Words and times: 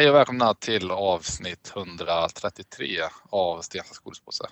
Hej 0.00 0.10
och 0.10 0.16
välkomna 0.16 0.54
till 0.54 0.90
avsnitt 0.90 1.72
133 1.76 3.00
av 3.30 3.60
Stensas 3.60 3.98
godispåse. 3.98 4.44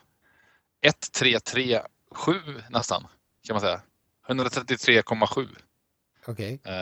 1337 0.83 2.35
nästan, 2.71 3.07
kan 3.47 3.55
man 3.55 3.61
säga. 3.61 3.81
133,7. 4.29 5.47
Okej. 6.27 6.61
Eh, 6.65 6.73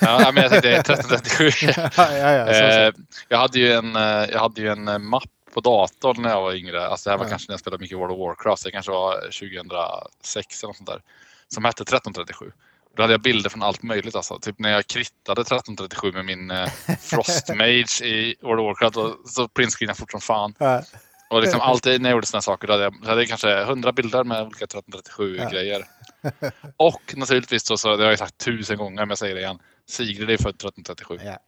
ja, 0.00 0.30
men 0.34 0.42
jag 0.42 0.50
tänkte 0.50 0.76
1337. 0.76 1.66
ja, 1.96 2.16
ja, 2.16 2.30
ja, 2.32 2.92
så. 2.92 3.00
jag 3.28 3.38
hade 3.38 3.58
ju 3.58 3.72
en, 3.72 3.96
eh, 3.96 4.30
jag 4.30 4.38
hade 4.38 4.60
ju 4.60 4.68
en 4.68 5.04
mapp 5.04 5.30
på 5.54 5.60
datorn 5.60 6.22
när 6.22 6.30
jag 6.30 6.42
var 6.42 6.54
yngre. 6.54 6.86
Alltså 6.86 7.08
det 7.08 7.12
här 7.12 7.18
var 7.18 7.26
Ja. 7.26 7.30
kanske 7.30 7.50
när 7.50 7.52
jag 7.52 7.60
spelade 7.60 7.80
mycket 7.80 7.98
World 7.98 8.12
of 8.12 8.18
Warcraft. 8.18 8.64
Det 8.64 8.70
kanske 8.70 8.92
var 8.92 9.20
2006 9.20 10.62
eller 10.62 10.68
något 10.68 10.76
sånt 10.76 10.88
där. 10.88 11.02
Som 11.48 11.64
hette 11.64 11.82
1337. 11.82 12.52
Då 12.96 13.02
hade 13.02 13.12
jag 13.12 13.22
bilder 13.22 13.50
från 13.50 13.62
allt 13.62 13.82
möjligt. 13.82 14.14
Alltså. 14.14 14.38
Typ 14.38 14.58
när 14.58 14.70
jag 14.72 14.86
krittade 14.86 15.40
1337 15.40 16.12
med 16.12 16.24
min 16.24 16.50
eh, 16.50 16.68
Frost 17.00 17.48
Mage 17.54 18.04
i 18.04 18.36
World 18.42 18.60
of 18.60 18.64
Warcraft. 18.66 18.96
Och, 18.96 19.30
så 19.30 19.48
printscreenade 19.48 19.98
fort 19.98 20.10
som 20.10 20.20
fan. 20.20 20.54
Ja, 20.58 20.82
Och 21.30 21.40
liksom 21.42 21.60
alltid 21.60 22.00
när 22.02 22.10
jag 22.10 22.16
gjorde 22.16 22.26
sådana 22.26 22.42
saker 22.42 22.66
då 22.68 22.72
hade 22.72 22.84
jag, 22.84 22.94
så 23.02 23.08
hade 23.08 23.20
jag 23.20 23.28
kanske 23.28 23.60
100 23.60 23.92
bilder 23.92 24.24
med 24.24 24.42
olika 24.42 24.64
1337 24.64 25.36
Ja. 25.40 25.48
grejer. 25.50 25.84
Och 26.76 27.14
naturligtvis 27.16 27.64
då, 27.64 27.76
så 27.76 27.96
det 27.96 28.02
har 28.04 28.10
jag 28.10 28.18
sagt 28.18 28.38
tusen 28.38 28.76
gånger 28.76 28.96
men 29.02 29.08
jag 29.08 29.18
säger 29.18 29.34
det 29.34 29.40
igen. 29.40 29.58
Sigrid 29.88 30.30
är 30.30 30.36
född 30.36 30.54
1337. 30.54 31.18
ja. 31.24 31.38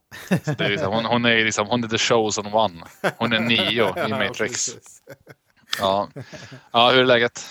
Så 0.45 0.51
det 0.51 0.65
är 0.65 0.69
liksom, 0.69 0.93
hon, 0.93 1.05
hon 1.05 1.25
är 1.25 1.45
liksom, 1.45 1.67
hon 1.67 1.83
är 1.83 1.87
the 1.87 1.97
chosen 1.97 2.53
one. 2.53 2.83
Hon 3.17 3.33
är 3.33 3.39
Neo 3.39 4.05
i 4.07 4.09
Matrix. 4.27 4.69
Ja. 5.79 6.09
ja, 6.71 6.91
hur 6.91 6.99
är 6.99 7.05
läget? 7.05 7.45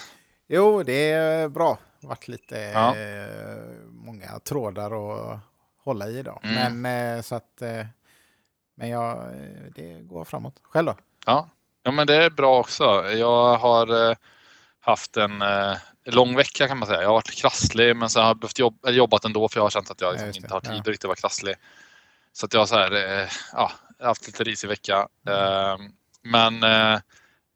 Jo, 0.49 0.83
det 0.83 1.11
är 1.11 1.49
bra. 1.49 1.79
Varit 2.09 2.29
lite 2.29 2.59
Ja. 2.59 2.97
eh, 2.97 3.75
många 3.89 4.39
trådar 4.39 4.87
att 5.33 5.39
hålla 5.85 6.09
i 6.09 6.19
idag. 6.19 6.41
Mm. 6.43 6.81
Men 6.81 7.17
eh, 7.17 7.23
så 7.23 7.35
att... 7.35 7.63
Eh, 7.63 7.87
men 8.77 8.89
jag, 8.89 9.33
det 9.75 10.01
går 10.01 10.25
framåt. 10.25 10.55
Själv 10.63 10.87
då? 10.87 10.97
Ja. 11.27 11.49
ja, 11.83 11.91
men 11.91 12.07
det 12.07 12.25
är 12.25 12.31
bra 12.31 12.59
också. 12.61 12.85
Jag 13.11 13.57
har 13.57 14.17
haft 14.81 15.17
en 15.17 15.45
lång 16.05 16.37
vecka 16.37 16.69
kan 16.69 16.79
man 16.79 16.89
säga. 16.89 17.01
Jag 17.03 17.09
har 17.09 17.15
varit 17.15 17.31
krasslig 17.35 17.97
men 17.97 18.09
så 18.09 18.21
har 18.21 18.27
jag 18.27 18.39
behövt 18.39 18.59
jobb, 18.59 18.79
eller 18.87 18.99
jobbat 18.99 19.25
ändå 19.25 19.49
för 19.49 19.59
jag 19.59 19.65
har 19.65 19.71
känt 19.71 19.91
att 19.91 20.01
jag 20.01 20.09
Ja, 20.09 20.13
liksom 20.13 20.27
just 20.27 20.39
inte 20.39 20.55
har 20.55 20.61
tid 20.61 20.73
Ja. 20.75 20.81
att 20.81 20.89
riktigt 20.89 21.05
vara 21.05 21.17
krasslig. 21.17 21.55
Så 22.33 22.47
att 22.47 22.53
jag 22.53 22.61
har 22.61 22.67
så 22.67 22.75
här, 22.77 23.29
ja, 23.53 23.73
haft 24.01 24.27
lite 24.27 24.45
risig 24.45 24.69
vecka. 24.69 25.09
Eh, 25.29 25.77
men, 26.23 26.63
eh, 26.63 27.01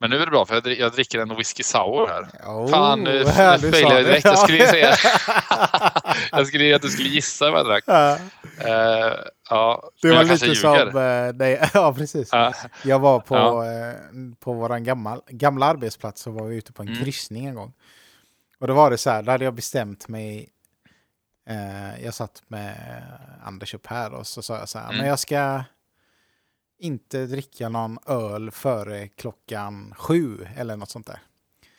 men 0.00 0.10
nu 0.10 0.16
är 0.16 0.20
det 0.24 0.30
bra 0.30 0.46
för 0.46 0.54
jag, 0.54 0.64
dri- 0.64 0.80
jag 0.80 0.92
dricker 0.92 1.18
en 1.18 1.36
whisky 1.36 1.62
sour 1.62 2.06
här. 2.08 2.22
Oh, 2.46 2.68
Fan, 2.70 3.00
nu, 3.04 3.18
du 3.18 3.24
failade 3.24 3.78
jag 3.80 3.90
det. 3.92 4.02
direkt. 4.02 4.24
Jag 4.24 4.38
skulle 4.38 4.66
säga 4.66 4.94
jag 6.32 6.46
skulle 6.46 6.64
ju 6.64 6.74
att 6.74 6.82
du 6.82 6.88
skulle 6.88 7.08
gissa 7.08 7.50
vad 7.50 7.60
jag 7.60 7.66
drack. 7.66 7.84
Ja, 7.86 8.18
Eh, 8.60 9.14
ja, 9.50 9.90
det 10.02 10.10
var 10.10 10.24
lite 10.24 10.54
som... 10.54 10.74
Eh, 10.74 11.32
nej, 11.34 11.68
ja, 11.74 11.94
precis. 11.94 12.28
Ja, 12.32 12.52
Jag 12.84 12.98
var 12.98 13.20
på, 13.20 13.34
Ja. 13.36 13.64
eh, 13.66 13.94
på 14.40 14.52
vår 14.52 14.78
gamla, 14.78 15.20
gamla 15.28 15.66
arbetsplats 15.66 16.26
och 16.26 16.34
var 16.34 16.46
vi 16.46 16.56
ute 16.56 16.72
på 16.72 16.82
en 16.82 16.88
Mm. 16.88 17.04
kryssning 17.04 17.46
en 17.46 17.54
gång. 17.54 17.72
Och 18.60 18.66
då 18.66 18.74
var 18.74 18.90
det 18.90 18.98
så 18.98 19.10
här, 19.10 19.22
då 19.22 19.30
hade 19.32 19.44
jag 19.44 19.54
bestämt 19.54 20.08
mig. 20.08 20.48
Eh, 21.50 22.04
jag 22.04 22.14
satt 22.14 22.42
med 22.48 22.74
Anders 23.44 23.74
upp 23.74 23.86
här 23.86 24.14
och 24.14 24.26
så 24.26 24.42
sa 24.42 24.58
jag 24.58 24.68
så 24.68 24.78
här, 24.78 24.86
Mm. 24.86 24.96
men 24.98 25.06
jag 25.08 25.18
ska 25.18 25.62
inte 26.78 27.26
dricka 27.26 27.68
någon 27.68 27.98
öl 28.06 28.50
före 28.50 29.08
klockan 29.08 29.94
sju 29.98 30.46
eller 30.56 30.76
något 30.76 30.90
sånt 30.90 31.06
där. 31.06 31.18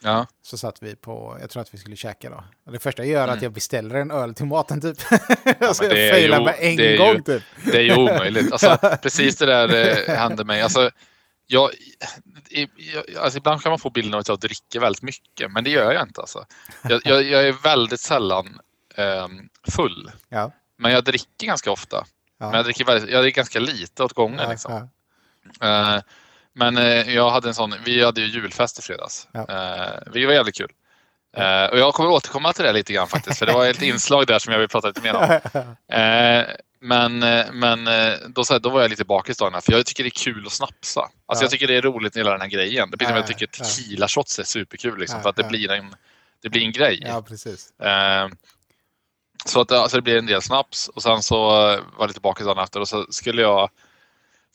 ja. 0.02 0.28
Så 0.42 0.58
satt 0.58 0.84
vi 0.84 0.96
på, 0.96 1.38
jag 1.42 1.50
tror 1.50 1.62
att 1.62 1.74
vi 1.74 1.78
skulle 1.78 1.96
käka 1.96 2.30
då. 2.30 2.72
Det 2.72 2.80
första 2.80 3.02
jag 3.06 3.12
gör 3.12 3.20
är 3.22 3.24
att 3.28 3.30
Mm. 3.34 3.44
jag 3.44 3.52
beställer 3.52 3.96
en 3.96 4.12
öl 4.12 4.34
till 4.34 4.46
maten 4.46 4.82
typ. 4.82 4.98
alltså 5.62 5.84
men 5.84 5.92
det 5.92 6.06
jag 6.06 6.16
failar 6.16 6.42
med 6.44 6.56
en 6.60 6.98
gång 6.98 7.16
ju- 7.16 7.22
typ. 7.22 7.44
Det 7.66 7.78
är 7.78 7.82
ju 7.82 7.96
omöjligt. 7.96 8.52
Alltså, 8.52 8.78
precis 9.02 9.38
det 9.38 9.46
där 9.46 10.10
eh, 10.10 10.16
hände 10.18 10.44
mig. 10.46 10.62
Alltså, 10.62 10.92
jag, 11.48 11.70
jag, 12.50 12.64
alltså, 13.20 13.38
ibland 13.38 13.62
kan 13.62 13.70
man 13.70 13.80
få 13.80 13.90
bilden 13.90 14.14
av 14.14 14.20
att 14.20 14.28
jag 14.28 14.40
dricker 14.40 14.80
väldigt 14.80 15.02
mycket, 15.02 15.52
men 15.52 15.64
det 15.64 15.70
gör 15.70 15.92
jag 15.94 16.04
inte. 16.08 16.22
Alltså. 16.22 16.46
Jag, 16.84 17.02
jag, 17.06 17.24
jag 17.24 17.48
är 17.48 17.52
väldigt 17.52 18.00
sällan 18.00 18.60
ehm, 18.96 19.50
full, 19.72 20.12
Ja. 20.30 20.52
men 20.78 20.92
jag 20.92 21.04
dricker 21.04 21.48
ganska 21.48 21.72
ofta. 21.72 22.06
Ja. 22.40 22.46
Men 22.46 22.56
jag 22.56 22.66
dricker, 22.66 22.86
väldigt, 22.86 23.10
jag 23.10 23.24
dricker 23.24 23.36
ganska 23.42 23.60
lite 23.60 24.04
åt 24.04 24.14
gången. 24.14 24.40
Ja, 24.40 24.50
Liksom. 24.52 24.90
ja. 25.60 25.96
Eh, 25.96 26.02
men 26.54 26.78
eh, 26.78 27.16
jag 27.16 27.30
hade 27.30 27.48
en 27.48 27.54
sån, 27.54 27.76
vi 27.86 28.04
hade 28.04 28.22
ju 28.22 28.28
julfest 28.28 28.80
i 28.80 28.82
fredags. 28.82 29.28
Ja. 29.32 29.40
Eh, 29.40 30.12
det 30.14 30.26
var 30.26 30.34
jävligt 30.34 30.58
kul. 30.58 30.72
Och 31.72 31.78
jag 31.80 31.94
kommer 31.94 32.10
återkomma 32.10 32.54
till 32.54 32.64
det 32.66 32.74
lite 32.74 32.94
grann 32.94 33.08
faktiskt, 33.08 33.40
för 33.40 33.46
det 33.46 33.54
var 33.54 33.66
ett 33.66 33.82
inslag 33.92 34.28
där 34.28 34.40
som 34.40 34.54
jag 34.54 34.60
vill 34.60 34.68
prata 34.70 34.88
lite 34.88 35.02
mer 35.02 35.16
om. 35.16 35.40
Men 36.82 37.20
men 37.60 37.90
då, 38.34 38.44
så 38.44 38.54
här, 38.54 38.60
då 38.60 38.70
var 38.70 38.82
jag 38.82 38.90
lite 38.90 39.06
bakis 39.06 39.42
här, 39.42 39.62
för 39.62 39.72
jag 39.72 39.86
tycker 39.86 40.04
det 40.04 40.08
är 40.08 40.24
kul 40.24 40.46
att 40.46 40.52
snapsa. 40.52 41.00
Alltså 41.02 41.14
Ja. 41.28 41.42
jag 41.42 41.52
tycker 41.52 41.68
det 41.68 41.76
är 41.76 41.82
roligt 41.82 42.16
med 42.16 42.20
hela 42.20 42.32
den 42.32 42.42
här 42.42 42.48
grejen. 42.48 42.92
Det 42.92 42.98
blir 42.98 43.08
som 43.08 43.16
Ja, 43.16 43.20
jag 43.22 43.28
tycker 43.28 43.48
ja. 43.60 43.64
tequila 43.66 44.08
shots 44.08 44.40
är 44.40 44.44
superkul 44.44 45.00
liksom, 45.00 45.22
för 45.22 45.30
att 45.30 45.36
det 45.36 45.44
blir 45.44 45.72
en, 45.72 45.96
det 46.42 46.50
blir 46.50 46.62
en 46.62 46.72
grej. 46.72 47.04
ja, 47.08 47.22
precis. 47.22 47.74
Så 49.46 49.62
att 49.62 49.72
alltså, 49.72 49.98
det 49.98 50.02
blir 50.02 50.18
en 50.18 50.26
del 50.26 50.42
snaps 50.42 50.88
och 50.88 51.04
sen 51.04 51.24
så 51.24 51.36
eh, 51.36 51.78
var 51.78 52.00
jag 52.00 52.08
lite 52.08 52.20
bakis 52.20 52.46
dagen 52.46 52.64
efter 52.64 52.80
och 52.80 52.88
så 52.88 53.06
skulle 53.10 53.42
jag 53.42 53.70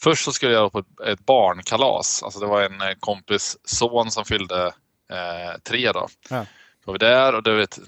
Först 0.03 0.25
så 0.25 0.33
skulle 0.33 0.53
jag 0.53 0.72
på 0.72 0.78
ett, 0.78 1.27
barnkalas. 1.27 2.22
Alltså 2.22 2.41
det 2.41 2.47
var 2.47 2.62
en 2.62 2.81
eh, 2.81 2.94
kompis 3.00 3.56
son 3.65 4.11
som 4.11 4.25
fyllde 4.25 4.67
eh, 5.11 5.61
tre 5.62 5.93
då. 5.93 6.09
Ja. 6.31 6.47
Då 6.84 6.93
var 6.93 6.93
vi 6.93 6.99
där 6.99 7.34
och 7.34 7.43
det 7.43 7.55
var 7.55 7.61
ett, 7.61 7.78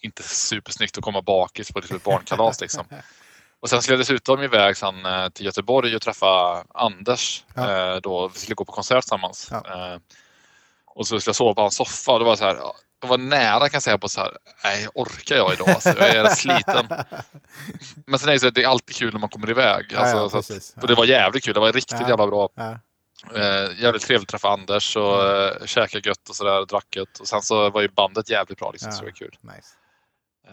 inte 0.00 0.22
supersnyggt 0.22 0.98
att 0.98 1.04
komma 1.04 1.22
bakis 1.22 1.72
på 1.72 1.78
ett 1.78 2.04
barnkalas 2.04 2.60
liksom. 2.60 2.84
Och 3.60 3.70
sen 3.70 3.82
skulle 3.82 3.94
jag 3.94 4.00
dessutom 4.00 4.42
iväg 4.42 4.76
sen, 4.76 5.06
eh, 5.06 5.28
till 5.28 5.46
Göteborg 5.46 5.96
och 5.96 6.02
träffa 6.02 6.64
Anders. 6.74 7.44
Ja. 7.54 7.94
Eh, 7.94 8.00
då 8.00 8.28
vi 8.28 8.38
skulle 8.38 8.54
gå 8.54 8.64
på 8.64 8.72
konsert 8.72 9.02
tillsammans. 9.02 9.48
Ja. 9.50 9.56
Eh, 9.56 9.98
och 10.86 11.06
så 11.06 11.20
skulle 11.20 11.30
jag 11.30 11.36
sova 11.36 11.54
på 11.54 11.60
hans 11.60 11.76
soffa 11.76 12.12
och 12.12 12.18
det 12.18 12.24
var 12.24 12.36
så 12.36 12.44
här, 12.44 12.58
jag 13.00 13.08
var 13.08 13.18
nära 13.18 13.60
kan 13.68 13.70
jag 13.72 13.82
säga 13.82 13.98
på 13.98 14.08
så 14.08 14.20
här, 14.20 14.38
nej 14.64 14.88
orkar 14.94 15.36
jag 15.36 15.52
idag? 15.52 15.68
Alltså, 15.68 15.88
jag 15.88 16.08
är 16.16 16.28
sliten. 16.34 16.86
Men 18.06 18.18
sen 18.18 18.28
är 18.28 18.32
det 18.32 18.38
så 18.40 18.48
att 18.48 18.54
det 18.54 18.62
är 18.62 18.68
alltid 18.68 18.96
kul 18.96 19.12
när 19.12 19.20
man 19.20 19.28
kommer 19.28 19.50
iväg. 19.50 19.86
Ja, 19.90 19.98
Alltså, 19.98 20.16
ja, 20.16 20.28
så 20.30 20.38
att, 20.38 20.46
precis. 20.48 20.74
och 20.82 20.88
det 20.88 20.94
var 20.94 21.04
jävligt 21.04 21.44
kul, 21.44 21.54
det 21.54 21.60
var 21.60 21.72
riktigt 21.72 22.00
Ja. 22.00 22.08
jävla 22.08 22.26
bra. 22.26 22.48
Ja. 22.54 22.78
Eh, 23.34 23.80
jävligt 23.82 24.02
trevligt 24.02 24.22
att 24.22 24.28
träffa 24.28 24.48
Anders 24.48 24.96
och 24.96 25.22
Mm. 25.24 25.56
eh, 25.60 25.66
käka 25.66 25.98
gött 25.98 26.28
och 26.28 26.36
sådär, 26.36 26.66
drack 26.66 26.96
gött. 26.96 27.18
Och 27.18 27.28
sen 27.28 27.42
så 27.42 27.70
var 27.70 27.80
ju 27.80 27.88
bandet 27.88 28.30
jävligt 28.30 28.58
bra 28.58 28.70
liksom, 28.70 28.92
så 28.92 28.98
det 29.00 29.06
var 29.06 29.12
kul. 29.12 29.36
Nice. 29.40 29.68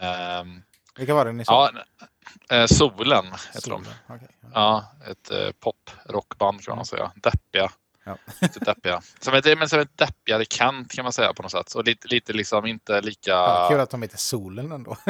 Ehm, 0.02 0.62
Vilka 0.98 1.14
var 1.14 1.26
det 1.26 1.32
ni 1.32 1.46
sa? 1.46 1.70
ja, 2.50 2.56
eh, 2.58 2.66
Solen 2.66 3.26
heter 3.54 3.70
de. 3.70 3.84
Solen. 3.84 3.86
Okej. 4.10 4.28
Ja, 4.54 4.86
ett 5.12 5.32
eh, 5.32 5.52
pop-rockband 5.60 6.64
kan 6.66 6.76
man 6.76 6.86
säga. 6.86 7.12
Deppiga. 7.16 7.72
Ja. 8.04 8.18
Lite 8.42 8.60
deppiga. 8.60 9.02
Som 9.20 9.34
ett, 9.34 9.58
men 9.58 9.70
som 9.70 9.80
ett 9.80 9.98
deppigare 9.98 10.46
Kent 10.46 10.92
kan 10.92 11.04
man 11.04 11.14
säga 11.14 11.34
på 11.34 11.42
något 11.44 11.52
sätt. 11.52 11.74
Och 11.76 11.84
lite, 11.84 12.08
lite 12.08 12.34
liksom 12.34 12.66
inte 12.66 13.02
lika... 13.02 13.32
Ja, 13.32 13.68
kul 13.72 13.80
att 13.80 13.90
de 13.90 14.02
heter 14.02 14.18
Solen 14.18 14.72
ändå. 14.72 14.98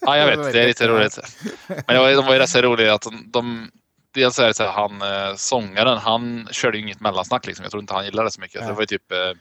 Ja, 0.00 0.16
jag 0.16 0.36
vet. 0.36 0.52
Det 0.52 0.62
är 0.62 0.66
lite 0.66 0.88
roligt. 0.88 1.18
Men 1.86 1.98
var, 1.98 2.12
de 2.14 2.26
var 2.26 2.32
ju 2.32 2.38
rätt 2.38 2.50
så 2.50 2.62
roliga 2.62 2.94
att 2.94 3.02
de, 3.02 3.22
de 3.30 3.70
Dels 4.10 4.38
är 4.38 4.46
det 4.46 4.54
så 4.54 4.62
här, 4.62 4.70
han 4.72 5.02
eh, 5.02 5.34
sångaren, 5.36 5.98
han 5.98 6.48
körde 6.50 6.78
ju 6.78 6.82
inget 6.84 7.00
mellansnack 7.00 7.46
liksom. 7.46 7.62
Jag 7.62 7.70
tror 7.70 7.80
inte 7.80 7.94
han 7.94 8.04
gillade 8.04 8.26
det 8.28 8.32
så 8.32 8.40
mycket. 8.40 8.60
Ja. 8.60 8.66
Det 8.66 8.72
var 8.72 8.80
ju 8.80 8.86
typ 8.86 9.12
eh, 9.12 9.32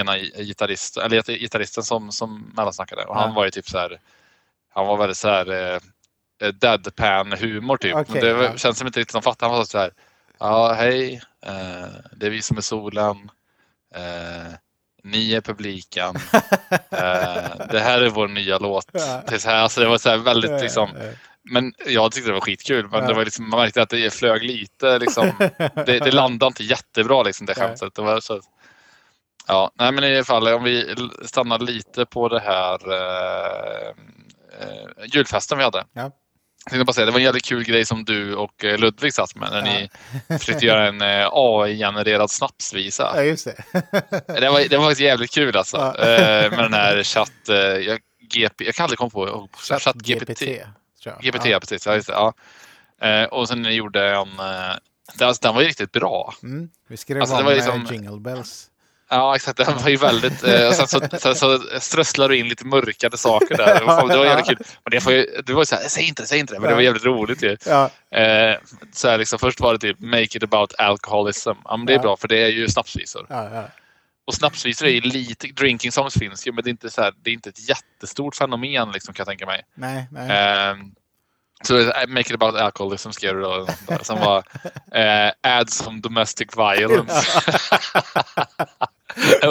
ena 0.00 0.18
gitarrist, 0.18 0.96
eller 0.96 1.16
git- 1.16 1.40
gitarristen 1.40 1.84
som, 1.84 2.12
som 2.12 2.52
mellansnackade. 2.56 3.04
Och 3.04 3.16
Ja. 3.16 3.20
han 3.20 3.34
var 3.34 3.44
ju 3.44 3.50
typ 3.50 3.68
så 3.68 3.78
här, 3.78 4.00
han 4.74 4.86
var 4.86 4.96
väldigt 4.96 5.18
så 5.18 5.28
här 5.28 5.74
eh, 6.42 6.48
deadpan 6.52 7.32
humor 7.32 7.76
typ. 7.76 7.94
Men 8.08 8.20
det 8.20 8.58
känns 8.60 8.78
som 8.78 8.86
inte 8.86 9.00
riktigt 9.00 9.12
som 9.12 9.22
fattade. 9.22 9.50
Han 9.50 9.58
var 9.58 9.64
så 9.64 9.78
här, 9.78 9.90
ja 10.42 10.72
hej, 10.72 11.22
eh, 11.46 11.86
det 12.16 12.26
är 12.26 12.30
vi 12.30 12.42
som 12.42 12.56
är 12.56 12.60
solen. 12.60 13.30
Eh, 13.94 14.52
ni 15.04 15.34
är 15.34 15.40
publiken. 15.40 16.14
Eh, 16.90 17.66
det 17.70 17.80
här 17.80 18.00
är 18.00 18.10
vår 18.10 18.28
nya 18.28 18.58
låt. 18.58 18.92
Det, 18.92 19.44
här, 19.44 19.54
alltså 19.62 19.80
det 19.80 19.86
var 19.88 19.98
så 19.98 20.10
här 20.10 20.16
väldigt 20.16 20.60
liksom, 20.60 20.90
men 21.42 21.74
jag 21.86 22.12
tyckte 22.12 22.30
det 22.30 22.34
var 22.34 22.40
skitkul. 22.40 22.88
Men 22.88 23.00
Ja. 23.00 23.06
det 23.08 23.14
var 23.14 23.24
liksom, 23.24 23.50
man 23.50 23.60
märkte 23.60 23.82
att 23.82 23.88
det 23.88 24.14
flög 24.14 24.42
lite. 24.42 24.98
Liksom, 24.98 25.32
det, 25.86 25.98
det 25.98 26.10
landade 26.10 26.48
inte 26.48 26.64
jättebra 26.64 27.22
liksom, 27.22 27.46
det 27.46 27.54
skämtet. 27.54 27.94
Det 27.94 28.02
var 28.02 28.20
så, 28.20 28.40
ja, 29.48 29.70
nej, 29.74 29.92
men 29.92 30.04
i 30.04 30.16
alla 30.16 30.24
fall 30.24 30.48
om 30.48 30.64
vi 30.64 30.94
stannar 31.24 31.58
lite 31.58 32.06
på 32.06 32.28
det 32.28 32.40
här 32.40 32.92
eh, 32.92 33.94
julfesten 35.14 35.58
vi 35.58 35.64
hade. 35.64 35.84
Ja. 35.92 36.10
Jag 36.64 36.70
tänkte 36.70 36.84
bara 36.84 36.92
säga, 36.92 37.06
det 37.06 37.12
var 37.12 37.18
en 37.18 37.24
jävligt 37.24 37.44
kul 37.44 37.64
grej 37.64 37.84
som 37.86 38.04
du 38.04 38.34
och 38.34 38.64
eh, 38.64 38.78
Ludvig 38.78 39.14
satt 39.14 39.34
med 39.36 39.50
när 39.50 39.58
Ja. 39.58 39.64
ni 40.28 40.38
försökte 40.38 40.66
göra 40.66 40.88
en 40.88 41.00
eh, 41.02 41.28
AI-genererad 41.32 42.30
snapsvisa. 42.30 43.12
Ja, 43.16 43.22
just 43.22 43.44
det. 43.44 43.64
Det 44.40 44.50
var, 44.50 44.68
det 44.68 44.76
var 44.76 44.84
faktiskt 44.84 45.00
jävligt 45.00 45.30
kul 45.34 45.56
alltså. 45.56 45.76
Ja. 45.76 46.04
Eh, 46.04 46.50
med 46.50 46.58
den 46.58 46.74
här 46.74 47.02
chatt... 47.02 47.32
Jag, 47.86 48.00
GP, 48.34 48.64
jag 48.64 48.74
kan 48.74 48.84
aldrig 48.84 48.98
komma 48.98 49.10
på 49.10 49.48
chatt, 49.78 49.94
GPT. 49.96 50.28
GPT. 50.28 50.42
GPT, 51.20 51.44
Ja. 51.46 51.60
precis. 51.60 51.86
Ja, 51.86 51.94
just 51.94 52.06
det, 52.08 52.12
ja. 52.12 53.26
Och 53.30 53.48
sen 53.48 53.74
gjorde 53.74 54.08
en... 54.16 54.28
Den, 55.18 55.28
alltså, 55.28 55.42
den 55.42 55.54
var 55.54 55.62
ju 55.62 55.68
riktigt 55.68 55.92
bra. 55.92 56.34
Mm. 56.42 56.68
Vi 56.88 56.96
skrev 56.96 57.20
Alltså, 57.20 57.36
det 57.36 57.42
var 57.42 57.54
liksom- 57.54 57.86
Jingle 57.90 58.20
Bells. 58.20 58.66
Ja, 59.14 59.36
exakt. 59.36 59.56
Den 59.56 59.78
var 59.78 59.88
ju 59.88 59.96
väldigt... 59.96 60.44
Eh, 60.44 60.70
sen 60.70 60.88
så, 60.88 61.00
sen 61.18 61.34
så 61.34 61.58
strösslar 61.80 62.28
du 62.28 62.36
in 62.38 62.48
lite 62.48 62.66
mörkade 62.66 63.16
saker 63.18 63.56
där. 63.56 63.74
Det 64.08 64.16
var, 64.16 64.24
jävligt 64.24 64.46
kul. 64.46 64.58
Men 64.84 64.90
det 64.90 65.04
var 65.04 65.12
ju 65.12 65.42
det 65.46 65.52
var 65.52 65.64
så 65.64 65.74
här, 65.76 65.82
säg 65.88 66.08
inte 66.08 66.22
det, 66.22 66.26
säg 66.26 66.38
inte 66.38 66.54
det. 66.54 66.60
Men 66.60 66.68
det 66.68 66.74
var 66.74 66.82
jävligt 66.82 67.04
roligt 67.04 67.42
ju. 67.42 67.56
Ja. 67.66 67.90
Eh, 68.18 68.56
så 68.92 69.08
här, 69.08 69.18
liksom, 69.18 69.38
först 69.38 69.60
var 69.60 69.72
det 69.72 69.78
typ 69.78 70.00
make 70.00 70.22
it 70.22 70.42
about 70.42 70.74
alcoholism. 70.78 71.50
Ja, 71.64 71.76
men 71.76 71.86
det 71.86 71.92
är 71.92 71.96
Ja. 71.96 72.02
bra 72.02 72.16
för 72.16 72.28
det 72.28 72.42
är 72.42 72.48
ju 72.48 72.68
snapsvisor. 72.68 73.26
Ja, 73.28 73.50
ja. 73.54 73.64
Och 74.26 74.34
snapsvisor 74.34 74.86
är 74.86 74.90
ju 74.90 75.00
lite... 75.00 75.46
Drinking 75.46 75.92
songs 75.92 76.14
finns 76.18 76.46
ju 76.46 76.52
men 76.52 76.64
det 76.64 76.68
är 76.68 76.72
inte, 76.72 76.90
så 76.90 77.02
här, 77.02 77.12
det 77.22 77.30
är 77.30 77.34
inte 77.34 77.48
ett 77.48 77.68
jättestort 77.68 78.36
fenomen 78.36 78.90
liksom, 78.92 79.14
kan 79.14 79.20
jag 79.24 79.28
tänka 79.28 79.46
mig. 79.46 79.62
Nej, 79.74 80.08
nej. 80.10 80.30
Eh, 80.30 80.76
så 81.64 81.74
Make 82.08 82.20
it 82.20 82.34
about 82.42 82.54
alcoholism 82.60 83.10
skrev 83.10 83.34
du 83.34 83.40
då. 83.40 83.66
Som 84.02 84.18
var 84.20 84.44
eh, 84.94 85.32
Add 85.42 85.70
some 85.70 86.00
domestic 86.00 86.48
violence. 86.56 87.42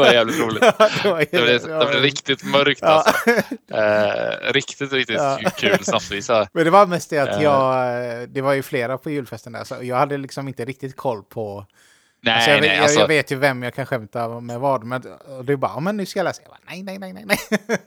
det 0.05 0.07
var 0.07 0.13
jävligt 0.13 0.39
roligt. 0.39 0.61
det 0.61 1.09
var, 1.09 1.19
Det 1.19 1.27
blev, 1.31 1.61
det 1.79 1.85
blev 1.91 2.01
riktigt 2.01 2.43
mörkt 2.43 2.83
alltså. 2.83 3.13
Eh, 3.73 4.51
riktigt, 4.53 4.93
riktigt 4.93 5.19
kul 5.57 5.83
snapsvisa. 5.85 6.47
Men 6.53 6.63
det 6.65 6.71
var 6.71 6.85
mest 6.85 7.09
det 7.09 7.19
att 7.19 7.29
Eh. 7.37 7.41
jag, 7.43 8.29
det 8.29 8.41
var 8.41 8.53
ju 8.53 8.63
flera 8.63 8.97
på 8.97 9.09
julfesten 9.09 9.53
där, 9.53 9.63
så 9.63 9.75
jag 9.81 9.95
hade 9.95 10.17
liksom 10.17 10.47
inte 10.47 10.65
riktigt 10.65 10.95
koll 10.95 11.23
på... 11.23 11.65
Nej, 12.23 12.33
alltså 12.35 12.51
jag, 12.51 12.61
nej, 12.61 12.69
jag, 12.69 12.83
alltså, 12.83 12.99
jag 12.99 13.07
vet 13.07 13.31
ju 13.31 13.35
vem 13.35 13.63
jag 13.63 13.73
kan 13.73 13.85
skämta 13.85 14.39
med 14.39 14.59
vad, 14.59 14.83
men 14.83 15.03
är 15.03 15.55
bara, 15.55 15.71
"Ja, 15.75 15.79
men 15.79 15.97
nu 15.97 16.05
ska 16.05 16.19
jag 16.19 16.23
läsa. 16.23 16.41
Jag 16.41 16.49
bara, 16.51 16.59
nej, 16.69 16.83
nej, 16.83 16.97
nej, 16.99 17.13
nej, 17.13 17.23
nej. 17.25 17.37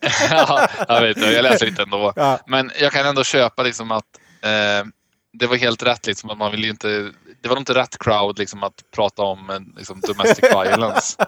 ja, 0.31 0.69
jag 0.89 1.01
vet 1.01 1.33
jag 1.33 1.43
läser 1.43 1.67
inte 1.67 1.83
ändå. 1.83 2.13
Ja. 2.17 2.39
Men 2.47 2.71
jag 2.81 2.93
kan 2.93 3.07
ändå 3.07 3.25
köpa 3.25 3.63
liksom 3.63 3.91
att 3.91 4.05
eh, 4.43 4.87
det 5.33 5.47
var 5.47 5.57
helt 5.57 5.83
rätt. 5.83 6.07
Liksom, 6.07 6.31
att 6.31 6.39
man 6.39 6.51
vill 6.51 6.65
inte, 6.65 6.89
det 7.43 7.49
var 7.49 7.55
nog 7.55 7.61
inte 7.61 7.75
rätt 7.75 7.99
crowd 7.99 8.39
liksom, 8.39 8.63
att 8.63 8.75
prata 8.95 9.23
om 9.23 9.51
eh, 9.51 9.59
liksom, 9.77 10.01
domestic 10.01 10.45
violence. 10.45 11.27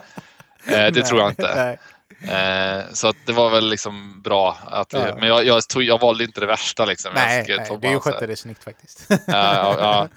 Eh, 0.68 0.92
det 0.92 1.02
tror 1.02 1.20
jag 1.20 1.30
inte. 1.30 1.54
Nej. 1.56 1.78
Eh, 2.20 2.82
så 2.92 3.08
att 3.08 3.16
det 3.26 3.32
var 3.32 3.50
väl 3.50 3.68
liksom 3.70 4.22
bra. 4.22 4.56
Att 4.66 4.94
vi, 4.94 4.98
Ja. 4.98 5.16
Men 5.20 5.28
jag, 5.28 5.44
jag, 5.46 5.68
tog, 5.68 5.82
jag 5.82 6.00
valde 6.00 6.24
inte 6.24 6.40
det 6.40 6.46
värsta. 6.46 6.84
Liksom. 6.84 7.12
Nej, 7.14 7.44
nej, 7.48 7.78
du 7.92 8.00
skötte 8.00 8.26
det 8.26 8.36
snyggt 8.36 8.64
faktiskt. 8.64 9.06
Ja, 9.08 9.16
ja, 9.26 9.76
ja. 9.78 10.08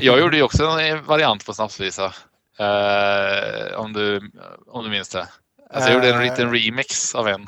Jag 0.00 0.18
gjorde 0.20 0.36
ju 0.36 0.42
också 0.42 0.64
en 0.66 1.04
variant 1.04 1.46
på 1.46 1.54
snapsvisa. 1.54 2.12
Eh, 2.58 3.74
om, 3.76 3.92
du, 3.92 4.30
om 4.66 4.84
du 4.84 4.90
minns 4.90 5.08
det. 5.08 5.26
Alltså 5.70 5.90
jag 5.90 5.94
gjorde 5.94 6.08
en 6.08 6.14
Eh. 6.14 6.30
liten 6.30 6.54
remix 6.54 7.14
av 7.14 7.28
en. 7.28 7.46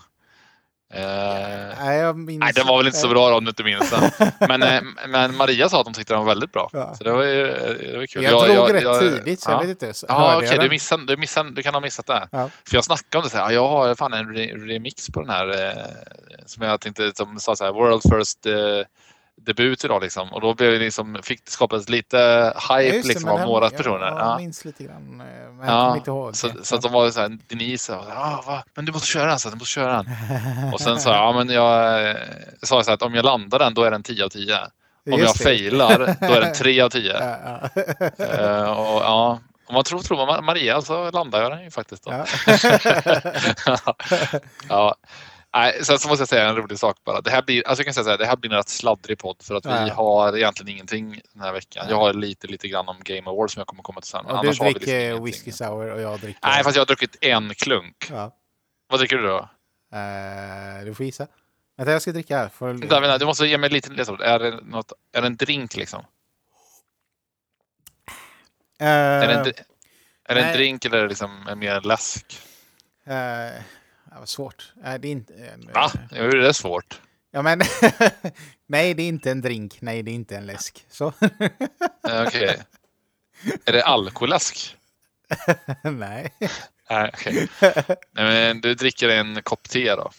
Eh, 0.95 1.79
nej, 1.85 1.99
jag 1.99 2.19
minns 2.19 2.41
nej, 2.41 2.53
den 2.55 2.67
var 2.67 2.77
väl 2.77 2.87
inte 2.87 2.99
så 2.99 3.09
bra 3.09 3.31
då, 3.31 3.37
om 3.37 3.45
du 3.45 3.49
inte 3.49 3.65
minns 3.65 3.91
den. 3.91 4.31
Men, 4.49 4.63
eh, 4.63 4.83
men 5.09 5.37
Maria 5.37 5.69
sa 5.69 5.81
att 5.81 5.85
de 5.85 5.95
tyckte 5.95 6.15
den 6.15 6.21
var 6.21 6.27
väldigt 6.27 6.53
bra. 6.53 6.71
Ja. 6.73 6.95
Så 6.95 7.05
det 7.05 7.13
var 7.13 7.23
ju 7.23 7.45
det 7.45 7.99
var 7.99 8.07
kul. 8.07 8.23
Jag, 8.23 8.49
drog 8.49 8.75
rätt 8.75 9.01
tidigt, 9.01 9.41
så 9.41 9.51
ja. 9.51 9.55
jag 9.55 9.69
vet 9.69 9.83
inte. 9.83 10.07
Ja, 10.09 10.37
okej, 10.37 10.49
jag 10.51 10.65
du, 10.65 10.69
missade, 10.69 11.07
du, 11.07 11.17
missade, 11.17 11.51
du 11.51 11.63
kan 11.63 11.75
ha 11.75 11.81
missat 11.81 12.07
det. 12.07 12.29
Ja. 12.33 12.51
För 12.69 12.77
jag 12.77 12.85
snackade 12.85 13.19
om 13.19 13.25
det, 13.25 13.31
så 13.31 13.37
här, 13.37 13.45
ja, 13.45 13.53
jag 13.53 13.69
har 13.69 13.95
fan 13.95 14.13
en 14.13 14.35
re 14.35 14.47
remix 14.47 15.11
på 15.11 15.21
den 15.21 15.31
här 15.31 15.49
eh, 15.49 15.83
som 16.47 16.63
jag 16.63 16.81
tänkte, 16.81 17.13
som 17.15 17.39
sa 17.41 17.57
så 17.57 17.65
här, 17.65 17.73
World 17.73 18.03
First 18.03 18.47
eh, 18.47 18.55
debut 19.37 19.85
idag 19.85 20.03
liksom. 20.03 20.33
Och 20.33 20.41
då 20.41 20.55
blev 20.55 20.73
det 20.73 20.79
liksom, 20.79 21.19
fick 21.23 21.49
skapas 21.49 21.89
lite 21.89 22.17
Ja, 22.17 22.77
hype 22.77 22.97
det, 22.97 23.09
liksom 23.09 23.29
av 23.31 23.39
den- 23.39 23.47
några 23.49 23.65
jag, 23.65 23.77
personer. 23.77 24.07
Jag 24.07 24.19
Ja. 24.19 24.39
minns 24.39 24.65
lite 24.65 24.85
grann, 24.85 25.21
eh, 25.21 25.53
men 25.53 25.69
jag 25.69 25.77
Ja, 25.77 25.85
kommer 25.85 25.97
inte 25.97 26.11
ihåg. 26.11 26.37
Så, 26.37 26.51
så 26.63 26.75
att 26.77 26.83
de 26.83 26.93
var 26.93 27.11
så 27.11 27.21
här, 27.21 27.39
Denise 27.49 27.95
ah, 27.97 28.43
va? 28.47 28.65
men 28.75 28.85
du 28.85 28.93
måste 28.93 29.07
köra 29.09 29.27
den, 29.27 29.39
så 29.39 29.49
du 29.51 29.57
måste 29.57 29.73
köra 29.73 29.93
den. 30.03 30.07
Och 30.73 30.81
sen 30.81 31.01
sa 31.01 31.11
jag, 31.11 31.19
ja 31.19 31.33
men 31.33 31.49
jag 31.55 32.09
eh, 32.11 32.17
sa 32.63 32.83
så 32.83 32.91
här 32.91 32.95
att 32.95 33.03
om 33.03 33.15
jag 33.15 33.25
landar 33.25 33.59
den 33.59 33.75
då 33.75 33.83
är 33.83 33.91
den 33.91 34.03
10 34.03 34.25
av 34.25 34.29
10. 34.29 34.57
Om 34.57 35.13
jag 35.13 35.21
Just 35.21 35.43
failar 35.43 36.17
då 36.21 36.35
är 36.35 36.41
den 36.41 36.55
3 36.55 36.81
av 36.81 36.89
10. 36.91 37.13
Ja, 37.21 37.37
ja. 38.19 38.25
Eh, 38.25 38.71
och, 38.71 39.03
ja, 39.03 39.39
om 39.69 39.75
man 39.75 39.85
tror, 39.85 39.99
tror 40.01 40.27
man 40.27 40.45
Maria 40.45 40.83
så 40.83 41.11
landar 41.11 41.43
jag 41.43 41.51
den 41.53 41.65
ju 41.65 41.71
faktiskt. 41.71 42.05
Då. 42.05 42.13
Ja. 42.13 42.25
ja. 44.69 44.95
Nej, 45.57 45.85
sen 45.85 45.99
så 45.99 46.09
måste 46.09 46.21
jag 46.21 46.29
säga 46.29 46.49
en 46.49 46.57
rolig 46.57 46.79
sak 46.79 46.97
bara. 47.05 47.21
Det 47.21 47.31
här 47.31 47.43
blir, 47.43 47.67
alltså 47.69 47.81
jag 47.81 47.87
kan 47.87 47.95
säga 47.95 48.05
så 48.05 48.11
här, 48.11 48.19
det 48.19 48.27
här 48.27 48.37
blir 48.37 48.51
en 48.51 48.57
rätt 48.57 48.69
sladdrig 48.69 49.19
podd 49.19 49.37
för 49.43 49.55
att 49.55 49.67
vi 49.67 49.71
Ja. 49.71 49.95
har 49.95 50.37
egentligen 50.37 50.69
ingenting 50.73 51.21
den 51.33 51.43
här 51.43 51.53
veckan. 51.53 51.87
Jag 51.89 51.97
har 51.97 52.13
lite, 52.15 52.47
lite 52.47 52.69
grann 52.69 52.89
om 52.89 52.97
Game 53.05 53.31
Awards 53.31 53.53
som 53.55 53.61
jag 53.61 53.67
kommer 53.67 53.83
komma 53.83 54.01
till 54.01 54.11
sen. 54.11 54.27
Och 54.27 54.43
du 54.43 54.51
vi 54.51 54.55
dricker 54.57 55.09
liksom 55.11 55.25
whisky 55.25 55.53
sour 55.53 55.93
och 55.93 56.01
jag 56.01 56.21
dricker... 56.21 56.41
Nej, 56.43 56.65
fast 56.65 56.77
jag 56.77 56.81
har 56.81 56.87
druckit 56.87 57.17
en 57.21 57.55
klunk. 57.55 58.07
Ja. 58.11 58.37
Vad 58.89 59.01
dricker 59.01 59.17
du 59.17 59.23
då? 59.27 59.49
Eh, 59.93 60.85
du 60.85 60.95
får 60.95 61.07
gissa. 61.07 61.27
Vänta, 61.77 61.93
jag 61.93 62.03
ska 62.03 62.13
dricka 62.13 62.37
här. 62.39 62.49
Får... 62.49 62.75
David, 62.75 63.21
du 63.21 63.27
måste 63.27 63.47
ge 63.47 63.59
mig 63.59 63.71
lite 63.71 63.91
ledtråd. 63.91 64.21
Är 64.21 64.39
det, 64.39 64.61
något, 64.63 64.93
är 65.13 65.21
det 65.21 65.27
en 65.27 65.37
drink 65.37 65.77
liksom? 65.77 66.05
Eh, 68.81 68.87
är 68.89 69.27
det 69.29 69.35
en, 69.35 69.47
är 70.25 70.35
det 70.35 70.41
en 70.43 70.53
drink 70.57 70.85
eller 70.85 70.99
är 70.99 71.03
det 71.03 71.09
liksom 71.09 71.51
mer 71.57 71.81
läsk? 71.81 72.41
eh, 73.05 73.63
ja, 74.17 74.21
vad 74.21 74.29
svårt. 74.29 74.73
Eh, 74.85 74.95
det 74.95 75.09
är 75.09 75.13
inte... 75.13 75.35
en- 75.35 75.71
Va? 75.75 75.91
Jo, 76.11 76.31
det 76.31 76.49
är 76.49 76.53
svårt. 76.53 77.01
Ja, 77.31 77.43
men... 77.43 77.61
Nej, 78.67 78.95
det 78.95 79.03
är 79.03 79.09
inte 79.09 79.31
en 79.31 79.41
drink. 79.41 79.79
Nej, 79.81 80.03
det 80.03 80.11
är 80.11 80.15
inte 80.15 80.37
en 80.37 80.47
läsk. 80.47 80.87
Så. 80.91 81.13
Okej. 82.27 82.63
är 83.65 83.73
det 83.73 83.85
alkoläsk? 83.85 84.77
Nej. 85.83 86.33
Nej, 86.91 87.11
okej. 87.15 87.49
Nej, 87.61 87.85
men 88.25 88.61
du 88.61 88.75
dricker 88.75 89.09
en 89.09 89.43
kopp 89.43 89.69
te 89.69 89.95
då? 89.95 90.11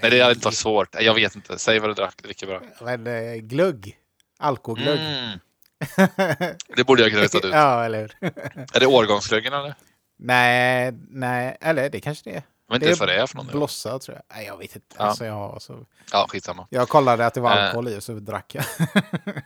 Nej, 0.00 0.10
det 0.10 0.20
är 0.20 0.30
inte 0.30 0.52
svårt. 0.52 0.94
Nej, 0.94 1.04
Jag 1.04 1.14
vet 1.14 1.34
inte. 1.36 1.58
Säg 1.58 1.78
vad 1.78 1.90
du 1.90 1.94
drack, 1.94 2.22
dricker 2.22 2.46
bara. 2.46 2.96
Men, 2.96 3.06
eh, 3.06 3.34
glugg. 3.36 3.96
Alkoglugg. 4.38 4.98
Mm, 5.00 5.38
det 6.76 6.84
borde 6.86 7.02
jag 7.02 7.10
kunna 7.10 7.24
ut. 7.24 7.34
ja, 7.52 7.84
eller 7.84 8.00
hur? 8.00 8.16
Är 8.74 8.80
det 8.80 8.86
årgångsglöggen 8.86 9.52
eller? 9.52 9.74
nej, 10.18 10.92
nej. 11.10 11.56
Eller 11.60 11.90
det 11.90 12.00
kanske 12.00 12.30
det 12.30 12.36
är. 12.36 12.42
Jag 12.72 12.78
vet 12.80 12.82
inte 12.82 12.86
ens 12.86 13.00
vad 13.00 13.08
det 13.08 13.14
är 13.14 13.26
för 13.26 13.36
någon. 13.36 13.46
Blossa, 13.46 13.98
tror 13.98 14.16
jag. 14.16 14.36
Nej, 14.36 14.46
jag 14.46 14.56
vet 14.58 14.76
inte. 14.76 14.96
Ja. 14.98 15.04
Alltså, 15.04 15.24
jag, 15.24 15.62
så... 15.62 15.86
Ja, 16.12 16.26
skitsamma. 16.28 16.66
jag 16.70 16.88
kollade 16.88 17.26
att 17.26 17.34
det 17.34 17.40
var 17.40 17.56
Eh. 17.56 17.64
alkohol 17.64 17.88
i 17.88 17.98
och 17.98 18.02
så 18.02 18.12
drack 18.12 18.54
jag. 18.54 18.64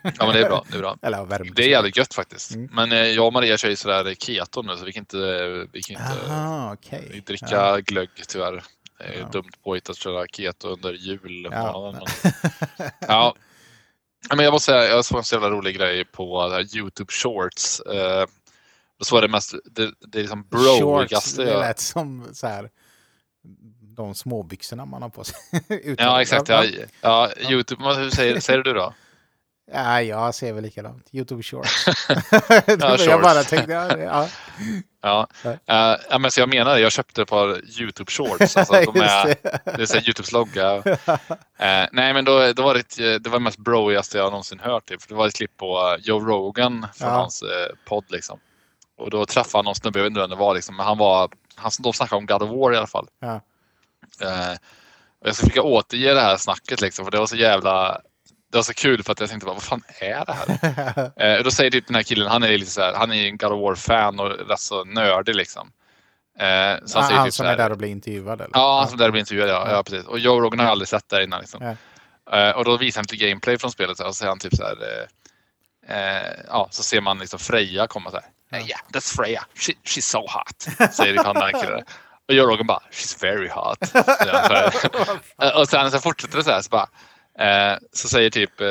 Ja, 0.03 0.25
men 0.25 0.29
det 0.33 0.39
är 0.39 0.49
bra. 0.49 0.63
Det 0.71 0.75
är 0.77 0.79
bra. 0.79 0.97
eller 1.01 1.25
värmde. 1.25 1.53
Det 1.55 1.63
är 1.63 1.69
jävligt 1.69 1.97
gött 1.97 2.13
faktiskt. 2.13 2.51
Mm. 2.55 2.69
Men 2.73 2.91
eh, 2.91 2.97
jag 2.97 3.25
och 3.27 3.33
Maria 3.33 3.57
kör 3.57 3.69
ju 3.69 3.75
sådär 3.75 4.13
keto 4.15 4.61
nu 4.61 4.77
så 4.77 4.85
vi 4.85 4.91
kan 4.93 5.01
inte, 5.01 5.17
vi 5.71 5.81
kan 5.81 5.95
inte 6.01 6.31
Aha, 6.31 6.73
okej. 6.73 7.07
vi 7.11 7.19
dricka 7.19 7.47
Ja. 7.51 7.77
glögg 7.77 8.09
tyvärr. 8.27 8.63
Det 8.97 9.03
är 9.03 9.19
Ja. 9.19 9.29
dumt 9.31 9.49
påhitt 9.63 9.89
att 9.89 9.97
köra 9.97 10.25
keto 10.27 10.67
under 10.67 10.93
jul. 10.93 11.47
Ja. 11.51 11.51
Ja. 11.51 11.91
Men, 11.91 12.01
ja. 12.99 13.35
Ja, 14.29 14.35
Men 14.35 14.45
jag 14.45 14.51
måste 14.51 14.65
säga, 14.71 14.83
jag 14.89 15.05
såg 15.05 15.17
en 15.17 15.23
så 15.23 15.35
jävla 15.35 15.49
rolig 15.49 15.75
grej 15.77 16.05
på 16.05 16.47
det 16.49 16.75
Youtube 16.77 17.11
Shorts. 17.11 17.79
Eh, 17.79 18.25
så 19.01 19.15
var 19.15 19.21
det 19.21 19.27
mest, 19.27 19.55
det, 19.65 19.91
det 19.99 20.17
är 20.17 20.21
liksom 20.21 20.43
Shorts, 20.51 20.79
broigaste 20.79 21.43
det 21.43 21.51
jag... 21.51 21.59
lät 21.59 21.79
som 21.79 22.25
så 22.33 22.47
här, 22.47 22.69
de 23.81 24.15
småbyxorna 24.15 24.85
man 24.85 25.01
har 25.01 25.09
på 25.09 25.23
sig. 25.23 25.35
Ja 25.97 26.21
exakt, 26.21 26.49
ja, 26.49 26.63
ja, 27.01 27.29
Youtube, 27.49 27.83
hur 27.95 28.09
säger, 28.09 28.39
säger 28.39 28.59
du 28.59 28.73
då? 28.73 28.93
Ja, 29.73 30.01
jag 30.01 30.35
ser 30.35 30.53
väl 30.53 30.63
likadant. 30.63 31.07
Youtube 31.11 31.43
Shorts. 31.43 31.85
Ja, 32.09 32.21
jag 32.67 32.99
shorts. 32.99 33.23
bara 33.23 33.43
tänkte, 33.43 33.71
ja, 33.71 33.87
det- 33.87 34.03
ja. 34.03 34.27
Ja, 35.01 35.27
ja 36.09 36.17
men 36.19 36.31
så 36.31 36.39
jag 36.39 36.49
menar 36.49 36.75
det, 36.75 36.79
jag 36.81 36.91
köpte 36.91 37.21
ett 37.21 37.27
par 37.29 37.79
Youtube 37.81 38.11
Shorts. 38.11 38.57
Alltså, 38.57 38.73
de 38.73 38.99
är, 39.01 39.25
det. 39.25 39.59
Det 39.65 39.81
är 39.81 39.85
så 39.85 39.97
Youtubes 39.97 40.31
logga. 40.31 40.75
Eh, 41.57 41.85
nej 41.91 42.13
men 42.13 42.25
då, 42.25 42.53
då 42.53 42.63
var 42.63 42.73
det, 42.73 43.13
eh, 43.13 43.19
det 43.19 43.29
var 43.29 43.39
mest 43.39 43.57
broigaste 43.57 44.17
jag 44.17 44.25
någonsin 44.31 44.59
hört. 44.59 44.85
Typ. 44.85 45.01
För 45.01 45.09
Det 45.09 45.15
var 45.15 45.27
ett 45.27 45.35
klipp 45.35 45.57
på 45.57 45.97
Joe 45.99 46.19
Rogan 46.19 46.87
från 46.95 47.07
Ja. 47.09 47.15
hans 47.15 47.41
eh, 47.41 47.75
podd. 47.85 48.05
Liksom. 48.09 48.39
Och 48.97 49.09
då 49.09 49.25
träffade 49.25 49.57
han 49.57 49.65
någon 49.65 49.75
snubbe, 49.75 49.99
jag 49.99 50.03
vet 50.03 50.09
inte 50.11 50.19
vem 50.21 50.29
det 50.29 50.35
var. 50.35 50.55
Liksom, 50.55 50.75
men 50.75 50.85
han 50.85 50.97
var, 50.97 51.29
han, 51.57 51.71
de 51.79 51.93
snackade 51.93 52.17
om 52.17 52.25
God 52.25 52.43
of 52.43 52.49
War 52.49 52.73
i 52.73 52.77
alla 52.77 52.87
fall. 52.87 53.07
Ja. 53.19 53.41
Eh, 54.21 54.51
och 55.19 55.27
jag 55.27 55.35
ska 55.35 55.45
försöka 55.45 55.61
återge 55.61 56.13
det 56.13 56.21
här 56.21 56.37
snacket 56.37 56.81
liksom, 56.81 57.05
för 57.05 57.11
det 57.11 57.19
var 57.19 57.27
så 57.27 57.35
jävla 57.35 58.01
det 58.51 58.57
var 58.57 58.63
så 58.63 58.73
kul 58.73 59.03
för 59.03 59.11
att 59.11 59.19
jag 59.19 59.29
tänkte 59.29 59.45
bara, 59.45 59.53
vad 59.53 59.63
fan 59.63 59.83
är 59.99 60.25
det 60.25 60.33
här? 60.33 61.11
Eh, 61.23 61.37
och 61.37 61.43
då 61.43 61.51
säger 61.51 61.71
typ 61.71 61.87
den 61.87 61.95
här 61.95 62.03
killen, 62.03 62.27
han 62.27 62.43
är 62.43 62.57
lite 62.57 62.71
så 62.71 62.81
här, 62.81 62.93
han 62.93 63.11
är 63.11 63.27
en 63.27 63.37
God 63.37 63.51
of 63.51 63.61
War-fan 63.61 64.19
och 64.19 64.29
rätt 64.49 64.59
så 64.59 64.83
nördig 64.83 65.35
liksom. 65.35 65.71
Eh, 66.39 66.45
så 66.85 66.99
han 66.99 67.03
han 67.03 67.03
säger 67.03 67.23
typ 67.23 67.33
som 67.33 67.43
så 67.43 67.43
är 67.43 67.47
här, 67.47 67.57
där 67.57 67.71
och 67.71 67.77
blir 67.77 67.89
intervjuad 67.89 68.41
eller? 68.41 68.51
Ja, 68.53 68.79
han 68.79 68.89
som 68.89 68.97
där 68.97 69.11
blir 69.11 69.19
intervjuad, 69.19 69.49
ja. 69.49 69.71
ja 69.71 69.83
precis. 69.83 70.07
Och 70.07 70.19
Joe 70.19 70.39
Rogan 70.39 70.59
har 70.59 70.65
aldrig 70.65 70.87
sett 70.87 71.09
där 71.09 71.21
innan. 71.21 71.39
Liksom. 71.39 71.75
Ja. 72.31 72.37
Eh, 72.37 72.51
och 72.51 72.65
då 72.65 72.77
visar 72.77 72.99
han 72.99 73.05
lite 73.11 73.25
gameplay 73.25 73.57
från 73.57 73.71
spelet 73.71 73.97
så 73.97 74.03
här, 74.03 74.07
och 74.07 74.15
så 74.15 74.19
säger 74.19 74.29
han 74.29 74.39
typ 74.39 74.55
så 74.55 74.63
här. 74.63 74.77
Eh, 75.87 75.97
eh, 75.97 76.33
ja, 76.47 76.67
så 76.71 76.83
ser 76.83 77.01
man 77.01 77.19
liksom 77.19 77.39
Freja 77.39 77.87
komma 77.87 78.11
så 78.11 78.17
här. 78.17 78.25
Ja. 78.49 78.57
Yeah, 78.57 78.79
that's 78.93 79.15
Freja. 79.15 79.45
She, 79.55 79.73
she's 79.83 80.01
so 80.01 80.19
hot. 80.19 80.91
Säger 80.93 81.23
han 81.23 81.61
killen. 81.61 81.83
Och 82.27 82.33
Joe 82.33 82.45
Rogan 82.45 82.67
bara, 82.67 82.81
she's 82.91 83.21
very 83.21 83.47
hot. 83.49 83.77
han. 83.93 84.71
Eh, 85.41 85.59
och 85.59 85.69
sen 85.69 85.91
så 85.91 85.99
fortsätter 85.99 86.37
det 86.37 86.43
så 86.43 86.51
här. 86.51 86.61
Så, 86.61 86.69
bara, 86.69 86.89
eh, 87.39 87.77
så 87.93 88.09
säger 88.09 88.29
typ, 88.29 88.61
eh, 88.61 88.67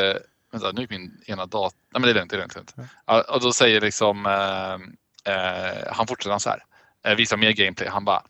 vänta 0.52 0.72
nu 0.72 0.82
är 0.82 0.86
min 0.90 1.22
ena 1.26 1.46
dator, 1.46 1.78
nej 1.92 2.00
men 2.00 2.02
det 2.02 2.10
är 2.10 2.14
lugnt, 2.14 2.30
det 2.30 2.36
är 2.36 2.38
lugnt. 2.38 2.54
det 2.54 2.60
är 2.60 2.76
lugnt. 2.76 2.92
Ja, 3.06 3.22
och 3.22 3.40
då 3.40 3.52
säger 3.52 3.80
liksom, 3.80 4.26
eh, 4.26 5.34
eh, 5.34 5.92
han 5.92 6.06
fortsätter 6.06 6.38
så 6.38 6.50
här. 6.50 6.64
Eh, 7.06 7.14
visar 7.14 7.36
mer 7.36 7.52
gameplay. 7.52 7.88
Han 7.88 8.04
bara, 8.04 8.22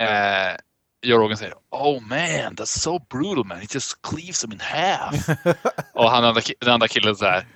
eh, 0.00 0.56
Joe 1.02 1.18
Rogan 1.18 1.36
säger 1.36 1.54
Oh 1.70 2.00
man, 2.00 2.56
that's 2.56 2.78
so 2.78 2.98
brutal 2.98 3.44
man. 3.44 3.58
He 3.58 3.66
just 3.70 4.02
cleaves 4.02 4.40
them 4.40 4.52
in 4.52 4.60
half. 4.60 5.28
och 5.94 6.10
han 6.10 6.34
den 6.60 6.72
andra 6.72 6.88
killen 6.88 7.16
så 7.16 7.24
här. 7.24 7.46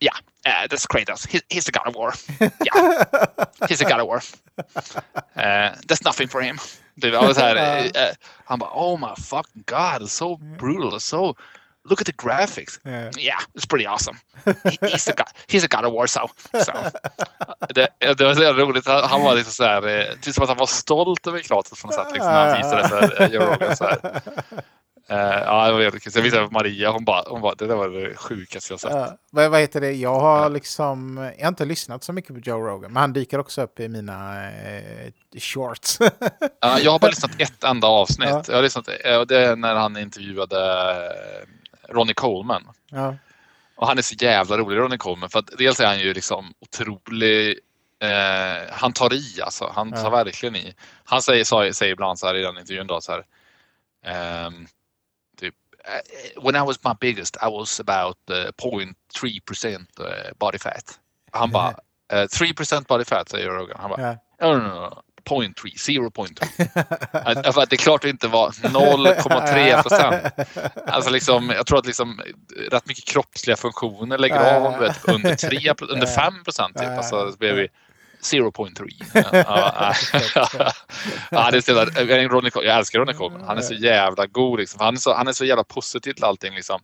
Yeah, 0.00 0.16
Uh, 0.46 0.66
that's 0.66 0.86
Kratos. 0.86 1.26
He, 1.26 1.40
he's 1.50 1.64
the 1.64 1.72
God 1.72 1.88
of 1.88 1.94
War. 1.94 2.14
Yeah, 2.40 3.04
he's 3.68 3.80
the 3.80 3.84
God 3.84 4.00
of 4.00 4.06
War. 4.06 4.22
Uh, 5.36 5.74
that's 5.86 6.04
nothing 6.04 6.28
for 6.28 6.40
him. 6.40 6.58
Det 6.94 7.10
var 7.10 7.34
så 7.34 7.40
här, 7.40 7.86
uh, 7.86 8.14
han 8.44 8.58
bara, 8.58 8.70
oh 8.72 8.96
my 8.98 9.14
fucking 9.14 9.64
god, 9.66 10.02
it's 10.02 10.12
so 10.12 10.36
brutal, 10.36 10.94
it's 10.94 11.04
so... 11.04 11.36
Look 11.84 12.00
at 12.00 12.06
the 12.06 12.12
graphics. 12.12 12.78
Yeah. 12.84 13.10
Yeah, 13.18 13.40
it's 13.54 13.64
pretty 13.64 13.86
awesome. 13.86 14.18
He, 14.44 14.52
he's, 14.82 15.04
the 15.04 15.14
God, 15.16 15.26
he's 15.46 15.64
a 15.64 15.68
God 15.68 15.84
of 15.84 15.92
War, 15.92 16.06
so. 16.06 16.28
so. 16.52 16.72
Det, 17.74 17.88
det 18.00 18.24
var 18.24 18.34
så 18.34 18.52
roligt. 18.52 18.86
Han 18.86 19.22
var 19.22 19.34
liksom 19.34 19.52
så 19.52 19.64
här, 19.64 20.16
typ 20.22 20.34
som 20.34 20.42
att 20.42 20.48
han 20.48 20.58
var 20.58 20.66
stolt 20.66 21.26
över 21.26 21.38
Kratos 21.38 21.82
på 21.82 21.86
något 21.86 21.94
sätt. 21.94 22.12
Liksom, 22.12 22.32
när 22.32 22.48
han 22.48 22.56
visade 22.56 22.82
det 22.82 22.88
för 22.88 23.28
Joe 23.28 23.44
Rogan. 23.44 23.76
Så 23.76 23.84
här. 23.84 24.22
Eh, 25.10 25.16
ja, 25.18 25.66
det 25.66 25.72
var 25.72 25.80
jävligt 25.80 26.02
kul. 26.02 26.12
Sen 26.12 26.22
visade 26.22 26.42
jag 26.42 26.52
Maria, 26.52 26.90
hon 26.90 27.04
bara, 27.04 27.22
hon 27.26 27.40
bara, 27.40 27.54
det 27.54 27.66
där 27.66 27.74
var 27.76 27.88
det 27.88 28.16
sjukaste 28.16 28.72
jag 28.72 28.80
sett. 28.80 28.90
Ja, 28.92 29.16
vad, 29.30 29.50
vad 29.50 29.60
heter 29.60 29.80
det? 29.80 29.92
Jag 29.92 30.20
har 30.20 30.48
liksom... 30.50 31.16
Jag 31.38 31.44
har 31.44 31.48
inte 31.48 31.64
lyssnat 31.64 32.04
så 32.04 32.12
mycket 32.12 32.34
på 32.34 32.40
Joe 32.50 32.60
Rogan, 32.60 32.92
men 32.92 33.00
han 33.00 33.12
dyker 33.12 33.38
också 33.38 33.62
upp 33.62 33.80
i 33.80 33.88
mina 33.88 34.50
eh, 34.50 35.12
shorts. 35.38 35.98
Ja, 36.60 36.78
jag 36.78 36.92
har 36.92 36.98
bara 36.98 37.08
lyssnat 37.10 37.40
ett 37.40 37.64
enda 37.64 37.86
avsnitt. 37.88 38.28
Ja. 38.28 38.42
Jag 38.48 38.54
har 38.54 38.62
lyssnat, 38.62 38.88
eh, 38.88 39.20
det 39.20 39.38
är 39.38 39.56
när 39.56 39.74
han 39.74 39.96
intervjuade 39.96 40.56
eh, 40.92 41.92
Ronnie 41.94 42.14
Coleman. 42.14 42.62
Och 43.76 43.86
han 43.86 43.98
är 43.98 44.02
så 44.02 44.14
jävla 44.18 44.58
rolig, 44.58 44.76
Ronnie 44.78 44.98
Coleman. 44.98 45.30
För 45.30 45.38
att 45.38 45.50
dels 45.58 45.80
är 45.80 45.86
han 45.86 45.98
ju 45.98 46.14
liksom 46.14 46.54
otrolig. 46.60 47.58
Eh, 48.02 48.70
han 48.72 48.92
tar 48.92 49.12
i 49.14 49.42
alltså. 49.42 49.72
Han 49.74 49.92
tar 49.92 50.10
verkligen 50.10 50.56
i. 50.56 50.74
Han 51.04 51.22
säger, 51.22 51.44
sa- 51.44 51.72
säger 51.72 51.92
ibland 51.92 52.18
så 52.18 52.26
här 52.26 52.34
i 52.34 52.42
den 52.42 52.58
intervjun 52.58 52.86
då 52.86 53.00
så 53.00 53.12
här. 53.12 53.24
eh, 54.06 54.50
when 56.42 56.56
I 56.56 56.66
was 56.66 56.78
my 56.84 56.94
biggest 57.00 57.36
I 57.42 57.48
was 57.48 57.80
about 57.80 58.16
uh, 58.30 58.34
0.3 58.62 59.44
procent 59.46 59.88
uh, 60.00 60.06
body 60.38 60.58
fat. 60.58 60.98
Han 61.32 61.50
bara, 61.50 61.74
eh, 62.12 62.26
3 62.26 62.54
procent 62.54 62.88
body 62.88 63.04
fat 63.04 63.28
säger 63.28 63.48
Rogan. 63.48 63.76
Han 63.80 63.90
bara, 63.90 64.02
Ja. 64.02 64.46
no, 64.46 64.58
no, 64.58 64.68
no, 64.68 64.80
no. 64.80 65.02
0.3, 65.24 65.52
0.3. 66.10 66.68
Att- 67.12 67.54
för 67.54 67.62
att 67.62 67.70
det 67.70 67.76
är 67.76 67.78
klart 67.78 68.02
det 68.02 68.10
inte 68.10 68.28
var 68.28 68.50
0,3 68.50 69.82
procent. 69.82 70.24
Alltså 70.86 71.10
liksom, 71.10 71.50
jag 71.50 71.66
tror 71.66 71.78
att 71.78 71.86
liksom, 71.86 72.20
rätt 72.70 72.86
mycket 72.86 73.04
kroppsliga 73.04 73.56
funktioner 73.56 74.18
lägger 74.18 74.54
av 74.56 74.78
vet, 74.80 75.08
under, 75.08 75.34
3, 75.34 75.74
under 75.88 76.06
5 76.16 76.44
procent. 76.44 76.76
Typ. 76.78 76.88
Alltså, 76.88 77.32
så 77.32 77.38
blir 77.38 77.52
vi 77.52 77.68
0.3. 78.22 78.88
Ja, 79.14 79.94
ja, 80.34 80.48
ja. 80.54 80.72
ja, 81.30 81.50
det 81.50 81.56
är 81.56 81.60
så 81.60 81.72
jävla, 81.72 82.16
jag, 82.16 82.32
Ronny, 82.32 82.50
jag 82.54 82.78
älskar 82.78 82.98
Ronny 82.98 83.12
Coleman. 83.12 83.46
Han 83.46 83.58
är 83.58 83.62
så 83.62 83.74
jävla 83.74 84.26
god. 84.26 84.58
Liksom. 84.58 84.80
Han, 84.80 84.94
är 84.94 84.98
så, 84.98 85.14
han 85.14 85.28
är 85.28 85.32
så 85.32 85.44
jävla 85.44 85.64
positiv 85.64 86.12
till 86.12 86.24
allting. 86.24 86.54
Liksom. 86.54 86.80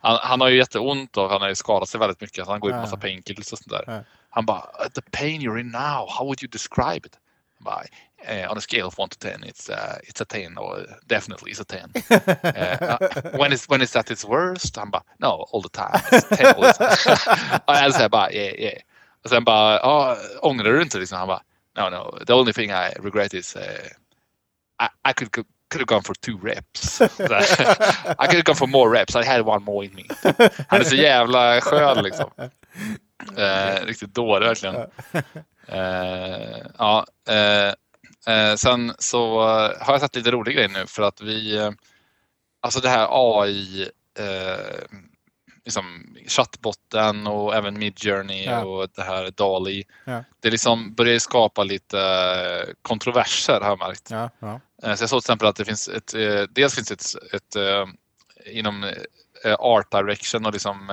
Han, 0.00 0.18
han 0.22 0.40
har 0.40 0.48
ju 0.48 0.56
jätteont 0.56 1.16
och 1.16 1.30
han 1.30 1.40
har 1.40 1.48
ju 1.48 1.54
skadat 1.54 1.88
sig 1.88 2.00
väldigt 2.00 2.20
mycket. 2.20 2.44
Så 2.44 2.50
han 2.50 2.60
går 2.60 2.70
ju 2.70 2.74
på 2.74 2.80
massa 2.80 2.96
painkillers 2.96 3.52
och 3.52 3.58
sånt 3.58 3.86
där. 3.86 4.04
Han 4.30 4.46
bara, 4.46 4.88
the 4.94 5.02
pain 5.10 5.40
you're 5.40 5.60
in 5.60 5.70
now, 5.70 6.08
how 6.18 6.24
would 6.24 6.42
you 6.42 6.50
describe 6.50 7.06
it? 7.06 7.18
Han 7.58 7.64
bara, 7.64 7.84
eh, 8.24 8.50
on 8.50 8.58
a 8.58 8.60
scale 8.60 8.84
of 8.84 8.98
1 8.98 9.08
to 9.08 9.18
10, 9.18 9.44
it's, 9.44 9.70
uh, 9.70 9.98
it's 10.08 10.20
a 10.20 10.24
10 10.24 10.58
or 10.58 10.86
definitely 11.06 11.52
it's 11.52 11.60
a 11.60 11.64
10. 11.64 11.92
Eh, 12.42 12.76
uh, 12.80 13.38
when, 13.38 13.52
is, 13.52 13.68
when 13.68 13.82
is 13.82 13.92
that 13.92 14.10
its 14.10 14.24
worst? 14.24 14.76
Han 14.76 14.90
bara, 14.90 15.02
no, 15.18 15.46
all 15.52 15.62
the 15.62 15.68
time. 15.68 16.00
It's 16.12 16.36
10 16.36 16.46
all 16.46 16.62
the 16.62 16.72
time. 16.72 17.60
och 17.66 17.74
jag 17.74 17.94
säger 17.94 18.08
bara, 18.08 18.32
yeah, 18.32 18.54
yeah. 18.54 18.78
Och 19.24 19.30
sen 19.30 19.44
bara, 19.44 19.78
ah, 19.78 20.16
ångrar 20.40 20.72
du 20.72 20.82
inte? 20.82 20.98
Liksom? 20.98 21.18
Han 21.18 21.28
bara, 21.28 21.42
no, 21.76 21.90
no, 21.90 22.24
the 22.26 22.32
only 22.32 22.52
thing 22.52 22.70
I 22.70 22.90
regret 23.00 23.34
is 23.34 23.56
uh, 23.56 23.62
I, 24.82 25.10
I 25.10 25.12
could 25.12 25.44
could 25.72 25.80
have 25.80 25.86
gone 25.86 26.02
for 26.02 26.14
two 26.14 26.36
reps. 26.38 27.00
I 28.20 28.26
could 28.26 28.36
have 28.36 28.44
gone 28.44 28.56
for 28.56 28.66
more 28.66 28.90
reps. 28.90 29.16
I 29.16 29.24
had 29.24 29.40
one 29.46 29.64
more 29.64 29.84
in 29.84 29.94
me. 29.94 30.04
Han 30.68 30.80
är 30.80 30.84
så 30.84 30.96
jävla 30.96 31.60
skön 31.60 32.04
liksom. 32.04 32.30
Eh, 33.36 33.86
riktigt 33.86 34.14
dålig 34.14 34.46
verkligen. 34.46 34.74
Eh, 35.68 36.66
ja, 36.78 37.06
eh, 37.28 38.54
sen 38.56 38.94
så 38.98 39.40
har 39.80 39.92
jag 39.92 40.00
sett 40.00 40.16
lite 40.16 40.30
rolig 40.30 40.56
grej 40.56 40.68
nu 40.68 40.86
för 40.86 41.02
att 41.02 41.20
vi, 41.20 41.70
alltså 42.60 42.80
det 42.80 42.88
här 42.88 43.08
AI, 43.10 43.90
liksom 45.64 46.16
chattbotten 46.28 47.26
och 47.26 47.54
även 47.54 47.78
Midjourney 47.78 48.44
Ja. 48.44 48.64
och 48.64 48.88
det 48.94 49.02
här 49.02 49.30
DALI. 49.30 49.84
Ja. 50.04 50.24
Det 50.40 50.50
liksom 50.50 50.94
börjar 50.94 51.18
skapa 51.18 51.64
lite 51.64 52.66
kontroverser 52.82 53.60
har 53.60 53.68
jag 53.68 53.78
märkt. 53.78 54.10
Ja, 54.10 54.30
ja. 54.38 54.60
Eh, 54.82 54.94
Så 54.94 55.02
jag 55.02 55.08
såg 55.10 55.22
till 55.22 55.24
exempel 55.26 55.48
att 55.48 55.56
det 55.56 55.64
finns 55.64 55.88
ett, 55.88 56.14
eh, 56.14 56.42
dels 56.50 56.74
finns 56.74 56.90
ett, 56.90 57.34
ett 57.34 57.56
eh, 57.56 57.86
inom 58.46 58.90
art 59.58 59.90
direction 59.90 60.46
och 60.46 60.52
liksom 60.52 60.88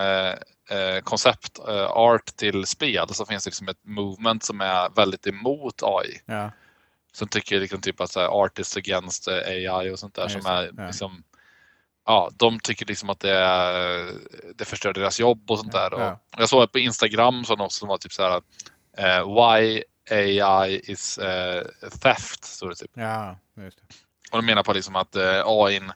koncept 1.04 1.60
art 1.90 2.26
till 2.26 2.66
spel 2.66 3.08
så 3.14 3.26
finns 3.26 3.44
det 3.44 3.48
liksom 3.48 3.68
ett 3.68 3.86
movement 3.86 4.44
som 4.44 4.62
är 4.62 4.90
väldigt 4.96 5.28
emot 5.28 5.84
AI. 5.84 6.22
ja. 6.26 6.52
Som 7.12 7.28
tycker 7.28 7.60
liksom 7.60 7.82
typ 7.82 8.02
att 8.02 8.12
så 8.12 8.20
här, 8.20 8.28
artists 8.28 8.78
against 8.78 9.28
AI 9.28 9.90
och 9.90 10.00
sånt 10.00 10.16
där 10.16 10.28
som 10.28 10.46
är 10.46 10.86
liksom 10.88 11.24
Ja, 12.10 12.30
de 12.34 12.60
tycker 12.60 12.86
liksom 12.86 13.10
att 13.10 13.20
det, 13.20 13.38
det 14.56 14.66
förstör 14.66 14.94
deras 14.94 15.20
jobb 15.20 15.52
och 15.52 15.60
sånt 15.60 15.72
där. 15.72 15.94
Och 15.94 16.02
Ja. 16.02 16.20
Jag 16.38 16.50
såg 16.50 16.72
på 16.72 16.80
Instagram 16.80 17.46
så 17.46 17.56
något 17.56 17.72
som 17.72 17.88
var 17.88 17.98
typ 17.98 18.14
så 18.14 18.24
här 18.24 18.42
eh, 18.98 19.36
Why 19.36 19.84
AI 20.12 20.82
is 20.84 21.18
eh, 21.18 21.64
theft, 22.02 22.44
står 22.44 22.70
det 22.70 22.76
typ. 22.76 22.92
ja 22.94 23.38
just 23.58 23.78
det. 23.78 23.84
Och 24.32 24.38
de 24.38 24.46
menar 24.46 24.64
på 24.64 24.74
liksom 24.74 24.96
att 24.96 25.16
eh, 25.16 25.42
AIn, 25.46 25.92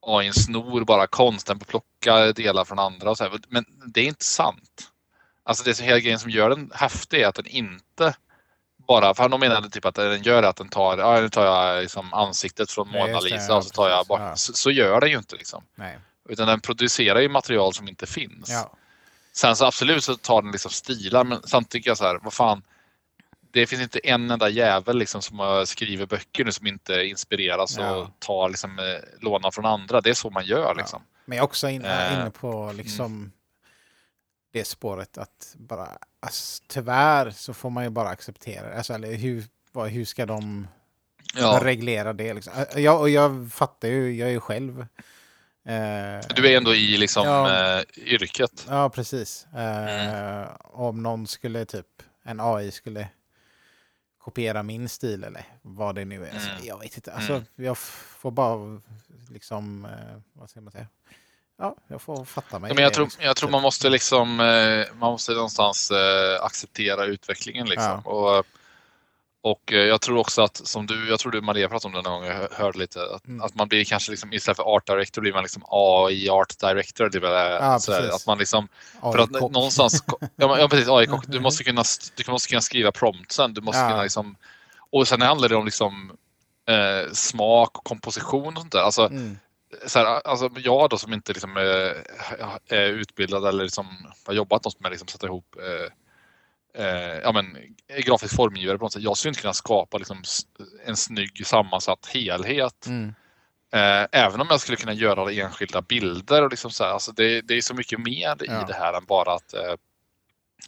AIn 0.00 0.32
snor 0.32 0.84
bara 0.84 1.06
konst, 1.06 1.46
den 1.46 1.58
plockar 1.58 2.32
delar 2.32 2.64
från 2.64 2.78
andra 2.78 3.10
och 3.10 3.16
så 3.18 3.24
här. 3.24 3.32
Men 3.48 3.64
det 3.86 4.00
är 4.00 4.06
inte 4.06 4.24
sant. 4.24 4.90
Alltså 5.42 5.64
det 5.64 5.70
är 5.70 5.74
så 5.74 5.84
hela 5.84 6.00
grejen 6.00 6.18
som 6.18 6.30
gör 6.30 6.50
den 6.50 6.70
häftig 6.74 7.20
är 7.20 7.28
att 7.28 7.34
den 7.34 7.46
inte 7.46 8.14
bara, 8.86 9.14
för 9.14 9.28
de 9.28 9.40
menade 9.40 9.70
typ 9.70 9.84
att 9.84 9.94
den 9.94 10.22
gör 10.22 10.42
att 10.42 10.56
den 10.56 10.68
tar, 10.68 10.98
ja 10.98 11.20
nu 11.20 11.28
tar 11.28 11.44
jag 11.44 11.82
liksom 11.82 12.14
ansiktet 12.14 12.70
från 12.70 12.90
Ja, 12.92 13.06
Mona 13.06 13.20
Lisa 13.20 13.46
ja, 13.48 13.56
och 13.56 13.64
så 13.64 13.70
tar 13.70 13.88
jag 13.88 14.06
bort, 14.06 14.20
ja. 14.20 14.36
så, 14.36 14.52
så 14.52 14.70
gör 14.70 15.00
den 15.00 15.10
ju 15.10 15.18
inte 15.18 15.36
liksom. 15.36 15.62
Nej. 15.74 15.98
Utan 16.28 16.48
den 16.48 16.60
producerar 16.60 17.20
ju 17.20 17.28
material 17.28 17.74
som 17.74 17.88
inte 17.88 18.06
finns. 18.06 18.50
Ja. 18.50 18.72
Sen 19.32 19.56
så 19.56 19.64
absolut 19.66 20.04
så 20.04 20.16
tar 20.16 20.42
den 20.42 20.52
liksom 20.52 20.70
stilar 20.70 21.24
men 21.24 21.42
samtidigt 21.42 21.70
tycker 21.72 21.90
jag 21.90 21.98
så 21.98 22.04
här, 22.04 22.18
vad 22.22 22.32
fan. 22.32 22.62
Det 23.50 23.66
finns 23.66 23.82
inte 23.82 23.98
en 23.98 24.30
enda 24.30 24.48
jävel 24.48 24.98
liksom 24.98 25.22
som 25.22 25.38
har 25.38 25.64
skrivit 25.64 26.08
böcker 26.08 26.44
nu 26.44 26.52
som 26.52 26.66
inte 26.66 26.94
inspireras 27.04 27.76
Ja. 27.78 27.90
och 27.90 28.08
tar 28.18 28.48
liksom, 28.48 28.78
eh, 28.78 28.84
lånar 29.20 29.50
från 29.50 29.66
andra. 29.66 30.00
Det 30.00 30.10
är 30.10 30.14
så 30.14 30.30
man 30.30 30.44
gör 30.44 30.74
liksom. 30.74 31.02
Men 31.24 31.36
jag 31.36 31.42
är 31.42 31.46
också 31.46 31.68
in, 31.68 31.84
Eh, 31.84 32.12
inne 32.12 32.30
på 32.30 32.72
liksom 32.76 33.32
det 34.52 34.64
spåret 34.64 35.18
att 35.18 35.54
bara, 35.56 35.88
alltså, 36.26 36.62
tyvärr 36.66 37.30
så 37.30 37.54
får 37.54 37.70
man 37.70 37.84
ju 37.84 37.90
bara 37.90 38.08
acceptera 38.08 38.68
det. 38.68 38.76
Alltså, 38.76 38.92
eller 38.94 39.14
hur, 39.14 39.44
vad, 39.72 39.88
hur 39.90 40.04
ska 40.04 40.26
de 40.26 40.68
Ja. 41.34 41.60
reglera 41.62 42.12
det? 42.12 42.34
Liksom? 42.34 42.52
Jag, 42.76 43.00
och 43.00 43.10
jag 43.10 43.52
fattar 43.52 43.88
ju, 43.88 44.16
jag 44.16 44.28
är 44.28 44.32
ju 44.32 44.40
själv. 44.40 44.80
eh, 44.80 46.20
Du 46.36 46.48
är 46.48 46.56
ändå 46.56 46.74
i 46.74 46.96
liksom 46.96 47.26
Ja. 47.26 47.76
eh, 47.78 47.84
yrket. 47.96 48.66
Ja, 48.68 48.90
precis. 48.90 49.46
Eh, 49.54 50.06
Mm. 50.06 50.48
Om 50.64 51.02
någon 51.02 51.26
skulle 51.26 51.64
typ, 51.64 51.86
en 52.22 52.40
AI 52.40 52.70
skulle 52.70 53.08
kopiera 54.18 54.62
min 54.62 54.88
stil 54.88 55.24
eller 55.24 55.44
vad 55.62 55.94
det 55.94 56.04
nu 56.04 56.26
är. 56.26 56.32
Alltså, 56.34 56.50
Mm. 56.50 56.64
jag 56.66 56.78
vet 56.78 56.96
inte. 56.96 57.12
Alltså, 57.12 57.32
Mm. 57.32 57.44
Jag 57.54 57.78
får 57.78 58.30
bara 58.30 58.80
liksom, 59.30 59.84
eh, 59.84 60.20
vad 60.32 60.50
ska 60.50 60.60
man 60.60 60.72
säga? 60.72 60.86
Ja, 61.58 61.76
jag 61.88 62.02
får 62.02 62.24
fatta 62.24 62.58
mig. 62.58 62.70
Ja, 62.70 62.74
men 62.74 62.84
jag 62.84 62.94
tror, 62.94 63.08
jag 63.20 63.36
tror 63.36 63.50
man 63.50 63.62
måste 63.62 63.88
liksom, 63.88 64.40
eh, 64.40 64.84
man 64.98 65.10
måste 65.12 65.32
någonstans 65.32 65.90
eh, 65.90 66.44
acceptera 66.44 67.04
utvecklingen 67.04 67.66
liksom. 67.68 68.00
Och, 68.06 68.44
och 69.42 69.72
eh, 69.72 69.78
jag 69.78 70.00
tror 70.00 70.18
också 70.18 70.42
att, 70.42 70.56
som 70.56 70.86
du, 70.86 71.08
jag 71.08 71.18
tror 71.20 71.32
du 71.32 71.40
Maria 71.40 71.68
pratade 71.68 71.96
om 71.98 72.02
det 72.04 72.10
någon 72.10 72.20
gång, 72.20 72.28
jag 72.30 72.36
hör- 72.36 72.48
hörde 72.52 72.78
lite, 72.78 73.00
att, 73.14 73.26
Mm. 73.26 73.42
att 73.42 73.54
man 73.54 73.68
blir 73.68 73.84
kanske 73.84 74.10
liksom, 74.10 74.32
istället 74.32 74.56
för 74.56 74.64
art 74.64 74.86
director 74.86 75.22
blir 75.22 75.32
man 75.32 75.42
liksom 75.42 75.62
AI 75.70 76.28
art 76.28 76.58
director. 76.58 77.20
Väl, 77.20 77.32
Ja, 77.62 77.78
sådär, 77.78 78.08
att 78.10 78.26
man 78.26 78.38
liksom, 78.38 78.68
för 79.00 79.18
att 79.18 79.30
någonstans, 79.30 80.04
ja, 80.36 80.58
ja 80.58 80.68
precis, 80.68 80.88
AI-kock, 80.88 81.24
du 81.28 81.40
måste 81.40 81.64
kunna, 81.64 81.82
du 82.16 82.30
måste 82.30 82.48
kunna 82.48 82.60
skriva 82.60 82.92
promptsen, 82.92 83.54
du 83.54 83.60
måste 83.60 83.80
Ja. 83.80 83.88
kunna 83.88 84.02
liksom, 84.02 84.36
och 84.90 85.08
sen 85.08 85.22
handlar 85.22 85.48
det 85.48 85.56
om 85.56 85.64
liksom 85.64 86.16
eh, 86.68 87.12
smak 87.12 87.78
och 87.78 87.84
komposition 87.84 88.54
och 88.56 88.60
sånt 88.60 88.72
där. 88.72 88.80
Alltså, 88.80 89.06
Mm. 89.06 89.38
Så 89.86 89.98
här, 89.98 90.06
alltså 90.06 90.50
jag 90.56 90.90
då 90.90 90.98
som 90.98 91.12
inte 91.12 91.32
liksom 91.32 91.56
är, 91.56 92.04
är 92.68 92.86
utbildad 92.88 93.44
eller 93.46 93.62
liksom 93.64 93.86
har 94.26 94.34
jobbat 94.34 94.64
något 94.64 94.80
med 94.80 94.86
att 94.86 94.92
liksom 94.92 95.08
sätta 95.08 95.26
ihop 95.26 95.56
eh, 95.60 96.84
eh, 96.84 97.18
ja, 97.22 97.32
men, 97.32 97.56
grafisk 98.04 98.36
formgivare 98.36 98.78
på 98.78 98.84
något 98.84 98.92
sätt. 98.92 99.02
Jag 99.02 99.16
skulle 99.16 99.30
inte 99.30 99.40
kunna 99.40 99.52
skapa 99.54 99.98
liksom, 99.98 100.22
en 100.84 100.96
snygg 100.96 101.46
sammansatt 101.46 102.06
helhet. 102.06 102.86
Mm. 102.86 103.14
Eh, 103.72 104.06
även 104.12 104.40
om 104.40 104.46
jag 104.50 104.60
skulle 104.60 104.76
kunna 104.76 104.92
göra 104.92 105.32
enskilda 105.32 105.82
bilder. 105.82 106.42
Och 106.42 106.50
liksom 106.50 106.70
så 106.70 106.84
här, 106.84 106.90
alltså 106.90 107.12
det, 107.12 107.40
det 107.40 107.54
är 107.54 107.60
så 107.60 107.74
mycket 107.74 108.00
mer 108.00 108.36
Ja. 108.40 108.62
i 108.62 108.64
det 108.66 108.74
här 108.74 108.92
än 108.92 109.04
bara 109.04 109.34
att 109.34 109.54
eh, 109.54 109.74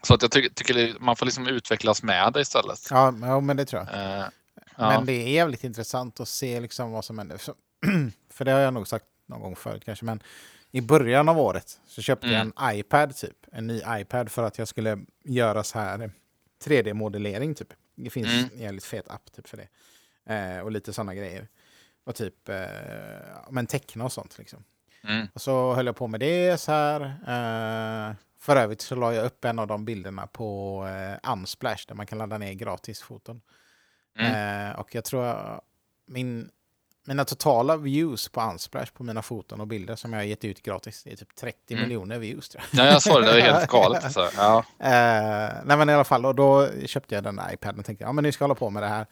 så 0.02 0.14
att 0.14 0.22
jag 0.22 0.30
ty 0.30 0.48
tycker 0.48 0.96
man 1.00 1.16
får 1.16 1.26
liksom 1.26 1.46
utvecklas 1.46 2.02
med 2.02 2.32
det 2.32 2.40
istället. 2.40 2.78
Ja, 2.90 3.10
men- 3.10 3.56
det 3.56 3.64
tror 3.64 3.86
jag. 3.92 4.02
Eh, 4.18 4.24
ja. 4.76 4.88
Men 4.88 5.06
det 5.06 5.12
är 5.12 5.28
jävligt 5.28 5.64
intressant 5.64 6.20
att 6.20 6.28
se 6.28 6.60
liksom 6.60 6.90
vad 6.92 7.04
som 7.04 7.18
händer. 7.18 7.40
För 8.38 8.44
det 8.44 8.50
har 8.52 8.60
jag 8.60 8.74
nog 8.74 8.88
sagt 8.88 9.04
någon 9.26 9.40
gång 9.40 9.56
förut 9.56 9.84
kanske. 9.84 10.04
Men 10.04 10.22
i 10.70 10.80
början 10.80 11.28
av 11.28 11.38
året 11.38 11.80
så 11.86 12.02
köpte 12.02 12.26
jag 12.26 12.40
Mm. 12.40 12.52
en 12.56 12.78
iPad 12.78 13.16
typ. 13.16 13.36
En 13.52 13.66
ny 13.66 13.80
iPad 13.88 14.30
för 14.30 14.42
att 14.42 14.58
jag 14.58 14.68
skulle 14.68 14.98
göra 15.24 15.62
så 15.64 15.78
här 15.78 16.10
3D-modellering 16.64 17.54
typ. 17.54 17.68
Det 17.94 18.10
finns 18.10 18.28
Mm. 18.28 18.48
en 18.54 18.58
jävligt 18.60 18.84
fet 18.84 19.08
app 19.08 19.32
typ 19.32 19.48
för 19.48 19.56
det. 19.56 19.68
Eh, 20.34 20.60
och 20.60 20.72
lite 20.72 20.92
sådana 20.92 21.14
grejer. 21.14 21.48
Och 22.04 22.14
typ, 22.14 22.48
eh, 22.48 22.66
men 23.50 23.66
teckna 23.66 24.04
och 24.04 24.12
sånt 24.12 24.38
liksom. 24.38 24.64
Mm. 25.04 25.26
Och 25.34 25.40
så 25.40 25.74
höll 25.74 25.86
jag 25.86 25.96
på 25.96 26.06
med 26.06 26.20
det 26.20 26.58
så 26.60 26.72
här. 26.72 27.00
Eh, 27.00 28.14
för 28.40 28.56
övrigt 28.56 28.80
så 28.80 28.94
la 28.94 29.14
jag 29.14 29.24
upp 29.26 29.44
en 29.44 29.58
av 29.58 29.66
de 29.66 29.84
bilderna 29.84 30.26
på 30.26 30.86
eh, 30.86 31.32
Unsplash 31.32 31.84
där 31.88 31.94
man 31.94 32.06
kan 32.06 32.18
ladda 32.18 32.38
ner 32.38 32.52
gratis 32.52 33.00
foton. 33.02 33.40
Mm. 34.18 34.70
Eh, 34.70 34.78
och 34.80 34.94
jag 34.94 35.04
tror 35.04 35.24
jag, 35.24 35.62
min, 36.06 36.50
mina 37.08 37.24
totala 37.24 37.76
views 37.76 38.28
på 38.28 38.40
Unsplash 38.40 38.92
på 38.92 39.04
mina 39.04 39.22
foton 39.22 39.60
och 39.60 39.66
bilder 39.66 39.96
som 39.96 40.12
jag 40.12 40.20
har 40.20 40.24
gett 40.24 40.44
ut 40.44 40.62
gratis, 40.62 41.02
det 41.04 41.12
är 41.12 41.16
typ 41.16 41.36
30 41.36 41.56
Mm. 41.74 41.82
miljoner 41.82 42.18
views 42.18 42.48
tror 42.48 42.64
jag. 42.72 42.86
Ja, 42.86 42.90
jag 42.92 43.02
såg 43.02 43.22
det. 43.22 43.26
Det 43.26 43.32
var 43.32 43.40
helt 43.40 43.70
galet. 43.70 44.04
Alltså. 44.04 44.28
Ja. 44.36 44.58
Eh, 44.78 45.52
nej 45.64 45.76
men 45.76 45.88
i 45.90 45.92
alla 45.92 46.04
fall, 46.04 46.26
och 46.26 46.34
då 46.34 46.68
köpte 46.86 47.14
jag 47.14 47.24
den 47.24 47.36
där 47.36 47.52
iPaden 47.54 47.78
och 47.80 47.84
tänkte 47.86 48.04
ja 48.04 48.12
men 48.12 48.24
nu 48.24 48.32
ska 48.32 48.42
jag 48.42 48.48
hålla 48.48 48.58
på 48.58 48.70
med 48.70 48.82
det 48.82 48.88
här. 48.88 49.06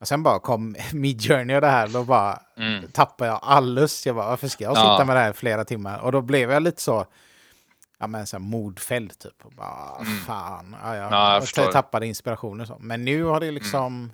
Och 0.00 0.08
sen 0.08 0.22
bara 0.22 0.38
kom 0.38 0.76
Midjourney 0.92 1.56
och 1.56 1.60
det 1.62 1.68
här, 1.70 1.88
då 1.88 2.04
bara 2.04 2.40
Mm. 2.58 2.88
tappade 2.92 3.30
jag 3.30 3.40
all 3.42 3.74
lust. 3.74 4.06
Jag 4.06 4.16
bara, 4.16 4.26
varför 4.26 4.48
ska 4.48 4.64
jag 4.64 4.76
Ja. 4.76 4.80
sitta 4.80 5.04
med 5.04 5.16
det 5.16 5.20
här 5.20 5.30
i 5.30 5.34
flera 5.34 5.64
timmar? 5.64 5.98
Och 5.98 6.12
då 6.12 6.20
blev 6.20 6.50
jag 6.50 6.62
lite 6.62 6.82
så, 6.82 7.06
ja 7.98 8.06
men 8.06 8.26
så 8.26 8.36
här 8.36 8.42
modfälld 8.44 9.18
typ. 9.18 9.44
Och 9.44 9.52
bara, 9.52 9.96
Mm. 10.00 10.18
fan. 10.18 10.76
Ja, 10.82 10.96
ja. 10.96 11.08
Ja, 11.10 11.42
jag 11.56 11.66
och 11.66 11.72
tappade 11.72 12.06
inspirationen 12.06 12.66
så. 12.66 12.76
Men 12.80 13.04
nu 13.04 13.24
har 13.24 13.40
det 13.40 13.50
liksom, 13.50 14.12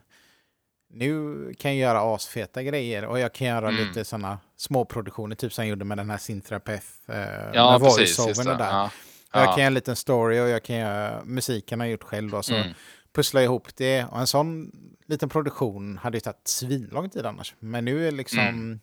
nu 0.90 1.34
kan 1.58 1.70
jag 1.76 1.80
göra 1.94 2.14
asfeta 2.14 2.62
grejer 2.62 3.04
och 3.04 3.18
jag 3.18 3.32
kan 3.32 3.46
göra 3.46 3.68
Mm. 3.68 3.86
lite 3.86 4.04
sådana 4.04 4.38
småproduktioner, 4.56 5.36
typ 5.36 5.52
som 5.52 5.64
jag 5.64 5.70
gjorde 5.70 5.84
med 5.84 5.98
den 5.98 6.10
här 6.10 6.18
Sintrapeth. 6.18 6.86
Eh, 7.08 7.16
Ja, 7.54 7.70
med 7.70 7.80
voiceovern 7.80 8.48
och 8.52 8.58
där. 8.58 8.70
Ja. 8.70 8.84
Och 8.84 9.38
Jag 9.38 9.42
Ja. 9.42 9.46
kan 9.46 9.58
göra 9.58 9.66
en 9.66 9.74
liten 9.74 9.96
story 9.96 10.40
och 10.40 10.48
jag 10.48 10.62
kan 10.64 10.76
göra 10.76 11.22
musiken 11.24 11.80
har 11.80 11.86
jag 11.86 11.92
gjort 11.92 12.02
själv. 12.04 12.34
Och 12.34 12.44
så 12.44 12.54
Mm. 12.54 12.72
pussla 13.12 13.42
ihop 13.42 13.76
det. 13.76 14.04
Och 14.04 14.18
en 14.20 14.26
sån 14.26 14.72
liten 15.06 15.28
produktion 15.28 15.98
hade 15.98 16.16
ju 16.16 16.20
tagit 16.20 16.48
svinlång 16.48 17.10
tid 17.10 17.26
annars. 17.26 17.54
Men 17.58 17.84
nu 17.84 18.08
är 18.08 18.12
liksom... 18.12 18.38
Mm. 18.38 18.80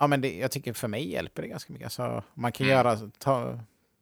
Ja, 0.00 0.06
men 0.06 0.20
det, 0.20 0.36
jag 0.38 0.50
tycker 0.50 0.72
för 0.72 0.88
mig 0.88 1.10
hjälper 1.12 1.42
det 1.42 1.48
ganska 1.48 1.72
mycket. 1.72 1.86
Alltså, 1.86 2.22
man 2.34 2.52
kan 2.52 2.66
Mm. 2.66 2.76
göra, 2.78 2.98
ta, 3.18 3.60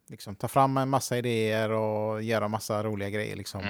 liksom, 0.09 0.35
ta 0.35 0.47
fram 0.47 0.77
en 0.77 0.89
massa 0.89 1.17
idéer 1.17 1.69
och 1.71 2.23
göra 2.23 2.47
massa 2.47 2.83
roliga 2.83 3.09
grejer. 3.09 3.35
Liksom. 3.35 3.61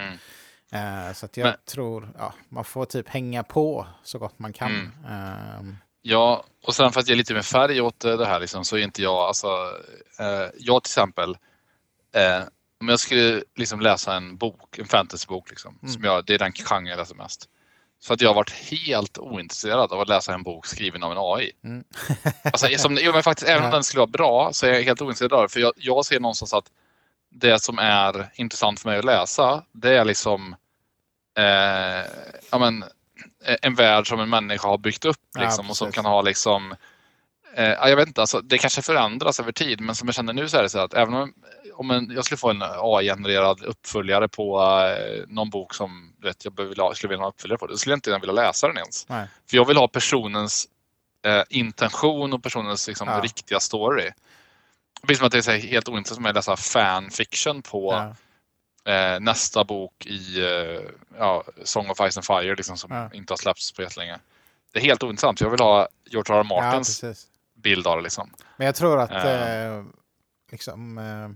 Eh, 0.74 1.14
så 1.14 1.26
att 1.26 1.38
jag 1.38 1.46
Men- 1.46 1.56
tror 1.66 2.10
ja, 2.18 2.34
man 2.50 2.64
får 2.64 2.86
typ 2.86 3.10
hänga 3.10 3.44
på 3.44 3.88
så 4.04 4.20
gott 4.20 4.40
man 4.40 4.54
kan. 4.54 4.72
Mm. 4.72 4.92
Ehm, 5.10 5.78
Ja, 6.06 6.44
och 6.66 6.76
sen 6.76 6.92
för 6.92 7.00
att 7.00 7.08
ge 7.10 7.16
lite 7.16 7.34
mer 7.34 7.42
färg 7.42 7.82
åt 7.82 8.06
eh, 8.06 8.18
det 8.18 8.26
här 8.26 8.40
liksom, 8.40 8.66
så 8.66 8.78
är 8.78 8.82
inte 8.82 9.02
jag, 9.04 9.16
alltså, 9.18 9.48
eh, 10.20 10.50
jag 10.60 10.84
till 10.84 10.90
exempel, 10.90 11.38
eh, 12.16 12.44
om 12.82 12.90
jag 12.90 13.00
skulle 13.00 13.44
liksom 13.56 13.82
läsa 13.82 14.16
en 14.16 14.38
bok, 14.38 14.78
en 14.80 14.86
fantasybok, 14.86 15.50
liksom, 15.50 15.80
Mm. 15.82 15.94
som 15.94 16.04
jag, 16.04 16.26
det 16.26 16.34
är 16.34 16.40
den 16.40 16.52
genre 16.52 16.90
jag 16.90 16.98
läser 16.98 17.16
mest. 17.16 17.50
Så 18.00 18.14
att 18.14 18.22
jag 18.22 18.30
har 18.30 18.36
varit 18.36 18.52
helt 18.52 19.18
ointresserad 19.18 19.92
av 19.94 20.00
att 20.02 20.08
läsa 20.08 20.34
en 20.34 20.44
bok 20.44 20.66
skriven 20.66 21.04
av 21.04 21.12
en 21.12 21.18
AI. 21.20 21.52
Mm. 21.64 21.84
alltså, 22.44 22.68
som, 22.78 22.98
jo, 23.02 23.12
men 23.14 23.24
faktiskt, 23.24 23.50
även 23.50 23.66
om 23.66 23.72
den 23.72 23.84
skulle 23.84 24.00
vara 24.00 24.08
bra 24.08 24.50
så 24.54 24.66
är 24.66 24.74
jag 24.74 24.82
helt 24.84 25.02
ointresserad 25.02 25.34
av 25.34 25.42
det. 25.42 25.50
För 25.50 25.60
jag, 25.60 25.74
jag 25.76 26.06
ser 26.06 26.20
någonstans 26.20 26.54
att 26.54 26.72
det 27.30 27.60
som 27.64 27.80
är 27.80 28.30
intressant 28.36 28.80
för 28.80 28.90
mig 28.90 29.00
att 29.00 29.06
läsa, 29.06 29.64
det 29.72 29.98
är 29.98 30.06
liksom 30.06 30.56
eh, 31.38 32.06
ja, 32.52 32.60
men, 32.60 32.84
eh, 33.46 33.56
en 33.62 33.76
värld 33.76 34.08
som 34.08 34.20
en 34.20 34.30
människa 34.30 34.68
har 34.68 34.78
byggt 34.78 35.06
upp 35.06 35.18
Ja, 35.36 35.42
liksom, 35.42 35.70
och 35.70 35.78
som 35.78 35.92
kan 35.92 36.06
ha 36.06 36.22
liksom 36.22 36.76
eh, 37.56 37.70
ja, 37.70 37.90
jag 37.90 37.96
vet 37.96 38.08
inte, 38.08 38.22
alltså, 38.22 38.42
det 38.42 38.58
kanske 38.58 38.82
förändras 38.82 39.40
över 39.40 39.52
tid 39.52 39.82
men 39.82 39.96
som 39.96 40.08
jag 40.08 40.16
känner 40.16 40.34
nu 40.34 40.50
så 40.50 40.58
är 40.58 40.64
det 40.64 40.70
så 40.70 40.80
att 40.80 40.94
även 40.94 41.14
om, 41.14 41.34
om 41.74 41.92
en, 41.92 42.12
jag 42.16 42.26
skulle 42.26 42.38
få 42.38 42.50
en 42.50 42.62
AI-genererad 42.62 43.64
uppföljare 43.64 44.28
på 44.28 44.62
eh, 44.62 45.24
någon 45.28 45.50
bok 45.50 45.74
som 45.74 46.14
vet, 46.24 46.46
jag 46.46 46.54
behöver, 46.54 46.94
skulle 46.94 47.10
vilja 47.10 47.22
ha 47.22 47.28
en 47.28 47.34
uppföljare 47.34 47.58
på, 47.58 47.68
då 47.68 47.78
skulle 47.78 47.94
jag 47.94 47.98
inte 47.98 48.20
vilja 48.20 48.34
läsa 48.34 48.68
den 48.68 48.78
ens. 48.78 49.10
nej. 49.10 49.28
För 49.50 49.58
jag 49.58 49.68
vill 49.68 49.78
ha 49.78 49.88
personens 49.88 50.68
eh, 51.26 51.44
intention 51.50 52.34
och 52.34 52.44
personens 52.44 52.88
liksom, 52.88 53.08
Ja. 53.08 53.20
riktiga 53.20 53.60
story. 53.60 54.12
Det 55.02 55.08
blir 55.08 55.18
som 55.18 55.26
att 55.26 55.32
det 55.32 55.48
är 55.48 55.58
helt 55.58 55.90
ointressant 55.90 56.28
att 56.28 56.36
läsa 56.36 56.56
fanfiction 56.56 57.62
på 57.62 57.94
Ja. 57.94 58.16
Eh, 58.86 59.20
nästa 59.20 59.64
bok 59.64 60.06
i 60.06 60.40
eh, 60.42 60.82
ja, 61.18 61.44
Song 61.64 61.90
of 61.90 61.98
Ice 62.12 62.18
and 62.18 62.26
Fire 62.26 62.56
liksom, 62.56 62.78
som 62.78 62.92
Ja. 62.92 63.10
inte 63.14 63.34
har 63.34 63.38
släppts 63.38 63.72
på 63.72 63.82
jättelänge. 63.82 64.20
Det 64.74 64.80
är 64.80 64.84
helt 64.84 65.04
ointressant. 65.04 65.42
Jag 65.42 65.50
vill 65.50 65.60
ha 65.60 65.88
George 66.06 66.36
R. 66.36 66.40
R. 66.40 66.46
ja, 66.50 66.62
Martins 66.62 67.02
precis. 67.02 67.28
bild 67.56 67.88
av 67.88 67.98
det. 67.98 68.04
Liksom. 68.04 68.30
Men 68.58 68.66
jag 68.66 68.76
tror 68.76 69.00
att 69.02 69.12
Ja. 69.12 69.30
eh, 69.30 69.84
liksom, 70.52 70.98
eh, 70.98 71.30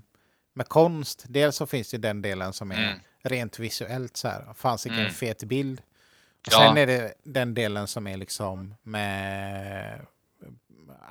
med 0.54 0.68
konst, 0.70 1.26
dels 1.28 1.56
så 1.56 1.66
finns 1.68 1.92
det 1.92 1.98
den 1.98 2.22
delen 2.22 2.54
som 2.54 2.72
är 2.72 2.84
Mm. 2.88 3.00
rent 3.24 3.60
visuellt 3.60 4.18
så 4.18 4.28
här. 4.28 4.54
Fanns 4.54 4.86
vilken 4.86 5.00
Mm. 5.02 5.14
fet 5.14 5.44
bild. 5.44 5.80
Och 6.48 6.54
Ja. 6.54 6.60
sen 6.60 6.78
är 6.78 6.88
det 6.88 7.14
den 7.24 7.54
delen 7.54 7.88
som 7.88 8.08
är 8.08 8.18
liksom 8.18 8.76
med 8.84 10.00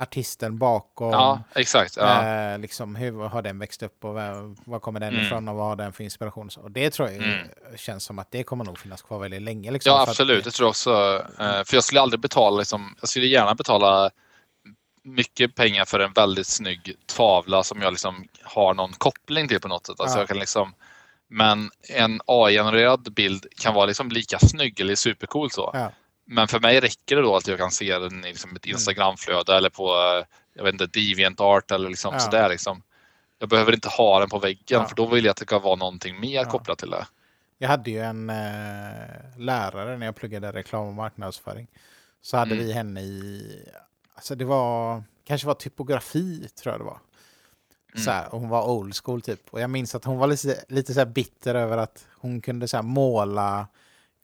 artisten 0.01 0.59
bakom. 0.59 1.11
Ja, 1.11 1.41
exakt. 1.55 1.97
Ja. 1.97 2.23
Eh, 2.27 2.59
liksom, 2.59 2.97
hur 2.97 3.29
har 3.29 3.43
den 3.43 3.59
växt 3.59 3.83
upp 3.83 4.05
och 4.05 4.15
var, 4.15 4.79
kommer 4.81 5.01
den 5.01 5.15
Mm. 5.15 5.27
ifrån 5.27 5.49
och 5.49 5.55
vad 5.57 5.67
har 5.67 5.77
den 5.77 5.93
för 5.93 6.05
inspiration? 6.05 6.49
Och 6.63 6.71
det 6.71 6.91
tror 6.91 7.09
jag 7.09 7.17
Mm. 7.23 7.49
känns 7.77 8.05
som 8.05 8.19
att 8.19 8.31
det 8.31 8.43
kommer 8.43 8.65
nog 8.65 8.79
finnas 8.79 9.03
kvar 9.03 9.19
väldigt 9.19 9.43
länge. 9.43 9.71
Liksom, 9.71 9.91
Ja, 9.93 10.03
att 10.03 10.09
absolut. 10.09 10.45
det- 10.45 10.51
Det 10.51 10.55
tror 10.55 10.65
jag 10.67 10.71
också. 10.71 11.25
Eh, 11.39 11.65
För 11.65 11.75
jag 11.77 11.85
skulle 11.85 12.01
aldrig 12.01 12.21
betala, 12.21 12.59
liksom, 12.59 12.97
jag 13.01 13.09
skulle 13.09 13.27
gärna 13.27 13.55
betala 13.55 14.11
mycket 15.03 15.55
pengar 15.55 15.85
för 15.85 16.01
en 16.01 16.13
väldigt 16.13 16.47
snygg 16.47 16.95
tavla 17.07 17.63
som 17.63 17.83
jag 17.83 17.91
liksom 17.93 18.29
har 18.43 18.75
någon 18.75 18.93
koppling 18.93 19.49
till 19.49 19.61
på 19.61 19.69
något 19.69 19.87
sätt. 19.87 20.01
Alltså 20.01 20.17
Ja. 20.17 20.21
jag 20.21 20.29
kan 20.29 20.39
liksom, 20.39 20.75
men 21.29 21.71
en 21.95 22.21
AI-genererad 22.27 23.13
bild 23.15 23.47
kan 23.61 23.75
vara 23.75 23.87
liksom 23.87 24.09
lika 24.09 24.39
snygg 24.39 24.81
eller 24.81 24.95
supercool 24.95 25.51
så. 25.51 25.71
Ja. 25.75 25.91
Men 26.27 26.49
för 26.49 26.61
mig 26.61 26.81
räcker 26.81 27.17
det 27.17 27.23
då 27.23 27.37
att 27.37 27.47
jag 27.47 27.59
kan 27.59 27.71
se 27.71 27.99
den 27.99 28.25
i 28.25 28.29
liksom 28.29 28.51
Mm. 28.51 28.57
ett 28.57 28.67
Instagramflöde 28.67 29.57
eller 29.57 29.71
på 29.71 29.89
jag 30.55 30.65
vet 30.65 30.73
inte, 30.73 30.87
DeviantArt 30.87 31.71
eller 31.71 31.89
liksom 31.91 32.15
Ja. 32.15 32.21
sådär. 32.21 32.49
Liksom. 32.49 32.83
Jag 33.39 33.49
behöver 33.49 33.75
inte 33.75 33.89
ha 33.89 34.21
den 34.21 34.29
på 34.29 34.39
väggen 34.39 34.65
Ja. 34.67 34.85
för 34.89 34.97
då 34.97 35.07
vill 35.07 35.25
jag 35.25 35.31
att 35.31 35.37
det 35.37 35.45
ska 35.45 35.59
vara 35.59 35.77
någonting 35.77 36.21
mer 36.21 36.43
Ja. 36.43 36.51
kopplat 36.51 36.79
till 36.79 36.91
det. 36.91 37.07
Jag 37.59 37.69
hade 37.69 37.91
ju 37.91 38.01
en 38.01 38.31
eh, 38.31 39.39
lärare 39.39 39.97
när 39.99 40.07
jag 40.07 40.17
pluggade 40.17 40.53
reklam 40.53 40.87
och 40.87 40.95
marknadsföring. 40.95 41.67
Så 42.23 42.37
hade 42.37 42.55
Mm. 42.55 42.67
vi 42.67 42.73
henne 42.73 43.01
i, 43.01 43.43
alltså 44.15 44.35
det 44.35 44.45
var, 44.45 45.03
kanske 45.25 45.47
var 45.47 45.55
typografi 45.55 46.49
tror 46.63 46.73
jag 46.73 46.81
det 46.81 46.85
var. 46.85 46.99
Mm. 47.95 48.05
Så 48.05 48.11
här, 48.11 48.35
och 48.35 48.41
hon 48.41 48.49
var 48.49 48.69
old 48.69 48.97
school 49.05 49.23
typ. 49.23 49.41
Och 49.51 49.61
jag 49.61 49.71
minns 49.71 49.95
att 49.95 50.05
hon 50.05 50.19
var 50.19 50.27
lite, 50.27 50.65
lite 50.69 50.95
så 50.95 51.01
här 51.01 51.07
bitter 51.07 51.55
över 51.55 51.77
att 51.79 52.07
hon 52.21 52.41
kunde 52.41 52.69
så 52.69 52.83
måla 52.83 53.67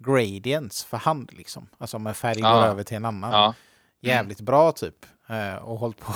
gradients 0.03 0.85
för 0.85 0.97
hand 0.97 1.31
liksom. 1.33 1.69
Alltså 1.79 1.97
om 1.97 2.07
en 2.07 2.15
färg 2.15 2.39
Ja. 2.41 2.53
går 2.55 2.63
över 2.67 2.83
till 2.83 2.97
en 2.97 3.05
annan. 3.05 3.33
Ja. 3.33 3.55
Jävligt 4.01 4.41
bra 4.41 4.73
typ. 4.73 5.07
Eh, 5.29 5.55
och 5.55 5.79
hållit 5.79 5.99
på. 6.01 6.15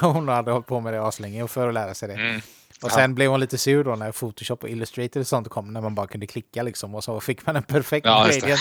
hon 0.06 0.28
hade 0.28 0.50
hållit 0.50 0.66
på 0.66 0.80
med 0.80 0.92
det 0.92 1.02
aslänge 1.06 1.42
och 1.42 1.50
för 1.50 1.68
att 1.68 1.74
lära 1.74 1.94
sig 1.94 2.08
det. 2.08 2.14
Mm. 2.14 2.36
Och 2.82 2.90
Ja. 2.90 2.94
sen 2.94 3.14
blev 3.14 3.30
hon 3.30 3.40
lite 3.40 3.58
sur 3.58 3.84
då 3.84 3.96
när 3.96 4.12
Photoshop 4.12 4.62
och 4.62 4.68
Illustrator 4.70 5.20
och 5.20 5.26
sånt 5.26 5.48
kom, 5.48 5.72
när 5.72 5.80
man 5.80 5.94
bara 5.94 6.06
kunde 6.06 6.26
klicka 6.26 6.62
liksom 6.62 6.94
och 6.94 7.04
så 7.04 7.20
fick 7.20 7.46
man 7.46 7.56
en 7.56 7.62
perfekt 7.62 8.06
Ja, 8.06 8.26
gradient. 8.30 8.60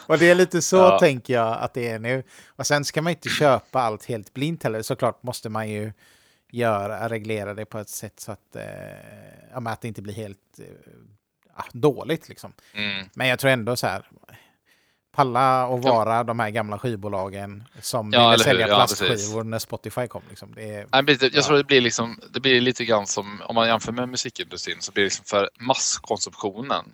Och 0.06 0.18
det 0.18 0.30
är 0.30 0.34
lite 0.34 0.62
så 0.62 0.76
Ja. 0.76 0.98
tänker 0.98 1.34
jag 1.34 1.58
att 1.60 1.74
det 1.74 1.88
är 1.88 1.98
nu. 1.98 2.22
Och 2.46 2.66
sen 2.66 2.84
ska 2.84 3.02
man 3.02 3.10
inte 3.10 3.28
köpa 3.28 3.80
allt 3.80 4.04
helt 4.04 4.34
blint 4.34 4.62
heller. 4.62 4.82
Såklart 4.82 5.22
måste 5.22 5.48
man 5.48 5.68
ju 5.68 5.92
göra, 6.50 7.08
reglera 7.08 7.54
det 7.54 7.64
på 7.64 7.78
ett 7.78 7.88
sätt 7.88 8.20
så 8.20 8.32
att, 8.32 8.56
eh, 8.56 8.62
ja, 9.52 9.62
att 9.70 9.80
det 9.80 9.88
inte 9.88 10.02
blir 10.02 10.14
helt 10.14 10.60
ja, 11.56 11.64
dåligt 11.72 12.28
liksom. 12.28 12.52
Mm. 12.74 13.08
Men 13.14 13.28
jag 13.28 13.38
tror 13.38 13.50
ändå 13.50 13.76
så 13.76 13.86
här, 13.86 14.04
palla 15.12 15.66
och 15.66 15.82
vara 15.82 16.24
de 16.24 16.38
här 16.40 16.50
gamla 16.50 16.78
skivbolagen 16.78 17.64
som 17.80 18.12
Ja, 18.12 18.30
ville 18.30 18.44
sälja 18.44 18.68
Ja, 18.68 18.74
plastskivor 18.76 19.44
när 19.44 19.58
Spotify 19.58 20.06
kom. 20.08 20.22
Liksom. 20.28 20.54
Det 20.54 20.62
är, 20.62 20.86
Nej, 21.02 21.16
Ja. 21.20 21.28
Jag 21.32 21.44
tror 21.44 21.56
det 21.56 21.64
blir, 21.64 21.80
liksom, 21.80 22.20
det 22.30 22.40
blir 22.40 22.60
lite 22.60 22.84
grann 22.84 23.06
som 23.06 23.42
om 23.42 23.54
man 23.54 23.68
jämför 23.68 23.92
med 23.92 24.08
musikindustrin 24.08 24.76
så 24.80 24.92
blir 24.92 25.02
det 25.02 25.06
liksom 25.06 25.24
för 25.24 25.50
masskonsumtionen. 25.60 26.84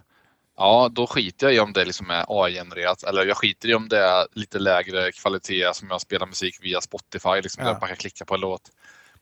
Ja, 0.56 0.88
då 0.92 1.06
skiter 1.06 1.46
jag 1.46 1.54
i 1.54 1.60
om 1.60 1.72
det 1.72 1.84
liksom 1.84 2.10
är 2.10 2.24
AI-genererat 2.28 3.02
eller 3.02 3.26
jag 3.26 3.36
skiter 3.36 3.68
i 3.68 3.74
om 3.74 3.88
det 3.88 3.98
är 3.98 4.26
lite 4.32 4.58
lägre 4.58 5.12
kvalitet 5.12 5.74
som 5.74 5.88
jag 5.90 6.00
spelar 6.00 6.26
musik 6.26 6.58
via 6.62 6.80
Spotify, 6.80 7.40
liksom, 7.42 7.64
Ja. 7.64 7.72
där 7.72 7.80
man 7.80 7.88
kan 7.88 7.96
klicka 7.96 8.24
på 8.24 8.34
en 8.34 8.40
låt. 8.40 8.62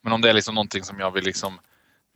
Men 0.00 0.12
om 0.12 0.20
det 0.20 0.28
är 0.30 0.34
liksom 0.34 0.54
någonting 0.54 0.84
som 0.84 1.00
jag 1.00 1.10
vill 1.10 1.24
liksom 1.24 1.58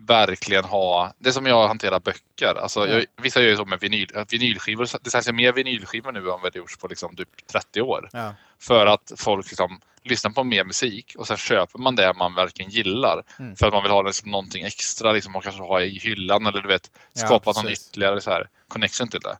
verkligen 0.06 0.64
ha. 0.64 1.12
Det 1.18 1.28
är 1.28 1.32
som 1.32 1.46
jag 1.46 1.68
hanterar 1.68 2.00
böcker. 2.00 2.54
Alltså, 2.62 2.88
Ja. 2.88 2.94
jag, 2.94 3.04
vissa 3.22 3.40
gör 3.42 3.48
ju 3.48 3.56
så 3.56 3.64
med 3.64 3.80
vinyl, 3.80 4.16
att 4.16 4.32
vinylskivor. 4.32 4.88
Det 5.02 5.10
säljs 5.10 5.32
mer 5.32 5.52
vinylskivor 5.52 6.12
nu 6.12 6.18
än 6.18 6.24
vad 6.24 6.52
det 6.52 6.56
gjorts 6.58 6.76
på 6.76 6.88
liksom 6.88 7.16
typ 7.16 7.46
30 7.46 7.80
år. 7.82 8.08
ja, 8.12 8.34
För 8.60 8.86
att 8.86 9.12
folk 9.16 9.46
liksom 9.50 9.80
lyssnar 10.04 10.30
på 10.30 10.44
mer 10.44 10.64
musik 10.64 11.14
och 11.18 11.26
sen 11.26 11.36
köper 11.36 11.78
man 11.78 11.96
det 11.96 12.12
man 12.14 12.34
verkligen 12.34 12.70
gillar. 12.70 13.22
Mm. 13.38 13.56
För 13.56 13.66
att 13.66 13.72
man 13.72 13.82
vill 13.82 13.92
ha 13.92 14.02
liksom 14.02 14.30
någonting 14.30 14.64
extra, 14.64 15.12
liksom 15.12 15.32
man 15.32 15.42
kanske 15.42 15.62
ha 15.62 15.80
i 15.82 15.98
hyllan 15.98 16.46
eller 16.46 16.60
du 16.62 16.68
vet 16.68 16.90
Ja, 17.12 17.26
skapa 17.26 17.52
någon 17.52 17.62
precis. 17.64 17.88
ytterligare 17.88 18.20
så 18.20 18.30
här 18.30 18.48
connection 18.68 19.08
till 19.08 19.20
det. 19.20 19.38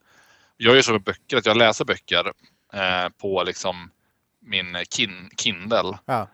Jag 0.57 0.75
gör 0.75 0.83
så 0.83 0.92
med 0.92 1.03
böcker 1.03 1.37
att 1.37 1.46
jag 1.46 1.57
läser 1.57 1.85
böcker 1.85 2.33
eh, 2.72 3.09
på 3.20 3.42
liksom 3.42 3.90
min 4.40 4.77
kin 4.90 5.31
Kindle. 5.37 5.98
ja, 6.05 6.29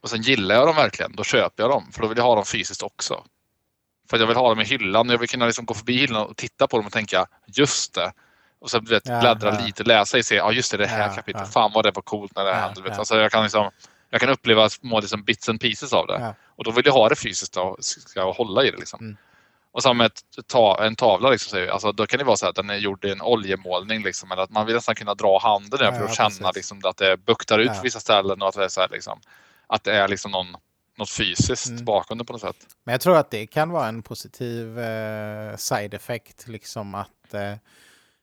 och 0.00 0.10
sen 0.10 0.22
gillar 0.22 0.54
jag 0.54 0.66
dem 0.66 0.76
verkligen, 0.76 1.16
då 1.16 1.24
köper 1.24 1.62
jag 1.62 1.70
dem. 1.70 1.92
För 1.92 2.02
då 2.02 2.08
vill 2.08 2.18
jag 2.18 2.24
ha 2.24 2.34
dem 2.34 2.44
fysiskt 2.44 2.82
också. 2.82 3.24
För 4.10 4.16
att 4.16 4.20
jag 4.20 4.26
vill 4.26 4.36
ha 4.36 4.48
dem 4.48 4.60
i 4.60 4.64
hyllan. 4.64 5.08
Jag 5.08 5.18
vill 5.18 5.28
kunna 5.28 5.46
liksom 5.46 5.64
gå 5.64 5.74
förbi 5.74 5.96
hyllan 5.96 6.26
och 6.26 6.36
titta 6.36 6.66
på 6.66 6.76
dem 6.76 6.86
och 6.86 6.92
tänka 6.92 7.26
just 7.46 7.94
det. 7.94 8.12
Och 8.60 8.70
sen 8.70 8.84
vet, 8.84 9.08
Ja, 9.08 9.20
bläddra 9.20 9.54
ja. 9.54 9.66
lite, 9.66 9.84
läsa 9.84 10.18
i 10.18 10.22
se, 10.22 10.34
ja 10.34 10.52
just 10.52 10.70
det, 10.70 10.76
det 10.76 10.86
här 10.86 11.08
Ja, 11.08 11.14
kapitlet. 11.14 11.42
ja. 11.46 11.52
Fan 11.52 11.70
vad 11.74 11.84
det 11.84 11.90
var 11.90 12.02
coolt 12.02 12.32
när 12.36 12.44
det 12.44 12.50
Ja, 12.50 12.56
hände. 12.56 12.80
Ja. 12.86 12.94
Alltså, 12.94 13.16
jag, 13.16 13.32
kan 13.32 13.42
liksom, 13.42 13.70
jag 14.10 14.20
kan 14.20 14.30
uppleva 14.30 14.68
små 14.68 15.00
liksom, 15.00 15.22
bits 15.24 15.48
and 15.48 15.60
pieces 15.60 15.92
av 15.92 16.06
det. 16.06 16.34
Och 16.56 16.64
då 16.64 16.70
vill 16.70 16.86
jag 16.86 16.92
ha 16.92 17.08
det 17.08 17.16
fysiskt 17.16 17.56
och 17.56 17.76
ska 17.80 18.20
jag 18.20 18.32
hålla 18.32 18.64
i 18.64 18.70
det. 18.70 18.76
Liksom. 18.76 19.00
Mm. 19.00 19.16
Och 19.72 19.82
samma 19.82 19.94
med 19.94 20.10
ta, 20.46 20.84
en 20.84 20.96
tavla, 20.96 21.30
liksom, 21.30 21.68
alltså, 21.72 21.92
då 21.92 22.06
kan 22.06 22.18
det 22.18 22.24
vara 22.24 22.36
så 22.36 22.46
att 22.46 22.56
den 22.56 22.70
är 22.70 22.76
gjord 22.76 23.04
i 23.04 23.10
en 23.12 23.22
oljemålning. 23.22 24.02
Liksom, 24.02 24.32
eller 24.32 24.42
att 24.42 24.50
man 24.50 24.66
vill 24.66 24.74
nästan 24.74 24.94
kunna 24.94 25.14
dra 25.14 25.38
handen 25.42 25.78
där 25.78 25.92
för 25.92 26.04
att 26.04 26.14
känna 26.14 26.50
liksom, 26.50 26.80
att 26.84 26.96
det 26.96 27.16
buktar 27.16 27.58
ut 27.58 27.68
på 27.68 27.80
vissa 27.82 28.00
ställen 28.00 28.42
och 28.42 28.48
att 28.48 28.54
det 28.54 28.64
är, 28.64 28.68
så 28.68 28.80
här, 28.80 28.88
liksom, 28.88 29.20
att 29.66 29.84
det 29.84 29.92
är 29.92 30.08
liksom 30.08 30.30
någon, 30.30 30.46
något 31.00 31.10
fysiskt 31.10 31.70
Mm. 31.70 31.84
bakom 31.84 32.18
det 32.18 32.24
på 32.24 32.32
något 32.32 32.42
sätt. 32.42 32.56
Men 32.84 32.92
jag 32.92 33.00
tror 33.00 33.16
att 33.16 33.30
det 33.30 33.46
kan 33.46 33.70
vara 33.70 33.88
en 33.88 34.02
positiv 34.02 34.78
eh, 34.78 35.56
side 35.56 35.94
effect, 35.94 36.48
liksom 36.48 36.94
att 36.94 37.34
eh, 37.34 37.54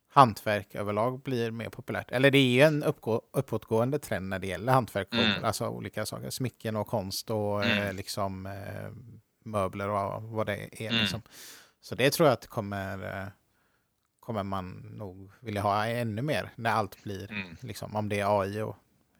hantverk 0.09 0.75
överlag 0.75 1.21
blir 1.21 1.51
mer 1.51 1.69
populärt. 1.69 2.11
Eller 2.11 2.31
det 2.31 2.37
är 2.37 2.49
ju 2.51 2.61
en 2.61 2.83
uppgå, 2.83 3.21
uppåtgående 3.33 3.99
trend 3.99 4.29
när 4.29 4.39
det 4.39 4.47
gäller 4.47 4.73
hantverk, 4.73 5.07
Mm. 5.13 5.43
alltså 5.43 5.67
olika 5.67 6.05
saker, 6.05 6.29
smycken 6.29 6.75
och 6.75 6.87
konst 6.87 7.29
och 7.29 7.65
eh, 7.65 7.77
Mm. 7.81 7.95
liksom 7.95 8.45
eh, 8.45 8.91
möbler 9.45 9.89
och 9.89 10.23
vad 10.23 10.45
det 10.45 10.83
är. 10.83 10.89
Mm. 10.89 11.01
Liksom. 11.01 11.21
Så 11.81 11.95
det 11.95 12.09
tror 12.09 12.27
jag 12.27 12.33
att 12.33 12.47
kommer, 12.47 13.21
eh, 13.21 13.27
kommer 14.19 14.43
man 14.43 14.69
nog 14.97 15.31
vilja 15.39 15.61
ha 15.61 15.85
ännu 15.87 16.21
mer 16.21 16.49
när 16.55 16.71
allt 16.71 17.03
blir, 17.03 17.31
Mm. 17.31 17.57
liksom, 17.61 17.95
om 17.95 18.09
det 18.09 18.19
är 18.19 18.41
AI 18.41 18.61
och 18.61 18.75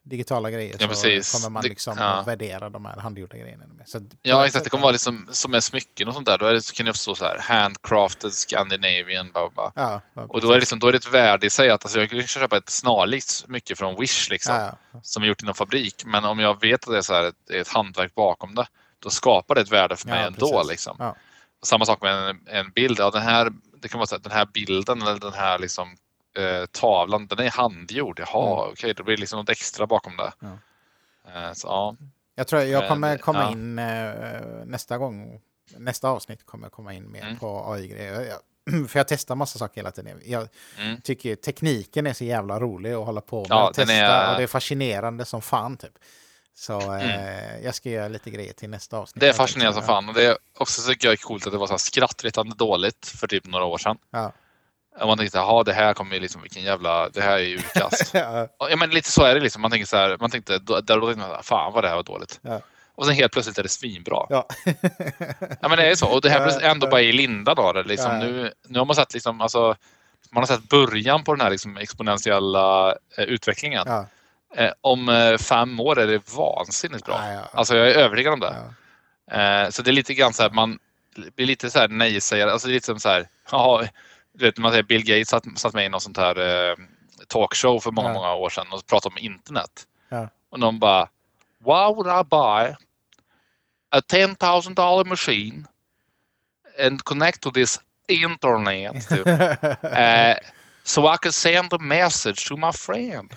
digitala 0.09 0.51
grejer 0.51 0.71
Ja, 0.79 0.79
så 0.79 0.87
precis. 0.87 1.31
kommer 1.33 1.49
man 1.49 1.63
Det- 1.63 1.69
liksom 1.69 1.95
ja. 1.99 2.03
att 2.05 2.27
värdera 2.27 2.69
de 2.69 2.85
här 2.85 2.97
handgjorda 2.97 3.37
grejerna. 3.37 3.63
Så 3.85 4.01
Ja, 4.21 4.45
exakt. 4.45 4.63
Det 4.63 4.69
kommer 4.69 4.81
vara 4.81 4.91
liksom, 4.91 5.27
som 5.31 5.51
med 5.51 5.63
smycken 5.63 6.07
och 6.07 6.13
sånt 6.13 6.25
där. 6.25 6.37
Då 6.37 6.45
är 6.45 6.53
det, 6.53 6.61
så 6.61 6.73
kan 6.73 6.85
det 6.85 6.93
stå 6.93 7.15
så 7.15 7.25
här 7.25 7.37
handcrafted 7.39 8.33
Scandinavian. 8.33 9.31
Bla, 9.31 9.49
bla. 9.49 9.71
Ja, 9.75 10.01
ja, 10.13 10.21
Och 10.29 10.41
då 10.41 10.47
är, 10.49 10.53
det 10.53 10.59
liksom, 10.59 10.79
då 10.79 10.87
är 10.87 10.91
det 10.91 10.97
ett 10.97 11.13
värde 11.13 11.47
i 11.47 11.49
sig 11.49 11.69
att 11.69 11.85
alltså, 11.85 11.99
jag 11.99 12.09
kan 12.09 12.23
köpa 12.27 12.57
ett 12.57 12.69
snarlikt 12.69 13.27
smycke 13.29 13.75
från 13.75 13.99
Wish 13.99 14.29
liksom, 14.29 14.55
ja, 14.55 14.77
ja. 14.93 14.99
som 15.03 15.23
är 15.23 15.27
gjort 15.27 15.41
inom 15.41 15.55
fabrik. 15.55 16.03
Men 16.05 16.25
om 16.25 16.39
jag 16.39 16.61
vet 16.61 16.83
att 16.87 16.91
det 16.91 16.97
är, 16.97 17.01
så 17.01 17.13
här, 17.13 17.23
ett, 17.23 17.35
det 17.47 17.59
ett 17.59 17.67
hantverk 17.67 18.15
bakom 18.15 18.55
det, 18.55 18.67
då 18.99 19.09
skapar 19.09 19.55
det 19.55 19.61
ett 19.61 19.71
värde 19.71 19.95
för 19.95 20.07
mig 20.07 20.19
Ja, 20.21 20.27
ändå. 20.27 20.51
precis. 20.51 20.69
Liksom. 20.71 20.95
Ja. 20.99 21.15
Samma 21.63 21.85
sak 21.85 22.01
med 22.01 22.29
en, 22.29 22.39
en 22.47 22.71
bild. 22.71 22.99
Ja, 22.99 23.09
den 23.11 23.21
här, 23.21 23.51
det 23.81 23.87
kan 23.87 23.97
vara 23.99 24.07
så 24.07 24.15
att 24.15 24.23
den 24.23 24.31
här 24.31 24.45
bilden 24.53 25.01
eller 25.01 25.19
den 25.19 25.33
här 25.33 25.59
liksom, 25.59 25.95
eh, 26.37 26.65
tavlan, 26.65 27.27
den 27.27 27.39
är 27.39 27.49
handgjord. 27.49 28.19
Jaha, 28.19 28.59
Mm. 28.63 28.71
okej, 28.73 28.93
blir 28.93 29.15
det 29.15 29.19
liksom 29.19 29.39
något 29.39 29.49
extra 29.49 29.87
bakom 29.87 30.17
det. 30.17 30.31
Ja. 30.39 30.47
Eh, 31.47 31.53
så, 31.53 31.67
ja. 31.67 31.95
Jag 32.35 32.47
tror 32.47 32.61
jag 32.61 32.79
Men, 32.81 32.89
kommer 32.89 33.17
komma 33.17 33.39
ja. 33.43 33.51
in 33.51 33.79
eh, 33.79 34.65
nästa 34.65 34.97
gång. 34.97 35.41
Nästa 35.77 36.09
avsnitt 36.09 36.45
kommer 36.45 36.65
jag 36.65 36.71
komma 36.71 36.93
in 36.93 37.11
mer 37.11 37.21
Mm. 37.21 37.37
på 37.39 37.71
AI-grejer. 37.73 38.33
För 38.87 38.99
jag 38.99 39.07
testar 39.07 39.35
massa 39.35 39.59
saker 39.59 39.75
hela 39.75 39.91
tiden. 39.91 40.21
Jag 40.25 40.47
Mm. 40.79 41.01
tycker 41.01 41.35
tekniken 41.35 42.07
är 42.07 42.13
så 42.13 42.23
jävla 42.23 42.59
rolig 42.59 42.93
att 42.93 43.05
hålla 43.05 43.21
på 43.21 43.39
med. 43.39 43.47
Ja, 43.49 43.71
testa 43.73 43.93
är- 43.93 44.31
och 44.31 44.37
det 44.37 44.43
är 44.43 44.47
fascinerande 44.47 45.25
som 45.25 45.41
fan 45.41 45.77
typ. 45.77 45.93
Så 46.55 46.93
eh, 46.95 47.59
jag 47.63 47.75
ska 47.75 47.89
göra 47.89 48.07
lite 48.07 48.29
grejer 48.31 48.53
till 48.53 48.69
nästa 48.69 48.97
avsnitt. 48.97 49.19
Det 49.19 49.25
är 49.25 49.27
helt 49.27 49.37
fascinerande 49.37 49.73
som 49.79 49.83
fan. 49.87 50.09
Och 50.09 50.13
det 50.15 50.25
är 50.25 50.37
också 50.57 50.81
så 50.81 50.93
coolt 51.21 51.45
att 51.45 51.51
det 51.53 51.57
var 51.57 51.67
så 51.67 51.73
här 51.73 51.77
skrattretande 51.77 52.55
dåligt 52.55 53.05
för 53.07 53.27
typ 53.27 53.45
några 53.45 53.65
år 53.65 53.77
sedan. 53.77 53.97
Ja. 54.11 54.31
Och 55.01 55.07
man 55.07 55.17
tänkte, 55.17 55.37
jaha 55.37 55.63
det 55.63 55.73
här 55.73 55.93
kommer 55.93 56.13
ju 56.15 56.19
liksom, 56.21 56.41
vilken 56.41 56.63
jävla, 56.63 57.09
det 57.09 57.21
här 57.21 57.33
är 57.33 57.37
ju 57.43 57.55
utkast. 57.55 58.11
Ja, 58.13 58.47
Ja, 58.69 58.75
men 58.75 58.89
lite 58.89 59.11
så 59.11 59.23
är 59.23 59.35
det 59.35 59.41
liksom. 59.41 59.61
Man 59.61 59.71
tänker 59.71 59.85
så 59.87 59.97
här, 59.97 60.17
man 60.19 60.29
tänkte, 60.29 60.57
då, 60.59 60.79
där 60.81 60.99
då 60.99 61.07
tänkte 61.07 61.27
man, 61.27 61.43
fan 61.43 61.73
vad 61.73 61.83
det 61.83 61.87
här 61.87 61.95
var 61.95 62.03
dåligt. 62.03 62.39
Ja. 62.41 62.61
Och 62.95 63.05
sen 63.05 63.15
helt 63.15 63.31
plötsligt 63.31 63.57
är 63.57 63.63
det 63.63 63.69
svinbra. 63.69 64.25
ja. 64.29 64.47
Ja 65.61 65.67
men 65.67 65.77
det 65.77 65.89
är 65.91 65.95
så. 65.95 66.07
Och 66.07 66.21
det 66.21 66.29
här 66.29 66.37
Ja, 66.39 66.43
plötsligt 66.43 66.65
ändå 66.65 66.87
ja. 66.87 66.91
bara 66.91 67.01
i 67.01 67.11
lindan 67.11 67.57
av 67.59 67.73
det. 67.73 67.83
Liksom, 67.83 68.11
Ja. 68.11 68.17
nu, 68.19 68.51
nu 68.67 68.79
har 68.79 68.85
man 68.85 68.95
sett 68.95 69.13
liksom, 69.13 69.41
alltså, 69.41 69.75
man 70.31 70.41
har 70.41 70.47
sett 70.47 70.69
början 70.69 71.23
på 71.23 71.33
den 71.35 71.41
här 71.41 71.49
liksom, 71.51 71.77
exponentiella 71.77 72.95
eh, 73.17 73.23
utvecklingen. 73.23 73.83
ja. 73.87 74.05
Eh, 74.55 74.71
om 74.81 75.09
eh, 75.09 75.37
fem 75.37 75.79
år 75.79 75.99
är 75.99 76.07
det 76.07 76.33
vansinnigt 76.35 77.05
bra. 77.05 77.21
Ja, 77.25 77.33
ja. 77.33 77.41
Alltså 77.53 77.77
jag 77.77 77.89
är 77.91 77.95
övertygad 77.95 78.33
om 78.33 78.39
det. 78.39 78.55
Ja. 79.31 79.37
Eh, 79.63 79.69
så 79.69 79.81
det 79.81 79.89
är 79.91 79.93
lite 79.93 80.13
grann 80.13 80.33
så 80.33 80.43
här, 80.43 80.49
man 80.49 80.79
blir 81.35 81.45
lite 81.45 81.69
så 81.69 81.79
här 81.79 81.87
nej-sägare. 81.87 82.51
Alltså 82.51 82.67
är 82.67 82.71
lite 82.71 82.85
som 82.85 82.99
så 82.99 83.09
här, 83.09 83.27
jaha, 83.51 83.87
du 84.37 84.45
vet, 84.45 84.57
man 84.57 84.71
säger 84.71 84.83
Bill 84.83 85.03
Gates 85.03 85.29
satt, 85.29 85.43
satt 85.59 85.73
med 85.73 85.85
i 85.85 85.89
någon 85.89 86.01
sånt 86.01 86.17
här 86.17 86.69
eh, 86.69 86.75
talkshow 87.27 87.79
för 87.79 87.91
många, 87.91 88.07
Ja. 88.09 88.13
många 88.13 88.33
år 88.33 88.49
sedan 88.49 88.67
och 88.71 88.85
pratade 88.87 89.13
om 89.13 89.17
internet. 89.17 89.87
Ja. 90.09 90.29
Och 90.49 90.59
någon 90.59 90.79
bara, 90.79 91.09
why 91.59 91.93
would 91.95 92.07
I 92.07 92.23
buy 92.29 92.75
a 93.91 93.99
$10,000 93.99 95.05
machine 95.05 95.67
and 96.85 97.03
connect 97.03 97.41
to 97.41 97.51
this 97.51 97.79
internet? 98.07 99.07
Typ. 99.09 99.27
Eh, 99.83 100.35
so 100.83 101.13
I 101.13 101.17
could 101.17 101.33
send 101.33 101.73
a 101.73 101.77
message 101.79 102.47
to 102.47 102.57
my 102.57 102.71
friend. 102.71 103.33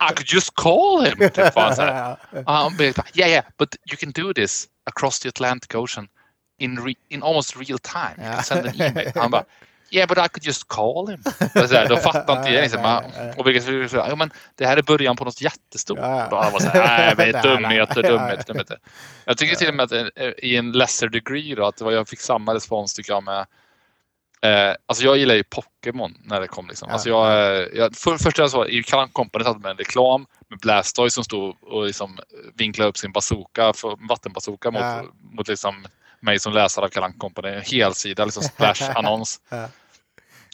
I 0.00 0.12
could 0.14 0.26
just 0.34 0.54
call 0.54 1.00
him. 1.04 1.18
Typ. 1.18 1.56
Um, 1.56 2.76
yeah, 3.14 3.28
yeah, 3.30 3.42
but 3.58 3.76
you 3.90 3.96
can 3.96 4.12
do 4.12 4.32
this 4.32 4.68
across 4.86 5.18
the 5.18 5.28
Atlantic 5.28 5.74
Ocean 5.74 6.08
in 6.58 6.76
re- 6.84 6.96
in 7.08 7.22
almost 7.22 7.56
real 7.56 7.78
time. 7.78 8.14
You 8.18 8.30
can 8.32 8.42
send 8.44 8.66
an 8.66 8.74
email. 8.74 9.12
Han 9.16 9.30
bara, 9.30 9.44
yeah, 9.94 10.08
but 10.08 10.18
I 10.18 10.28
could 10.28 10.46
just 10.46 10.68
call 10.68 11.08
him. 11.08 11.20
Och 11.62 11.68
så 11.68 11.74
här, 11.74 11.88
då 11.88 11.96
fattar 11.96 12.38
inte 12.38 12.50
jag. 12.50 12.62
Liksom, 12.62 13.00
och 13.36 13.46
vilket, 13.46 13.92
ja, 13.92 14.16
men 14.16 14.30
det 14.54 14.66
här 14.66 14.76
är 14.76 14.82
början 14.82 15.16
på 15.16 15.24
något 15.24 15.40
jättestort. 15.40 15.98
Ja. 16.02 16.26
Och 16.26 16.52
var 16.52 16.60
så 16.60 16.68
här, 16.68 17.14
nej, 17.16 17.32
men 17.32 17.42
dumheter, 17.42 18.02
dumheter, 18.02 18.44
dumheter. 18.52 18.78
Jag 19.24 19.38
tycker 19.38 19.56
till 19.56 19.68
och 19.68 19.74
med 19.74 19.84
att 19.84 19.92
eh, 19.92 20.28
i 20.38 20.56
en 20.56 20.72
lesser 20.72 21.08
degree 21.08 21.54
då, 21.54 21.66
att 21.66 21.80
jag 21.80 22.08
fick 22.08 22.20
samma 22.20 22.54
respons 22.54 22.94
tycker 22.94 23.12
jag 23.12 23.24
med 23.24 23.46
Eh, 24.44 24.74
alltså 24.86 25.04
jag 25.04 25.16
gillar 25.16 25.34
ju 25.34 25.44
Pokémon 25.44 26.14
när 26.24 26.40
det 26.40 26.48
kom. 26.48 26.68
Liksom. 26.68 26.88
Ja. 26.88 26.92
Alltså 26.92 27.08
jag, 27.08 27.32
eh, 27.32 27.68
jag, 27.74 27.96
för, 27.96 28.18
först 28.18 28.38
jag 28.38 28.50
såg 28.50 28.68
i 28.68 28.82
Kalan 28.82 29.08
Company 29.08 29.44
hade 29.44 29.58
med 29.58 29.70
en 29.70 29.76
reklam 29.76 30.26
med 30.48 30.58
Blastoise 30.58 31.14
som 31.14 31.24
stod 31.24 31.56
och 31.62 31.84
liksom 31.84 32.18
vinklade 32.54 32.90
upp 32.90 32.96
sin 32.96 33.12
bazooka, 33.12 33.72
för, 33.72 34.08
vattenbazooka 34.08 34.70
mot, 34.70 34.82
Ja. 34.82 35.02
mot 35.32 35.48
liksom 35.48 35.86
mig 36.20 36.38
som 36.38 36.52
läsare 36.52 36.84
av 36.84 36.88
Kalan 36.88 37.12
Company. 37.12 37.48
En 37.48 37.62
helsida, 37.62 38.24
liksom 38.24 38.42
splash-annons. 38.42 39.40
Ja. 39.48 39.68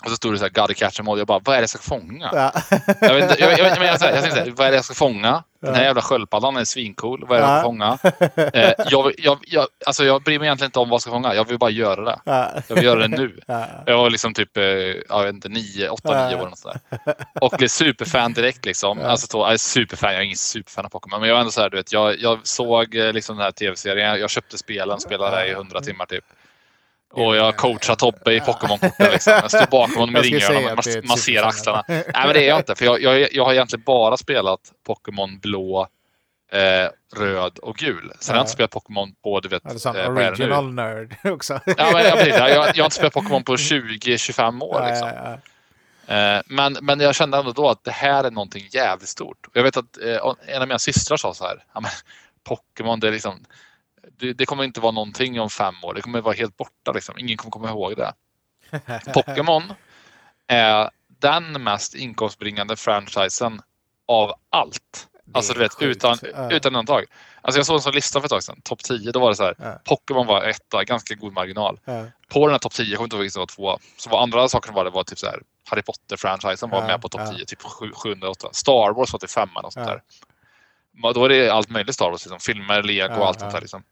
Och 0.04 0.10
så 0.10 0.16
stod 0.16 0.34
det 0.34 0.38
så 0.38 0.44
här 0.44 0.50
Gotta 0.50 0.74
catch 0.74 1.00
'em 1.00 1.08
all. 1.12 1.18
Jag 1.18 1.26
bara, 1.26 1.38
vad 1.44 1.56
är 1.56 1.60
det 1.60 1.62
jag 1.62 1.70
ska 1.70 1.78
fånga? 1.78 2.30
Ja. 2.32 2.52
Jag, 3.00 3.14
vet, 3.14 3.40
jag, 3.40 3.52
jag, 3.52 3.58
jag, 3.58 3.68
jag, 3.68 3.78
jag, 3.78 3.90
jag 3.90 4.00
tänkte, 4.00 4.30
så 4.30 4.36
här, 4.36 4.52
vad 4.56 4.66
är 4.66 4.70
det 4.70 4.76
jag 4.76 4.84
ska 4.84 4.94
fånga? 4.94 5.42
Den 5.62 5.74
här 5.74 5.82
jävla 5.82 6.02
sköldpaddan 6.02 6.56
är 6.56 6.64
svincool. 6.64 7.24
Vad 7.28 7.38
är 7.38 7.42
det 7.42 7.48
jag 7.48 7.58
ska 7.58 7.68
fånga? 7.68 7.98
Eh, 8.54 8.72
jag, 8.90 9.12
jag, 9.18 9.38
jag, 9.46 9.66
alltså 9.86 10.04
jag 10.04 10.22
bryr 10.22 10.38
mig 10.38 10.46
egentligen 10.46 10.68
inte 10.68 10.78
om 10.78 10.88
vad 10.88 10.94
jag 10.94 11.02
ska 11.02 11.10
fånga. 11.10 11.34
Jag 11.34 11.48
vill 11.48 11.58
bara 11.58 11.70
göra 11.70 12.04
det. 12.04 12.20
Ja. 12.24 12.50
Jag 12.68 12.76
vill 12.76 12.84
göra 12.84 12.98
det 12.98 13.08
nu. 13.08 13.40
Ja. 13.46 13.66
Jag 13.86 13.96
var 13.96 14.10
liksom 14.10 14.34
typ, 14.34 14.56
eh, 14.56 14.64
jag 14.64 15.24
vet 15.24 15.34
inte, 15.34 15.48
nio, 15.48 15.88
åtta, 15.88 16.28
nio 16.28 16.36
år. 16.36 16.46
eller 16.46 16.56
sådär. 16.56 16.80
Och 17.40 17.54
blev 17.58 17.68
superfan 17.68 18.32
direkt 18.32 18.64
liksom. 18.64 19.00
Alltså, 19.04 19.26
så, 19.26 19.38
jag 19.38 19.52
är 19.52 19.56
superfan, 19.56 20.12
jag 20.12 20.20
är 20.20 20.24
ingen 20.24 20.36
superfan 20.36 20.84
av 20.84 20.88
Pokémon. 20.88 21.20
Men 21.20 21.28
jag 21.28 21.34
var 21.34 21.40
ändå 21.40 21.52
så 21.52 21.60
här, 21.60 21.70
du 21.70 21.76
vet, 21.76 21.92
jag, 21.92 22.20
jag 22.20 22.38
såg 22.42 22.94
eh, 22.94 23.12
liksom 23.12 23.36
den 23.36 23.44
här 23.44 23.52
tv-serien. 23.52 24.20
Jag 24.20 24.30
köpte 24.30 24.58
spelen, 24.58 25.00
spelade 25.00 25.46
i 25.46 25.54
hundra 25.54 25.80
timmar 25.80 26.06
typ. 26.06 26.24
Och 27.12 27.36
jag 27.36 27.56
coachar 27.56 27.94
Tobbe 27.94 28.34
i 28.34 28.40
Pokémon-korten. 28.40 29.10
Liksom. 29.12 29.32
Jag 29.32 29.50
står 29.50 29.66
bakom 29.70 29.96
honom 29.96 30.16
i 30.16 30.28
Jag 30.28 30.42
säga 30.42 30.72
och 30.72 31.08
masserar 31.08 31.46
axlarna. 31.48 31.84
Nej 31.88 32.04
men 32.14 32.32
det 32.32 32.44
är 32.44 32.48
jag 32.48 32.58
inte. 32.58 32.74
För 32.74 32.84
jag, 32.84 33.02
jag, 33.02 33.32
jag 33.32 33.44
har 33.44 33.52
egentligen 33.52 33.82
bara 33.86 34.16
spelat 34.16 34.60
Pokémon 34.86 35.38
blå, 35.38 35.88
eh, 36.52 37.18
röd 37.20 37.58
och 37.58 37.76
gul. 37.76 38.12
Sen 38.20 38.32
har 38.34 38.38
jag 38.38 38.42
inte 38.42 38.50
Ja. 38.50 38.54
spelat 38.54 38.70
Pokémon 38.70 39.12
på, 39.22 39.40
du 39.40 39.48
vet, 39.48 39.62
Ja, 39.64 39.78
sån 39.78 39.96
eh, 39.96 40.08
original 40.10 40.72
nerd 40.74 41.16
också. 41.24 41.60
Ja, 41.64 41.90
men, 41.92 42.04
ja, 42.04 42.10
precis. 42.12 42.34
jag, 42.38 42.50
jag 42.50 42.64
har 42.64 42.84
inte 42.84 42.96
spelat 42.96 43.12
Pokémon 43.12 43.44
på 43.44 43.56
20-25 43.56 44.62
år. 44.62 44.86
Liksom. 44.88 45.08
Ja, 45.08 45.14
ja, 45.24 45.38
Eh, 46.06 46.42
Men, 46.46 46.78
men 46.82 47.00
jag 47.00 47.14
kände 47.14 47.38
ändå 47.38 47.52
då 47.52 47.68
att 47.68 47.84
det 47.84 47.90
här 47.90 48.24
är 48.24 48.30
någonting 48.30 48.68
jävligt 48.70 49.08
stort. 49.08 49.46
Jag 49.52 49.62
vet 49.62 49.76
att 49.76 49.98
eh, 50.02 50.16
en 50.54 50.62
av 50.62 50.68
mina 50.68 50.78
systrar 50.78 51.16
sa 51.16 51.34
så 51.34 51.44
här. 51.46 51.64
Ja, 51.74 51.82
Pokémon, 52.44 53.00
det, 53.00 53.08
är 53.08 53.12
liksom, 53.12 53.44
det, 54.18 54.32
det 54.32 54.46
kommer 54.46 54.64
inte 54.64 54.80
vara 54.80 54.92
någonting 54.92 55.40
om 55.40 55.50
fem 55.50 55.74
år. 55.82 55.94
Det 55.94 56.02
kommer 56.02 56.20
vara 56.20 56.34
helt 56.34 56.56
borta. 56.56 56.92
Liksom. 56.92 57.18
Ingen 57.18 57.36
kommer 57.36 57.50
komma 57.50 57.68
ihåg 57.68 57.96
det. 57.96 58.12
Pokémon 59.14 59.62
är 60.46 60.90
den 61.20 61.64
mest 61.64 61.94
inkomstbringande 61.94 62.76
franchisen 62.76 63.62
av 64.08 64.34
allt. 64.50 65.06
Alltså 65.34 65.52
du 65.52 65.58
vet, 65.58 65.74
sjukt. 65.74 65.96
utan, 65.96 66.18
Ja. 66.34 66.50
utan 66.52 66.70
undantag. 66.76 67.04
Alltså 67.42 67.58
jag 67.58 67.66
såg 67.66 67.76
en 67.76 67.82
sån 67.82 67.94
lista 67.94 68.20
för 68.20 68.26
ett 68.26 68.30
tag 68.30 68.42
sedan, 68.42 68.60
topp 68.64 68.82
10, 68.82 69.12
då 69.12 69.20
var 69.20 69.28
det 69.28 69.36
så 69.36 69.44
här. 69.44 69.54
Ja. 69.58 69.80
Pokémon 69.84 70.26
var 70.26 70.42
etta, 70.42 70.84
ganska 70.84 71.14
god 71.14 71.32
marginal. 71.32 71.80
Ja. 71.84 72.04
På 72.28 72.46
den 72.46 72.54
här 72.54 72.58
topp 72.58 72.72
10, 72.72 72.86
jag 72.86 72.96
kommer 72.96 73.06
inte 73.06 73.16
ihåg 73.16 73.20
vilken 73.20 73.32
som 73.32 73.40
var 73.40 73.46
tvåa, 73.46 73.78
så 73.96 74.10
var 74.10 74.22
andra 74.22 74.48
saker 74.48 74.72
var 74.72 74.84
det 74.84 74.90
var 74.90 75.04
typ 75.04 75.18
så 75.18 75.26
här, 75.26 75.42
Harry 75.68 75.82
Potter-franchisen 75.82 76.70
var 76.70 76.86
med 76.86 77.02
på 77.02 77.08
topp 77.08 77.20
ja. 77.24 77.32
10, 77.32 77.44
typ 77.44 77.62
7, 77.62 77.92
708. 77.92 78.48
Star 78.52 78.92
Wars 78.92 79.12
var 79.12 79.18
till 79.18 79.28
femman 79.28 79.64
och 79.64 79.72
sånt 79.72 79.86
där. 79.86 80.02
Då 81.02 81.24
är 81.24 81.28
det 81.28 81.50
allt 81.50 81.70
möjligt 81.70 81.94
Star 81.94 82.10
Wars, 82.10 82.24
liksom. 82.24 82.40
filmer, 82.40 82.82
lego 82.82 83.14
och 83.14 83.26
allt 83.26 83.40
sånt 83.40 83.52
där. 83.52 83.60
Liksom. 83.60 83.82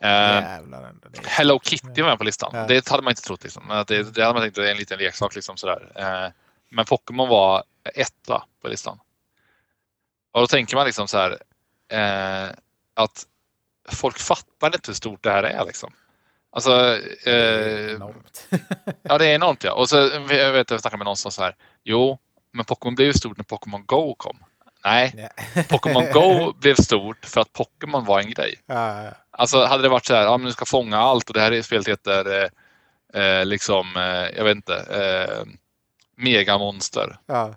Eh, 0.00 0.10
Jävlar. 0.10 0.92
Det. 1.02 1.26
Hello 1.26 1.60
Kitty 1.62 2.02
var 2.02 2.08
med 2.08 2.18
på 2.18 2.24
listan. 2.24 2.50
Ja. 2.54 2.66
Det 2.66 2.88
hade 2.88 3.02
man 3.02 3.10
inte 3.10 3.22
trott. 3.22 3.42
Liksom. 3.42 3.84
Det, 3.86 4.14
det 4.14 4.22
hade 4.22 4.34
man 4.34 4.42
tänkt 4.42 4.56
det 4.56 4.66
är 4.66 4.70
en 4.70 4.76
liten 4.76 4.98
leksak. 4.98 5.34
Liksom, 5.34 5.56
sådär. 5.56 5.92
Eh, 5.94 6.32
men 6.68 6.84
Pokémon 6.84 7.28
var 7.28 7.64
etta 7.94 8.44
på 8.62 8.68
listan. 8.68 8.98
Och 10.32 10.40
då 10.40 10.46
tänker 10.46 10.76
man 10.76 10.86
liksom 10.86 11.08
så 11.08 11.18
här. 11.18 11.38
Eh, 11.88 12.50
att 12.94 13.26
folk 13.88 14.18
fattar 14.18 14.66
inte 14.66 14.90
hur 14.90 14.94
stort 14.94 15.22
det 15.22 15.30
här 15.30 15.42
är. 15.42 15.64
Liksom. 15.66 15.92
Alltså, 16.50 16.98
eh, 17.26 17.94
Enormt. 17.94 18.48
ja, 19.02 19.18
det 19.18 19.26
är 19.26 19.34
enormt. 19.34 19.64
Ja. 19.64 19.72
Och 19.72 19.88
så, 19.88 19.96
jag 20.28 20.52
vet, 20.52 20.70
jag 20.70 20.80
snackade 20.80 20.98
med 20.98 21.04
någon 21.04 21.16
som 21.16 21.32
så 21.32 21.42
här. 21.42 21.56
Jo, 21.84 22.18
men 22.52 22.64
Pokémon 22.64 22.94
blev 22.94 23.06
ju 23.06 23.14
stort 23.14 23.36
när 23.36 23.44
Pokémon 23.44 23.86
Go 23.86 24.14
kom. 24.14 24.38
Nej. 24.84 25.28
Pokémon 25.68 26.04
Go 26.12 26.52
blev 26.52 26.74
stort 26.74 27.26
för 27.26 27.40
att 27.40 27.52
Pokémon 27.52 28.04
var 28.04 28.20
en 28.20 28.30
grej. 28.30 28.54
Ja, 28.66 29.02
ja. 29.04 29.10
Alltså 29.30 29.64
hade 29.64 29.82
det 29.82 29.88
varit 29.88 30.06
så 30.06 30.14
här, 30.14 30.22
ja 30.22 30.36
men 30.38 30.46
du 30.46 30.52
ska 30.52 30.64
fånga 30.64 30.98
allt 30.98 31.28
och 31.28 31.34
det 31.34 31.40
här 31.40 31.52
är- 31.52 31.62
spelet 31.62 31.88
heter 31.88 32.42
eh, 33.14 33.22
eh, 33.22 33.44
liksom, 33.46 33.96
eh, 33.96 34.36
jag 34.38 34.44
vet 34.44 34.56
inte, 34.56 34.76
eh, 34.76 35.44
Megamonster. 36.16 37.16
ja. 37.26 37.54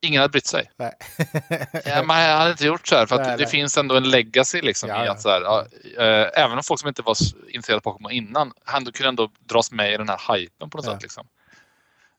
Ingen 0.00 0.20
hade 0.20 0.32
brytt 0.32 0.46
sig. 0.46 0.70
Nej. 0.76 0.92
Ja, 1.84 2.02
man 2.02 2.16
hade 2.16 2.50
inte 2.50 2.66
gjort 2.66 2.86
så 2.88 2.96
här 2.96 3.06
för 3.06 3.14
att 3.14 3.20
Nej, 3.26 3.36
det 3.36 3.42
nej. 3.42 3.50
finns 3.50 3.78
ändå 3.78 3.96
en 3.96 4.10
legacy 4.10 4.60
liksom 4.60 4.88
Ja, 4.88 5.04
i 5.04 5.08
att 5.08 5.22
så 5.22 5.28
här, 5.30 5.40
ja, 5.40 5.66
eh, 5.98 6.42
även 6.44 6.58
om 6.58 6.62
folk 6.64 6.80
som 6.80 6.88
inte 6.88 7.02
var 7.02 7.16
intresserade 7.48 7.76
av 7.76 7.80
Pokémon 7.80 8.12
innan, 8.12 8.52
han 8.64 8.84
kunde 8.84 9.08
ändå 9.08 9.30
dras 9.48 9.70
med 9.72 9.92
i 9.92 9.96
den 9.96 10.08
här 10.08 10.34
hypen 10.36 10.70
på 10.70 10.76
något 10.78 10.84
sätt. 10.86 11.02
Liksom. 11.02 11.26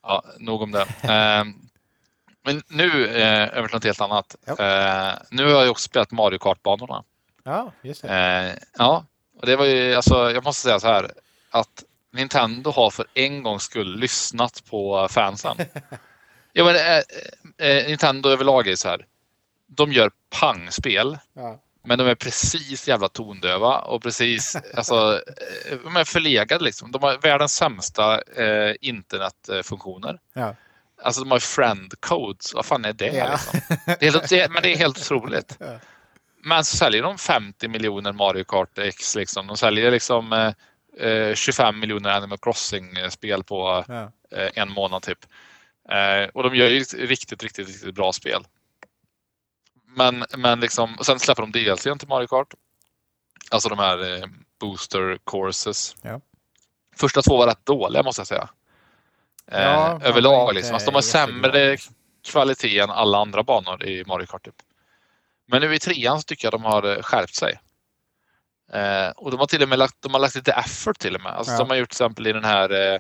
Ja, 0.04 0.24
nog 0.39 0.62
om 0.62 0.72
det. 0.72 0.86
Men 2.46 2.62
nu 2.68 3.08
eh, 3.08 3.58
över 3.58 3.68
till 3.68 3.76
något 3.76 3.84
helt 3.84 4.02
annat. 4.02 4.36
Ja. 4.46 4.52
Eh, 4.52 5.14
nu 5.30 5.44
har 5.54 5.62
jag 5.62 5.72
också 5.72 5.84
spelat 5.86 6.12
Mario 6.12 6.38
Kart-banorna. 6.38 7.04
ja, 7.44 7.72
just 7.82 8.02
det. 8.02 8.16
Eh, 8.16 8.54
ja, 8.78 9.06
och 9.40 9.46
det 9.46 9.56
var 9.56 9.66
ju, 9.66 9.96
alltså, 9.96 10.32
jag 10.32 10.44
måste 10.44 10.62
säga 10.62 10.80
så 10.80 10.88
här 10.88 11.12
att 11.50 11.84
Nintendo 12.14 12.72
har 12.72 12.90
för 12.90 13.06
en 13.14 13.44
gångs 13.44 13.64
skull 13.64 14.00
lyssnat 14.00 14.64
på 14.70 15.08
fansen. 15.12 15.58
ja, 16.54 16.64
men, 16.66 16.76
eh, 16.76 17.68
eh, 17.70 17.88
Nintendo 17.88 18.30
överlag 18.30 18.68
är 18.68 18.76
så 18.76 18.88
här. 18.90 19.06
De 19.68 19.92
gör 19.94 20.12
pangspel, 20.40 21.18
Ja. 21.34 21.60
men 21.84 21.98
de 21.98 22.08
är 22.08 22.16
precis 22.16 22.88
jävla 22.88 23.08
tondöva 23.10 23.80
och 23.80 24.02
precis, 24.04 24.56
alltså, 24.76 25.22
eh, 25.72 25.78
de 25.84 25.96
är 25.98 26.04
förlegade 26.04 26.64
liksom. 26.64 26.92
De 26.92 27.04
har 27.04 27.18
världens 27.18 27.56
sämsta 27.56 28.22
eh, 28.22 28.76
internetfunktioner. 28.82 30.20
Ja. 30.34 30.56
Alltså 31.06 31.22
de 31.24 31.32
har 31.32 31.39
friend 31.39 31.94
codes, 32.02 32.54
vad 32.54 32.65
fan 32.65 32.86
är 32.86 32.94
det? 32.94 33.06
Ja. 33.06 33.32
Liksom? 33.32 33.60
Det 33.98 34.06
är 34.08 34.30
det, 34.30 34.50
men 34.54 34.63
det 34.63 34.74
är 34.74 34.78
helt 34.78 34.98
otroligt. 34.98 35.58
Men 36.44 36.65
så 36.65 36.78
säljer 36.78 37.04
de 37.04 37.18
50 37.18 37.68
miljoner 37.68 38.13
Mario 38.13 38.44
Kart 38.44 38.78
X. 38.78 39.15
Liksom. 39.15 39.48
De 39.48 39.58
säljer 39.58 39.91
liksom 39.91 40.34
eh, 40.34 41.08
eh, 41.10 41.36
25 41.36 41.80
miljoner 41.80 42.10
Animal 42.10 42.38
Crossing-spel 42.38 43.44
på 43.44 43.86
Ja. 43.88 44.12
eh, 44.38 44.50
en 44.56 44.72
månad 44.72 45.02
typ. 45.02 45.20
Eh, 45.89 46.30
och 46.34 46.44
de 46.44 46.56
gör 46.56 46.68
ju 46.70 46.80
riktigt, 46.80 47.44
riktigt, 47.44 47.68
riktigt 47.68 47.96
bra 47.96 48.13
spel. 48.13 48.44
Men, 49.88 50.26
men 50.38 50.60
liksom, 50.60 50.96
och 51.00 51.06
sen 51.06 51.20
släpper 51.20 51.41
de 51.41 51.52
DLC 51.52 51.84
till 51.84 52.08
Mario 52.08 52.28
Kart. 52.28 52.54
Alltså 53.52 53.70
de 53.70 53.80
här 53.80 54.13
eh, 54.18 54.26
booster 54.60 55.18
courses. 55.26 55.96
Första 56.98 57.22
två 57.22 57.38
var 57.38 57.48
rätt 57.48 57.65
dåliga 57.65 58.04
måste 58.04 58.20
jag 58.20 58.28
säga. 58.28 58.50
Eh, 59.52 59.62
Ja, 59.64 60.00
överlag 60.04 60.54
liksom. 60.56 60.74
Alltså, 60.74 60.92
de 60.92 60.96
har 60.96 61.02
sämre 61.02 61.78
kvalitet 62.28 62.80
än 62.80 62.90
alla 62.90 63.18
andra 63.18 63.44
banor 63.44 63.84
i 63.84 64.04
Mario 64.08 64.26
Kart. 64.26 64.44
Typ. 64.46 64.56
Men 65.48 65.62
nu 65.62 65.76
i 65.76 65.80
trean 65.80 66.20
så 66.22 66.24
tycker 66.26 66.46
jag 66.46 66.54
de 66.54 66.64
har 66.64 66.84
eh, 66.98 67.02
skärpt 67.02 67.36
sig. 67.36 67.60
Eh, 68.74 69.10
och 69.16 69.32
de 69.32 69.40
har 69.40 69.48
till 69.48 69.64
och 69.64 69.70
med 69.70 69.80
lagt, 69.80 70.02
de 70.02 70.14
har 70.14 70.20
lagt 70.22 70.36
lite 70.36 70.52
effort 70.52 71.00
till 71.00 71.16
och 71.16 71.22
med. 71.22 71.32
Alltså, 71.34 71.54
Ja. 71.54 71.58
De 71.60 71.70
har 71.70 71.78
gjort 71.78 71.90
till 71.90 71.96
exempel 71.96 72.28
i 72.28 72.34
den 72.34 72.44
här 72.46 72.94
eh, 72.94 73.00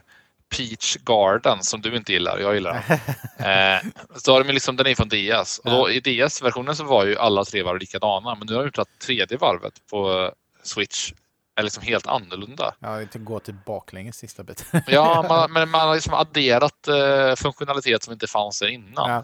Peach 0.55 0.95
Garden 0.97 1.63
som 1.63 1.81
du 1.81 1.95
inte 1.95 2.13
gillar, 2.13 2.39
jag 2.39 2.53
gillar 2.53 2.73
den. 2.87 2.99
Eh, 3.39 3.79
så 4.15 4.33
har 4.33 4.43
de 4.43 4.53
liksom, 4.53 4.75
den 4.75 4.87
är 4.87 4.95
från 4.95 5.09
DS. 5.09 5.59
Och 5.59 5.71
då, 5.71 5.89
I 5.89 5.99
DS-versionen 5.99 6.75
så 6.75 6.83
var 6.83 7.05
ju 7.05 7.17
alla 7.17 7.45
tre 7.45 7.63
varv 7.63 7.79
likadana. 7.79 8.35
Men 8.35 8.47
nu 8.47 8.53
har 8.53 8.61
de 8.61 8.67
gjort 8.67 8.77
att 8.77 8.99
tredje 8.99 9.37
varvet 9.37 9.73
på 9.89 10.23
eh, 10.23 10.29
Switch 10.63 11.13
är 11.55 11.63
liksom 11.63 11.83
helt 11.83 12.07
annorlunda. 12.07 12.75
Ja, 12.79 12.89
det 13.11 13.19
går 13.19 13.39
till 13.39 13.55
baklänges 13.65 14.17
sista 14.17 14.43
biten. 14.43 14.81
Ja, 14.87 15.25
man, 15.29 15.51
men 15.53 15.69
man 15.69 15.87
har 15.87 15.95
liksom 15.95 16.13
adderat 16.13 16.87
eh, 16.87 17.35
funktionalitet 17.35 18.03
som 18.03 18.13
inte 18.13 18.27
fanns 18.27 18.59
där 18.59 18.67
innan. 18.67 19.09
Ja. 19.11 19.23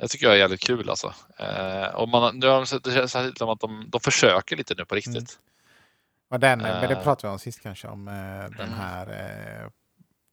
Det 0.00 0.08
tycker 0.08 0.26
jag 0.26 0.34
är 0.34 0.38
jävligt 0.38 0.60
kul 0.60 0.90
alltså. 0.90 1.14
Eh, 1.38 1.94
och 1.94 2.08
man, 2.08 2.38
nu 2.38 2.46
har 2.46 2.66
de, 2.66 2.90
det 2.90 3.08
känns 3.08 3.38
som 3.38 3.48
att 3.48 3.60
de, 3.60 3.84
de 3.88 4.00
försöker 4.00 4.56
lite 4.56 4.74
nu 4.74 4.84
på 4.84 4.94
riktigt. 4.94 5.14
Mm. 5.16 5.26
Och 6.30 6.40
den, 6.40 6.58
men 6.62 6.88
det 6.88 6.94
Eh. 6.94 7.02
pratade 7.02 7.28
vi 7.28 7.32
om 7.32 7.38
sist 7.38 7.62
kanske, 7.62 7.88
om 7.88 8.08
eh, 8.08 8.14
den 8.58 8.66
Mm. 8.68 8.78
här, 8.78 9.06
eh, 9.62 9.68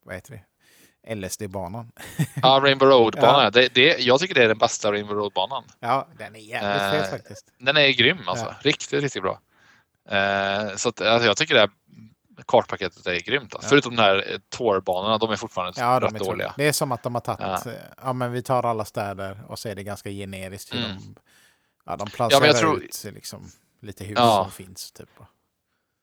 vad 0.06 0.16
heter 0.16 0.32
det, 0.32 1.16
LSD-banan. 1.16 1.92
Ja, 2.42 2.60
Rainbow 2.64 2.90
Road-banan. 2.90 3.44
Ja. 3.44 3.50
Det, 3.50 3.74
det, 3.74 3.98
jag 4.00 4.20
tycker 4.20 4.34
det 4.36 4.44
är 4.44 4.48
den 4.48 4.58
bästa 4.58 4.92
Rainbow 4.92 5.18
Road-banan. 5.18 5.64
Ja, 5.80 6.08
den 6.18 6.36
är 6.36 6.40
jävligt 6.40 6.82
Eh, 6.82 6.92
fet 7.02 7.10
faktiskt. 7.12 7.52
Den 7.58 7.78
är 7.78 7.90
grym 7.90 8.18
alltså. 8.28 8.46
Ja. 8.46 8.56
Riktigt, 8.62 8.94
riktigt 9.04 9.22
bra. 9.24 9.40
Eh, 10.10 10.76
så 10.76 10.90
att, 10.90 11.02
alltså, 11.02 11.28
jag 11.28 11.38
tycker 11.38 11.54
det 11.54 11.60
här 11.60 11.70
kartpaketet 12.48 13.08
är 13.08 13.20
grymt. 13.20 13.44
Alltså. 13.56 13.66
Ja. 13.66 13.70
Förutom 13.70 13.96
de 13.96 14.02
här 14.02 14.32
eh, 14.32 14.38
tourbanorna, 14.50 15.18
de 15.18 15.32
är 15.32 15.36
fortfarande 15.36 15.82
Ja, 15.82 16.00
de 16.00 16.06
rätt 16.14 16.22
är 16.22 16.26
dåliga. 16.26 16.54
Det 16.58 16.68
är 16.68 16.72
som 16.72 16.92
att 16.92 17.04
de 17.04 17.16
har 17.16 17.22
tagit, 17.22 17.42
Ja. 17.42 17.62
ja. 17.66 17.72
ja 18.04 18.14
men 18.14 18.32
vi 18.32 18.42
tar 18.44 18.64
alla 18.64 18.86
städer 18.86 19.40
och 19.48 19.60
så 19.60 19.70
är 19.70 19.76
det 19.76 19.84
ganska 19.84 20.10
generiskt 20.10 20.74
hur 20.74 20.86
Mm. 20.86 20.98
de, 20.98 21.16
ja, 21.86 21.96
de 21.98 22.08
Ja, 22.12 22.16
placerar 22.16 22.46
jag 22.46 22.58
tror- 22.58 22.84
ut 22.84 23.04
liksom, 23.04 23.52
lite 23.82 24.04
hus 24.04 24.16
Ja. 24.20 24.44
som 24.44 24.52
finns. 24.52 24.92
Typ. 24.92 25.10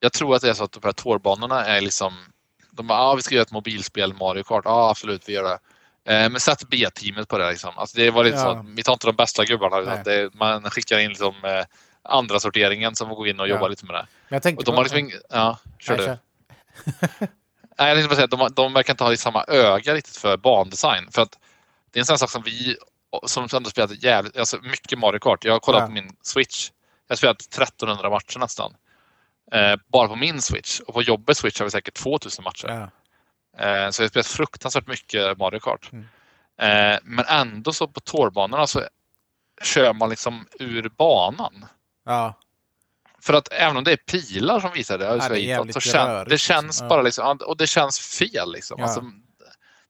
Jag 0.00 0.12
tror 0.12 0.34
att 0.36 0.42
det 0.42 0.48
är 0.50 0.54
så 0.54 0.64
att 0.64 0.72
de 0.72 0.80
här 0.84 0.92
tourbanorna 0.92 1.64
är 1.64 1.80
liksom... 1.80 2.12
De 2.70 2.86
bara, 2.86 2.98
ah, 2.98 3.14
vi 3.14 3.22
ska 3.22 3.34
göra 3.34 3.42
ett 3.42 3.52
mobilspel 3.52 4.14
Mario 4.14 4.42
Kart. 4.42 4.62
Ja, 4.64 4.90
absolut, 4.90 5.28
vi 5.28 5.32
gör 5.32 5.42
det. 5.42 5.58
Eh, 6.14 6.30
men 6.30 6.40
sätt 6.40 6.68
B-teamet 6.68 7.28
på 7.28 7.38
det. 7.38 7.50
Liksom. 7.50 7.72
Alltså, 7.78 7.96
det 7.98 8.10
var 8.10 8.24
lite 8.24 8.38
så 8.38 8.46
Ja. 8.46 8.56
att 8.60 8.66
vi 8.66 8.82
tar 8.82 8.92
inte 8.92 9.06
de 9.06 9.16
bästa 9.16 9.44
gubbarna. 9.44 9.78
Utan 9.78 10.02
det, 10.02 10.34
man 10.34 10.70
skickar 10.70 10.98
in 10.98 11.08
liksom, 11.08 11.34
eh, 11.44 11.64
andra 12.04 12.40
sorteringen 12.40 12.94
som 12.94 13.08
får 13.08 13.16
gå 13.16 13.26
in 13.26 13.40
och 13.40 13.48
Ja. 13.48 13.54
jobba 13.54 13.68
lite 13.68 13.84
med 13.86 13.94
det. 13.94 14.06
Men 14.28 14.36
jag 14.36 14.42
tänkte 14.42 14.60
Och 14.60 14.64
de 14.64 14.70
på- 14.70 14.76
har 14.76 14.82
liksom 14.84 14.98
ing... 14.98 15.12
Ja, 15.30 15.58
kör 15.78 15.96
Nej, 15.96 16.06
du. 16.06 16.16
Nej, 17.78 17.88
jag 17.88 17.96
tänkte 17.98 18.16
säga 18.16 18.26
de, 18.26 18.48
de 18.54 18.72
verkar 18.72 18.92
inte 18.92 19.04
ha 19.04 19.16
samma 19.16 19.44
öga 19.48 19.94
riktigt 19.94 20.16
för 20.16 20.36
bandesign. 20.36 21.10
För 21.10 21.22
att 21.22 21.38
det 21.90 21.98
är 21.98 22.00
en 22.00 22.06
sån 22.06 22.18
sak 22.18 22.30
som 22.30 22.42
vi 22.42 22.76
som 23.26 23.48
ändå 23.54 23.70
spelat 23.70 24.02
jävligt, 24.02 24.36
alltså 24.36 24.58
mycket 24.62 24.98
Mario 24.98 25.18
Kart. 25.18 25.44
Jag 25.44 25.52
har 25.52 25.60
kollat 25.60 25.80
Ja. 25.80 25.86
på 25.86 25.92
min 25.92 26.16
Switch. 26.22 26.70
Jag 27.06 27.12
har 27.14 27.16
spelat 27.16 27.40
1300 27.42 28.10
matcher 28.10 28.38
nästan. 28.38 28.74
Eh, 29.52 29.76
bara 29.92 30.08
på 30.08 30.16
min 30.16 30.42
Switch. 30.42 30.80
Och 30.80 30.94
på 30.94 31.02
jobbet 31.02 31.36
Switch 31.36 31.58
har 31.60 31.64
vi 31.64 31.70
säkert 31.70 31.94
2000 31.94 32.44
matcher. 32.44 32.68
Ja. 32.68 32.82
Eh, 33.66 33.90
så 33.90 34.02
jag 34.02 34.04
har 34.04 34.08
spelat 34.08 34.26
fruktansvärt 34.26 34.86
mycket 34.86 35.38
Mario 35.38 35.58
Kart. 35.60 35.90
Mm. 35.92 36.04
Eh, 36.60 36.98
men 37.02 37.24
ändå 37.28 37.72
så 37.72 37.88
på 37.88 38.00
tourbanorna 38.00 38.66
så 38.66 38.82
kör 39.62 39.92
man 39.92 40.10
liksom 40.10 40.46
ur 40.60 40.88
banan. 40.88 41.64
Ja. 42.04 42.38
För 43.20 43.34
att 43.34 43.52
även 43.52 43.76
om 43.76 43.84
det 43.84 43.92
är 43.92 43.96
pilar 43.96 44.60
som 44.60 44.72
visar 44.72 44.98
det, 44.98 45.04
Ja, 45.04 45.28
det 45.28 45.50
är 45.50 45.72
så, 45.72 45.80
kän, 45.80 46.28
det 46.28 46.38
känns 46.38 46.64
liksom. 46.66 46.84
Ja. 46.84 46.88
bara 46.88 47.02
liksom, 47.02 47.38
och 47.46 47.56
det 47.56 47.66
känns 47.66 48.00
fel. 48.00 48.52
Liksom. 48.52 48.80
Ja. 48.80 48.84
Alltså, 48.84 49.04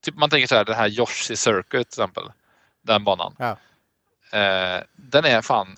typ 0.05 0.14
man 0.14 0.31
tänker 0.31 0.46
så 0.46 0.55
här, 0.55 0.64
den 0.64 0.75
här 0.75 0.88
Yoshi 0.88 1.37
Circuit 1.37 1.90
till 1.90 2.03
exempel, 2.03 2.25
den 2.83 3.05
banan. 3.05 3.37
Ja. 3.38 3.51
Eh, 4.38 4.83
den 4.96 5.25
är 5.25 5.42
fan, 5.42 5.77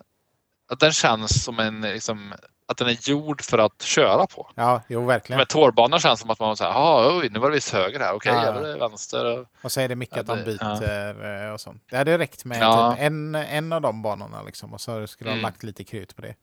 den 0.79 0.93
känns 0.93 1.45
som 1.45 1.59
en, 1.59 1.81
liksom, 1.81 2.35
att 2.67 2.77
den 2.77 2.89
är 2.89 3.09
gjord 3.09 3.43
för 3.43 3.59
att 3.59 3.83
köra 3.83 4.27
på. 4.27 4.51
ja, 4.55 4.83
jo 4.89 5.05
verkligen. 5.07 5.37
Men 5.39 5.47
tårbanan 5.47 6.01
känns 6.01 6.21
som 6.21 6.31
att 6.31 6.41
man 6.41 6.57
säger, 6.57 6.71
ja, 6.73 7.23
nu 7.31 7.39
var 7.39 7.49
det 7.51 7.55
visst 7.55 7.73
höger 7.73 8.01
här, 8.01 8.13
okej, 8.15 8.33
Ja. 8.35 8.45
ja. 8.45 8.53
det 8.61 8.77
vänster. 8.79 9.47
Och 9.63 9.73
så 9.73 9.81
är 9.81 9.89
det 9.89 9.97
mycket 9.97 10.17
Ja, 10.17 10.21
att 10.21 10.27
de 10.27 10.39
det- 10.39 10.45
byter 10.45 11.45
eh, 11.47 11.53
och 11.53 11.61
sånt. 11.61 11.83
Det 11.91 11.97
hade 11.97 12.19
räckt 12.19 12.45
med 12.45 12.59
Ja. 12.63 12.93
typ 12.93 13.03
en, 13.03 13.35
en 13.35 13.73
av 13.73 13.81
de 13.81 14.03
banorna 14.03 14.43
liksom. 14.43 14.73
Och 14.75 14.81
så 14.81 15.07
skulle 15.07 15.31
de 15.31 15.35
Mm. 15.35 15.43
lagt 15.43 15.63
lite 15.63 15.85
krut 15.85 16.17
på 16.17 16.23
det. 16.23 16.35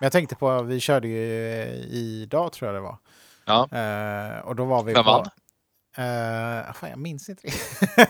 Men 0.00 0.06
jag 0.06 0.12
tänkte 0.12 0.34
på, 0.36 0.62
vi 0.62 0.80
körde 0.80 1.08
ju 1.08 1.52
eh, 1.62 1.68
idag 1.92 2.52
tror 2.52 2.66
jag 2.68 2.76
det 2.76 2.80
var. 2.80 2.96
Ja. 3.44 3.68
Eh, 3.78 4.38
och 4.38 4.56
då 4.56 4.64
var 4.64 4.82
vi 4.82 4.92
Vem 4.92 5.04
på... 5.04 5.24
Uh, 5.98 6.72
fan, 6.72 6.90
jag 6.90 6.98
minns 6.98 7.28
inte 7.28 7.42
det. 7.46 7.52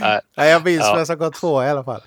Nej. 0.00 0.20
Nej, 0.36 0.50
jag 0.50 0.64
minns 0.64 0.80
Ja. 0.82 0.94
vem 0.96 1.06
som 1.06 1.18
kom 1.18 1.32
två 1.32 1.62
i 1.64 1.68
alla 1.68 1.84
fall. 1.84 2.00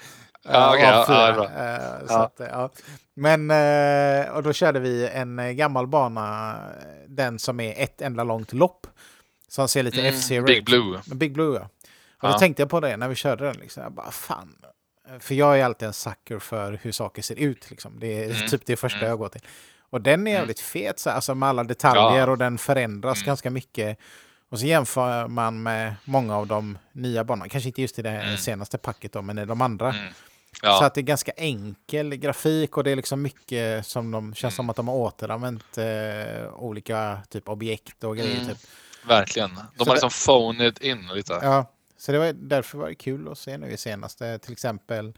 Ja, 0.45 0.67
Eh, 0.67 0.69
okej, 0.73 0.85
av 0.85 0.93
ja, 0.93 1.05
fyra. 1.07 1.75
Eh, 2.01 2.07
så 2.07 2.13
att, 2.13 2.39
eh, 2.39 2.47
ja. 2.51 2.69
Men, 3.15 3.41
och 4.31 4.43
då 4.43 4.53
körde 4.53 4.79
vi 4.79 5.07
en 5.07 5.57
gammal 5.57 5.87
bana, 5.87 6.55
den 7.07 7.39
som 7.39 7.59
är 7.59 7.73
ett 7.83 8.01
enda 8.01 8.23
långt 8.23 8.53
lopp. 8.53 8.87
Som 9.47 9.67
ser 9.67 9.83
lite 9.83 9.99
Mm, 9.99 10.13
F-Zero 10.15 10.43
Big. 10.45 10.65
Blue. 10.65 10.99
Big 11.05 11.33
Blue, 11.33 11.55
ja. 11.59 11.69
Och 12.21 12.31
då 12.33 12.39
tänkte 12.39 12.61
jag 12.61 12.69
på 12.69 12.79
det 12.79 12.97
när 12.97 13.07
vi 13.07 13.15
körde 13.15 13.45
den. 13.45 13.55
Liksom. 13.55 13.83
Jag 13.83 13.91
bara, 13.91 14.11
fan. 14.11 14.55
För 15.19 15.35
jag 15.35 15.59
är 15.59 15.65
alltid 15.65 15.87
en 15.87 15.93
sucker 15.93 16.39
för 16.39 16.79
hur 16.81 16.91
saker 16.91 17.21
ser 17.21 17.35
ut. 17.39 17.69
Liksom. 17.71 17.99
Det 17.99 18.23
är 18.23 18.35
Mm, 18.35 18.47
typ 18.47 18.65
det 18.65 18.75
första 18.75 18.97
mm. 18.99 19.09
jag 19.09 19.17
går 19.19 19.29
till. 19.29 19.41
Och 19.89 20.01
den 20.01 20.13
är 20.13 20.31
Mm. 20.31 20.33
jävligt 20.33 20.59
fet, 20.59 20.99
så, 20.99 21.09
alltså 21.09 21.35
med 21.35 21.49
alla 21.49 21.63
detaljer 21.63 22.19
Ja. 22.19 22.29
och 22.31 22.37
den 22.37 22.57
förändras 22.57 23.17
Mm. 23.17 23.25
ganska 23.25 23.49
mycket. 23.49 23.97
Och 24.49 24.59
så 24.59 24.65
jämför 24.65 25.27
man 25.27 25.63
med 25.63 25.95
många 26.05 26.37
av 26.37 26.47
de 26.47 26.77
nya 26.91 27.23
banorna. 27.23 27.49
Kanske 27.49 27.69
inte 27.69 27.81
just 27.81 27.99
i 27.99 28.01
det 28.01 28.09
Mm. 28.09 28.37
senaste 28.37 28.77
packet 28.77 29.11
då, 29.13 29.21
men 29.21 29.37
i 29.37 29.45
de 29.45 29.61
andra. 29.61 29.95
Mm. 30.65 30.77
Så 30.77 30.83
Ja. 30.83 30.87
att 30.87 30.93
det 30.93 31.01
är 31.01 31.03
ganska 31.03 31.31
enkel 31.31 32.15
grafik 32.15 32.77
och 32.77 32.83
det 32.83 32.91
är 32.91 32.95
liksom 32.95 33.21
mycket 33.21 33.85
som 33.87 34.11
de 34.11 34.33
känns 34.33 34.43
Mm. 34.53 34.55
som 34.55 34.69
att 34.69 34.75
de 34.75 34.87
har 34.87 34.95
återanvänt 34.95 35.77
eh, 35.77 36.53
olika 36.53 37.19
typ 37.29 37.49
objekt 37.49 38.03
och 38.03 38.17
grejer. 38.17 38.35
Mm. 38.35 38.47
Typ. 38.47 38.57
Verkligen. 39.07 39.49
De 39.77 39.85
Så 39.85 39.89
har 39.89 39.95
liksom 39.95 40.09
phoned 40.25 40.77
in 40.81 41.07
lite. 41.07 41.39
Ja, 41.41 41.71
så 41.97 42.11
det 42.11 42.19
var 42.19 42.33
därför 42.33 42.77
var 42.77 42.87
det 42.89 42.95
kul 42.95 43.31
att 43.31 43.37
se 43.37 43.57
nu 43.57 43.67
i 43.71 43.77
senaste 43.77 44.39
till 44.39 44.51
exempel 44.53 45.13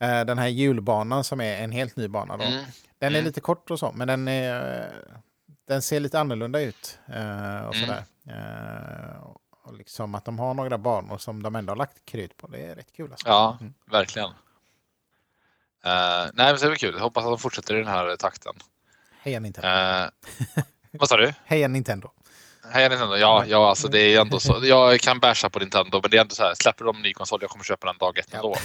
Eh, 0.00 0.24
Den 0.24 0.38
här 0.38 0.46
julbanan 0.48 1.24
som 1.24 1.40
är 1.40 1.56
en 1.64 1.72
helt 1.72 1.96
ny 1.96 2.08
bana. 2.08 2.36
Då. 2.36 2.44
Mm. 2.44 2.64
Den 2.98 3.12
är 3.12 3.16
Mm. 3.18 3.24
lite 3.24 3.40
kort 3.40 3.70
och 3.70 3.78
så, 3.78 3.92
men 3.94 4.08
den, 4.08 4.28
är, 4.28 4.92
den 5.68 5.82
ser 5.82 6.00
lite 6.00 6.20
annorlunda 6.20 6.60
ut. 6.60 6.98
eh, 7.06 7.60
Och 7.66 7.74
Mm. 7.74 7.86
sådär. 7.86 8.04
Eh, 8.28 9.22
Och 9.64 9.74
liksom 9.74 10.14
att 10.14 10.24
de 10.24 10.38
har 10.38 10.54
några 10.54 10.78
banor 10.78 11.18
som 11.18 11.42
de 11.42 11.56
ändå 11.56 11.70
har 11.70 11.76
lagt 11.76 12.04
krut 12.04 12.36
på. 12.36 12.46
Det 12.46 12.58
är 12.62 12.74
rätt 12.74 12.92
kul. 12.92 13.10
Alltså. 13.10 13.28
Ja, 13.28 13.58
Mm. 13.60 13.74
verkligen. 13.90 14.30
Eh, 15.88 16.30
nej, 16.34 16.46
men 16.46 16.58
så 16.58 16.68
det 16.68 16.76
kul. 16.76 16.94
Jag 16.94 17.02
hoppas 17.02 17.24
att 17.24 17.30
de 17.30 17.38
fortsätter 17.38 17.74
i 17.74 17.78
den 17.78 17.88
här 17.88 18.16
takten. 18.16 18.52
Heja 19.22 19.40
Nintendo. 19.40 19.68
Uh, 19.68 20.08
vad 20.92 21.08
sa 21.08 21.16
du? 21.16 21.32
Heja 21.44 21.68
Nintendo. 21.68 22.10
Hej 22.70 22.88
Nintendo. 22.88 23.16
Ja, 23.16 23.44
ja, 23.46 23.68
alltså 23.68 23.88
det 23.88 24.00
är 24.00 24.20
ändå 24.20 24.40
så. 24.40 24.58
Jag 24.62 25.00
kan 25.00 25.20
basha 25.20 25.50
på 25.50 25.58
Nintendo, 25.58 26.00
men 26.02 26.10
det 26.10 26.16
är 26.16 26.20
ändå 26.20 26.34
så 26.34 26.42
här. 26.42 26.54
Släpper 26.54 26.84
de 26.84 26.96
en 26.96 27.02
ny 27.02 27.12
konsol, 27.12 27.38
jag 27.42 27.50
kommer 27.50 27.64
köpa 27.64 27.86
den 27.86 27.98
dag 27.98 28.18
ett 28.18 28.34
ändå. 28.34 28.56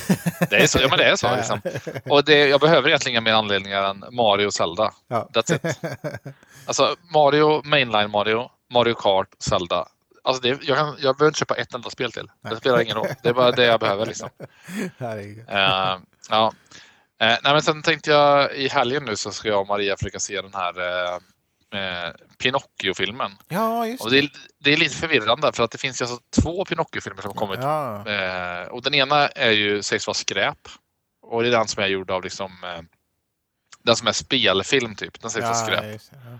Det 0.49 0.55
är 0.55 0.67
så. 0.67 0.79
Ja, 0.81 0.87
men 0.89 0.97
det 0.97 1.05
är 1.05 1.15
så. 1.15 1.35
Liksom. 1.35 1.61
Och 2.09 2.23
det, 2.25 2.47
jag 2.47 2.59
behöver 2.59 2.87
egentligen 2.87 3.13
inga 3.13 3.21
mer 3.21 3.33
anledningar 3.33 3.83
än 3.83 4.03
Mario 4.11 4.45
och 4.45 4.53
Zelda. 4.53 4.93
Ja. 5.07 5.29
That's 5.33 5.55
it. 5.55 5.79
Alltså 6.65 6.95
Mario, 7.13 7.61
Mainline 7.63 8.11
Mario, 8.11 8.49
Mario 8.73 8.93
Kart, 8.93 9.27
Zelda. 9.39 9.87
Alltså 10.23 10.41
det, 10.41 10.49
jag, 10.61 10.77
kan, 10.77 10.87
jag 10.87 11.17
behöver 11.17 11.27
inte 11.27 11.39
köpa 11.39 11.55
ett 11.55 11.73
enda 11.73 11.89
spel 11.89 12.11
till. 12.11 12.31
Det 12.49 12.55
spelar 12.55 12.81
ingen 12.81 12.95
roll. 12.95 13.07
Det 13.23 13.29
är 13.29 13.33
bara 13.33 13.51
det 13.51 13.65
jag 13.65 13.79
behöver. 13.79 14.05
Liksom. 14.05 14.29
Eh, 15.47 15.97
ja. 16.29 16.53
Eh, 17.23 17.37
nej, 17.43 17.53
men 17.53 17.61
sen 17.61 17.81
tänkte 17.81 18.11
jag 18.11 18.55
i 18.55 18.67
helgen 18.67 19.03
nu 19.05 19.15
så 19.15 19.31
ska 19.31 19.47
jag 19.47 19.61
och 19.61 19.67
Maria 19.67 19.97
försöka 19.97 20.19
se 20.19 20.41
den 20.41 20.53
här 20.53 20.79
eh, 20.79 21.19
eh, 21.79 22.13
Pinocchio-filmen. 22.37 23.31
Ja, 23.47 23.87
just 23.87 24.03
Och 24.03 24.11
det, 24.11 24.19
är, 24.19 24.29
det 24.59 24.73
är 24.73 24.77
lite 24.77 24.95
förvirrande 24.95 25.51
för 25.53 25.63
att 25.63 25.71
det 25.71 25.77
finns 25.77 26.01
ju 26.01 26.05
alltså 26.05 26.19
två 26.41 26.65
Pinocchio-filmer 26.65 27.21
som 27.21 27.29
har 27.29 27.35
kommit. 27.35 27.59
Ja, 27.61 28.09
Eh, 28.09 28.67
och 28.67 28.81
den 28.81 28.93
ena 28.93 29.27
är 29.27 29.51
ju, 29.51 29.83
sägs 29.83 30.07
vara 30.07 30.13
skräp. 30.15 30.67
Och 31.21 31.41
det 31.43 31.49
är 31.49 31.51
den 31.51 31.67
som 31.67 31.83
är 31.83 31.87
gjord 31.87 32.11
av 32.11 32.23
liksom 32.23 32.63
eh, 32.63 32.81
den 33.83 33.95
som 33.95 34.07
är 34.07 34.11
spelfilm 34.11 34.95
typ. 34.95 35.21
Den 35.21 35.31
sägs 35.31 35.43
vara 35.43 35.57
ja, 35.57 35.65
skräp. 35.65 35.93
just 35.93 36.11
det, 36.11 36.17
ja. 36.25 36.39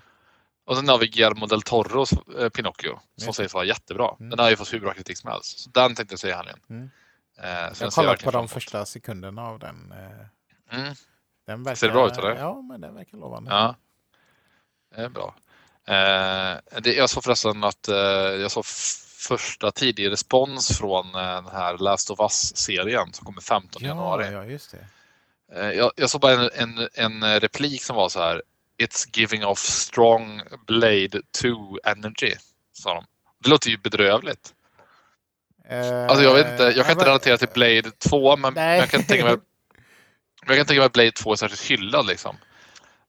Och 0.66 0.76
sen 0.78 0.90
har 0.90 0.98
vi 0.98 1.08
Guillermo 1.08 1.46
del 1.46 1.62
Toros 1.62 2.12
eh, 2.40 2.50
Pinocchio 2.50 3.00
som 3.18 3.26
Just 3.28 3.38
sägs 3.38 3.54
vara 3.54 3.66
jättebra. 3.66 4.16
Mm. 4.20 4.30
Den 4.30 4.40
har 4.40 4.50
ju 4.50 4.56
fått 4.56 4.74
hur 4.74 4.80
bra 4.80 4.94
kritik 4.94 5.18
som 5.18 5.32
helst. 5.32 5.60
Så 5.60 5.70
den 5.70 5.96
tänkte 5.96 6.14
jag 6.14 6.20
se 6.20 6.30
i 6.30 6.32
helgen. 6.32 6.60
Mm. 6.70 6.90
Eh, 7.42 7.50
Jag 7.80 8.04
verkligen 8.04 8.18
på 8.18 8.32
de 8.32 8.48
första 8.48 8.86
sekunderna 8.86 9.42
av 9.42 9.60
den. 9.60 9.92
eh, 9.92 10.26
Mm. 10.74 10.94
den 11.48 11.64
verkar, 11.64 11.76
Ser 11.76 11.88
det 11.88 11.94
bra 11.94 12.08
ut, 12.08 12.18
eller? 12.18 12.36
Ja, 12.36 12.62
men 12.62 12.82
den 12.82 12.96
verkar 12.96 13.18
lovande. 13.18 13.52
Ja, 13.52 13.76
det 14.96 15.02
är 15.02 15.10
bra. 15.10 15.36
Eh, 15.88 16.82
det, 16.82 16.94
jag 16.94 17.10
såg 17.10 17.24
förresten 17.24 17.64
att 17.64 17.88
eh, 17.88 17.96
jag 17.96 18.52
såg 18.52 18.66
första 19.28 19.72
tidig 19.72 20.12
respons 20.12 20.78
från 20.78 21.16
eh, 21.16 21.22
den 21.22 21.48
här 21.48 21.78
Last 21.78 22.12
of 22.12 22.20
Us-serien 22.20 23.14
som 23.14 23.26
kommer 23.26 23.42
15 23.42 23.84
januari. 23.84 24.26
ja, 24.26 24.32
ja, 24.32 24.46
just 24.46 24.72
det. 24.72 24.88
Eh, 25.60 25.72
jag, 25.72 25.92
jag 25.96 26.10
såg 26.10 26.22
bara 26.22 26.50
en, 26.50 26.50
en, 26.54 26.90
en 27.24 27.40
replik 27.40 27.84
som 27.84 27.96
var 27.96 28.10
så 28.10 28.20
här. 28.20 28.42
It's 28.78 29.10
giving 29.20 29.46
off 29.46 29.60
strong 29.60 30.42
Blade 30.68 31.22
2 31.42 31.80
energy, 31.84 32.36
sa 32.74 32.94
de. 32.94 33.06
Det 33.44 33.50
låter 33.50 33.70
ju 33.70 33.78
bedrövligt. 33.78 34.54
Alltså 36.10 36.24
jag 36.24 36.34
vet 36.34 36.52
inte, 36.52 36.64
jag 36.64 36.86
kan 36.86 36.92
inte 36.92 37.06
relatera 37.06 37.38
till 37.38 37.48
Blade 37.54 37.92
2 37.92 38.38
men, 38.38 38.54
Nej. 38.54 38.80
jag 38.80 38.90
kan 38.90 39.04
tänka 39.04 39.26
mig 39.26 39.38
jag 40.48 40.58
kan 40.58 40.66
tänka 40.66 40.80
mig 40.80 40.86
att 40.86 40.94
Blade 40.94 41.12
2 41.12 41.32
är 41.32 41.36
särskilt 41.36 41.62
hyllad 41.62 42.06
liksom. 42.06 42.36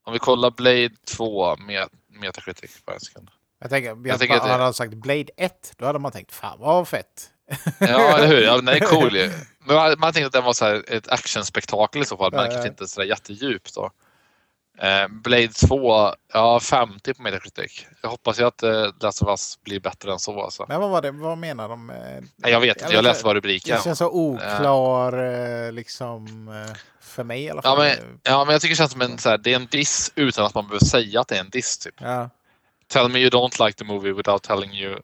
Om 0.03 0.13
vi 0.13 0.19
kollar 0.19 0.51
Blade 0.51 0.89
2 1.07 1.55
med 1.57 1.87
Metacritic 2.09 2.81
på 2.85 2.93
en 2.93 2.99
sekund. 2.99 3.29
Jag 3.59 3.69
tänker, 3.69 3.89
jag 3.89 4.07
Jag 4.07 4.19
tänker 4.19 4.35
att 4.35 4.43
det- 4.43 4.51
hade 4.51 4.63
han 4.63 4.73
sagt 4.73 4.93
Blade 4.93 5.29
1, 5.37 5.73
då 5.77 5.85
hade 5.85 5.99
man 5.99 6.11
tänkt 6.11 6.31
fan 6.33 6.59
vad 6.59 6.87
fett. 6.87 7.29
Ja, 7.79 8.17
eller 8.17 8.27
hur? 8.27 8.41
Ja, 8.41 8.55
den 8.55 8.67
är 8.67 8.79
cool 8.79 9.15
ju. 9.15 9.31
Men 9.65 9.75
man, 9.75 9.95
man 9.99 10.13
tänkte 10.13 10.27
att 10.27 10.33
den 10.33 10.43
var 10.43 10.53
så 10.53 10.65
här 10.65 10.83
ett 10.87 11.07
actionspektakel 11.07 12.01
i 12.01 12.05
så 12.05 12.17
fall, 12.17 12.31
men 12.31 12.45
ja. 12.45 12.51
kanske 12.51 12.69
inte 12.69 12.87
så 12.87 12.99
där 13.01 13.07
jättedjupt 13.07 13.75
då. 13.75 13.91
Eh, 14.77 15.07
Blade 15.07 15.47
2, 15.47 16.13
ja 16.33 16.59
50 16.59 17.13
på 17.13 17.21
Metacritic. 17.21 17.85
Jag 18.01 18.09
hoppas 18.09 18.39
ju 18.39 18.43
att 18.43 18.63
eh, 18.63 18.85
Last 18.99 19.21
of 19.21 19.29
Us 19.29 19.59
blir 19.63 19.79
bättre 19.79 20.11
än 20.11 20.19
så 20.19 20.41
alltså. 20.43 20.65
Men 20.67 20.81
vad 20.81 20.89
var 20.89 21.01
det, 21.01 21.11
vad 21.11 21.37
menar 21.37 21.69
de? 21.69 21.89
eh, 21.89 22.49
jag 22.51 22.59
vet 22.59 22.81
inte, 22.81 22.93
jag 22.93 23.03
läste 23.03 23.23
bara 23.23 23.33
rubriken. 23.33 23.77
Det 23.77 23.83
känns 23.83 23.97
så 23.99 24.09
oklar 24.09 25.23
eh, 25.65 25.71
liksom 25.71 26.47
eh, 26.47 26.75
för 27.01 27.23
mig 27.23 27.43
i 27.43 27.49
alla 27.49 27.61
Ja 27.63 27.75
fall. 27.75 27.85
men, 27.85 28.19
ja, 28.23 28.45
men 28.45 28.51
jag 28.53 28.61
tycker 28.61 28.71
det 28.75 28.77
känns 28.77 28.91
som 28.91 29.01
en, 29.01 29.17
så 29.17 29.29
här, 29.29 29.37
det 29.37 29.51
är 29.51 29.55
en 29.55 29.67
diss 29.71 30.11
utan 30.15 30.45
att 30.45 30.53
man 30.55 30.67
behöver 30.67 30.85
säga 30.85 31.21
att 31.21 31.27
det 31.27 31.35
är 31.35 31.39
en 31.39 31.49
diss. 31.49 31.77
Typ. 31.77 31.95
Ja. 31.97 32.29
Tell 32.87 33.09
me 33.09 33.19
you 33.19 33.29
don't 33.29 33.65
like 33.65 33.77
the 33.77 33.85
movie 33.85 34.13
without 34.13 34.43
telling 34.43 34.71
you 34.73 34.99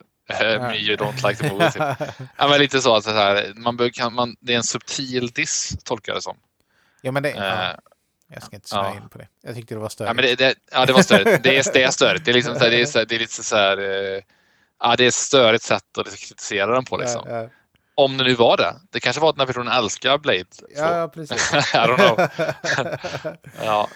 me 0.60 0.78
you 0.78 0.98
don't 0.98 1.28
like 1.30 1.44
the 1.44 1.52
movie. 1.54 1.72
Typ. 1.72 1.82
Ja, 2.38 2.48
men 2.48 2.60
lite 2.60 2.82
så 2.82 2.96
att 2.96 3.04
så 3.04 3.12
här, 3.12 3.54
man 3.56 3.78
behöver, 3.78 3.92
kan, 3.94 4.14
man, 4.14 4.36
det 4.40 4.54
är 4.54 4.58
en 4.58 4.64
subtil 4.64 5.28
diss, 5.28 5.76
tolkar 5.84 6.12
jag 6.12 6.18
det 6.18 6.22
som. 6.22 6.38
ja, 7.02 7.12
men 7.12 7.24
det, 7.24 7.30
ja, 7.30 7.76
jag 8.34 8.44
ska 8.44 8.56
inte 8.56 8.70
snöa 8.70 8.84
ja. 8.84 8.96
in 8.96 9.10
på 9.10 9.18
det. 9.18 9.28
Jag 9.44 9.56
tyckte 9.56 9.76
det 9.76 9.80
var 9.80 9.90
störigt. 9.90 10.10
Ja, 10.10 10.14
men 10.14 10.26
det, 10.26 10.36
det, 10.36 10.56
ja, 10.72 10.86
det 10.86 10.94
var 10.94 11.02
störigt. 11.02 11.44
Det 11.44 11.58
är, 11.58 11.74
det 11.74 11.84
är 11.84 11.92
störigt. 11.92 12.26
Det 12.26 12.32
är, 12.32 12.36
liksom 12.36 12.54
så 12.56 12.60
här, 12.60 12.70
det 12.72 12.82
är, 12.82 12.86
så 12.86 13.00
här, 13.00 13.06
det 13.06 13.16
är 13.16 13.20
lite 13.20 13.44
så 13.44 13.56
här... 13.56 13.78
eh, 13.78 14.22
Ja, 14.84 14.96
det 14.96 15.04
är 15.04 15.08
ett 15.08 15.14
störigt 15.14 15.64
sätt 15.64 15.98
att 15.98 16.18
kritisera 16.18 16.74
den 16.74 16.86
på. 16.86 16.98
Liksom. 16.98 17.22
ja, 17.28 17.42
ja. 17.42 17.50
Om 17.96 18.18
det 18.18 18.24
nu 18.24 18.34
var 18.34 18.58
det. 18.58 18.76
Det 18.90 19.00
kanske 19.00 19.22
var 19.22 19.30
att 19.30 19.36
den 19.36 19.40
här 19.40 19.48
personen 19.48 19.74
älskar 19.74 20.18
Blade. 20.18 20.46
Så. 20.52 20.66
ja, 20.76 21.12
precis. 21.14 21.54
I 21.54 21.78
don't 21.78 21.96
know. 21.96 22.28
ja. 23.66 23.88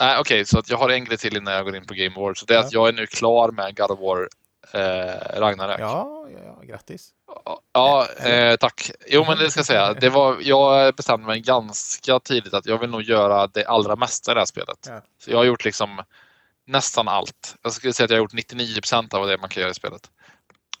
Nej, 0.00 0.18
Okej, 0.18 0.44
så 0.44 0.58
att 0.58 0.70
jag 0.70 0.78
har 0.78 0.88
en 0.88 1.04
grej 1.04 1.18
till 1.18 1.36
innan 1.36 1.54
jag 1.54 1.64
går 1.64 1.76
in 1.76 1.86
på 1.86 1.94
Game 1.94 2.16
Awards. 2.16 2.40
Så 2.40 2.46
det 2.46 2.54
är 2.54 2.58
att 2.58 2.72
jag 2.72 2.88
är 2.88 2.92
nu 2.92 3.06
klar 3.06 3.50
med 3.50 3.76
God 3.76 3.90
of 3.90 4.00
War 4.00 4.28
eh, 4.72 5.40
Ragnarök. 5.40 5.80
ja, 5.80 6.26
ja, 6.32 6.38
ja, 6.44 6.62
grattis. 6.62 7.10
Ja, 7.72 8.08
eh, 8.08 8.56
tack. 8.56 8.90
Jo, 9.06 9.24
men 9.28 9.38
det 9.38 9.50
ska 9.50 9.58
jag 9.58 9.66
säga. 9.66 9.94
Det 9.94 10.08
var, 10.08 10.36
jag 10.40 10.94
bestämde 10.94 11.26
mig 11.26 11.40
ganska 11.40 12.20
tidigt 12.20 12.54
att 12.54 12.66
jag 12.66 12.78
vill 12.78 12.90
nog 12.90 13.02
göra 13.02 13.46
det 13.46 13.64
allra 13.66 13.96
mesta 13.96 14.30
i 14.30 14.34
det 14.34 14.40
här 14.40 14.46
spelet. 14.46 14.86
Ja. 14.88 15.00
Så 15.18 15.30
jag 15.30 15.36
har 15.36 15.44
gjort 15.44 15.64
liksom 15.64 16.02
nästan 16.66 17.08
allt. 17.08 17.56
Jag 17.62 17.72
skulle 17.72 17.92
säga 17.92 18.04
att 18.04 18.10
jag 18.10 18.16
har 18.16 18.22
gjort 18.22 18.32
99 18.32 18.74
procent 18.74 19.14
av 19.14 19.26
det 19.26 19.38
man 19.38 19.48
kan 19.48 19.60
göra 19.60 19.70
i 19.70 19.74
spelet. 19.74 20.10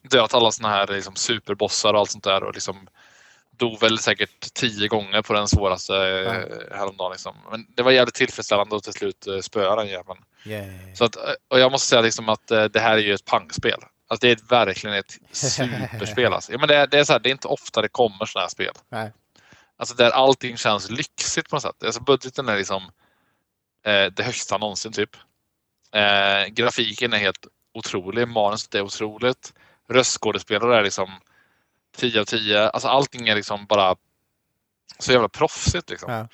Dödat 0.02 0.34
alla 0.34 0.52
såna 0.52 0.68
här 0.68 0.86
liksom 0.86 1.16
superbossar 1.16 1.94
och 1.94 2.00
allt 2.00 2.10
sånt 2.10 2.24
där 2.24 2.44
och 2.44 2.54
liksom 2.54 2.88
dog 3.50 3.80
väl 3.80 3.98
säkert 3.98 4.54
tio 4.54 4.88
gånger 4.88 5.22
på 5.22 5.32
den 5.32 5.48
svåraste 5.48 5.92
ja. 5.92 6.76
häromdagen. 6.76 7.12
Liksom. 7.12 7.36
Men 7.50 7.66
det 7.68 7.82
var 7.82 7.90
jävligt 7.90 8.14
tillfredsställande 8.14 8.76
att 8.76 8.82
till 8.82 8.92
slut 8.92 9.26
eh, 9.26 9.38
spöa 9.38 9.76
den 9.76 9.88
jäveln. 9.88 10.18
Yeah. 10.46 10.94
Så 10.94 11.04
att, 11.04 11.16
och 11.48 11.58
jag 11.58 11.72
måste 11.72 11.88
säga 11.88 12.00
liksom 12.02 12.28
att 12.28 12.50
eh, 12.50 12.64
det 12.64 12.80
här 12.80 12.92
är 12.96 12.98
ju 13.02 13.14
ett 13.14 13.24
pangspel. 13.24 13.80
Alltså 14.08 14.26
det 14.26 14.32
är 14.32 14.48
verkligen 14.48 14.96
ett 14.96 15.18
superspel. 15.32 16.32
Alltså. 16.32 16.52
Ja, 16.52 16.58
men 16.58 16.68
det, 16.68 16.76
är- 16.76 16.86
det, 16.86 16.98
är 16.98 17.04
så 17.04 17.12
här, 17.12 17.20
det 17.20 17.28
är 17.28 17.32
inte 17.32 17.48
ofta 17.48 17.82
det 17.82 17.88
kommer 17.88 18.26
sådana 18.26 18.44
här 18.44 18.48
spel. 18.48 18.72
Nej. 18.88 19.12
Alltså 19.76 19.94
där 19.94 20.10
allting 20.10 20.56
känns 20.56 20.90
lyxigt 20.90 21.48
på 21.50 21.56
något 21.56 21.62
sätt. 21.62 21.84
Alltså 21.84 22.00
budgeten 22.02 22.48
är 22.48 22.56
liksom 22.56 22.82
eh, 23.86 24.06
det 24.12 24.22
högsta 24.22 24.58
någonsin 24.58 24.92
typ. 24.92 25.16
Eh, 25.92 26.46
grafiken 26.46 27.12
är 27.12 27.18
helt 27.18 27.46
otrolig. 27.74 28.28
Manuset 28.28 28.74
är 28.74 28.80
otroligt. 28.80 29.52
Röstskådespelare 29.88 30.78
är 30.78 30.82
liksom 30.82 31.10
10 31.96 32.20
av 32.20 32.24
10. 32.24 32.68
Alltså 32.68 32.88
allting 32.88 33.28
är 33.28 33.34
liksom 33.34 33.66
bara 33.66 33.96
så 34.98 35.12
jävla 35.12 35.28
proffsigt 35.28 35.90
liksom. 35.90 36.12
Ja. 36.12 36.28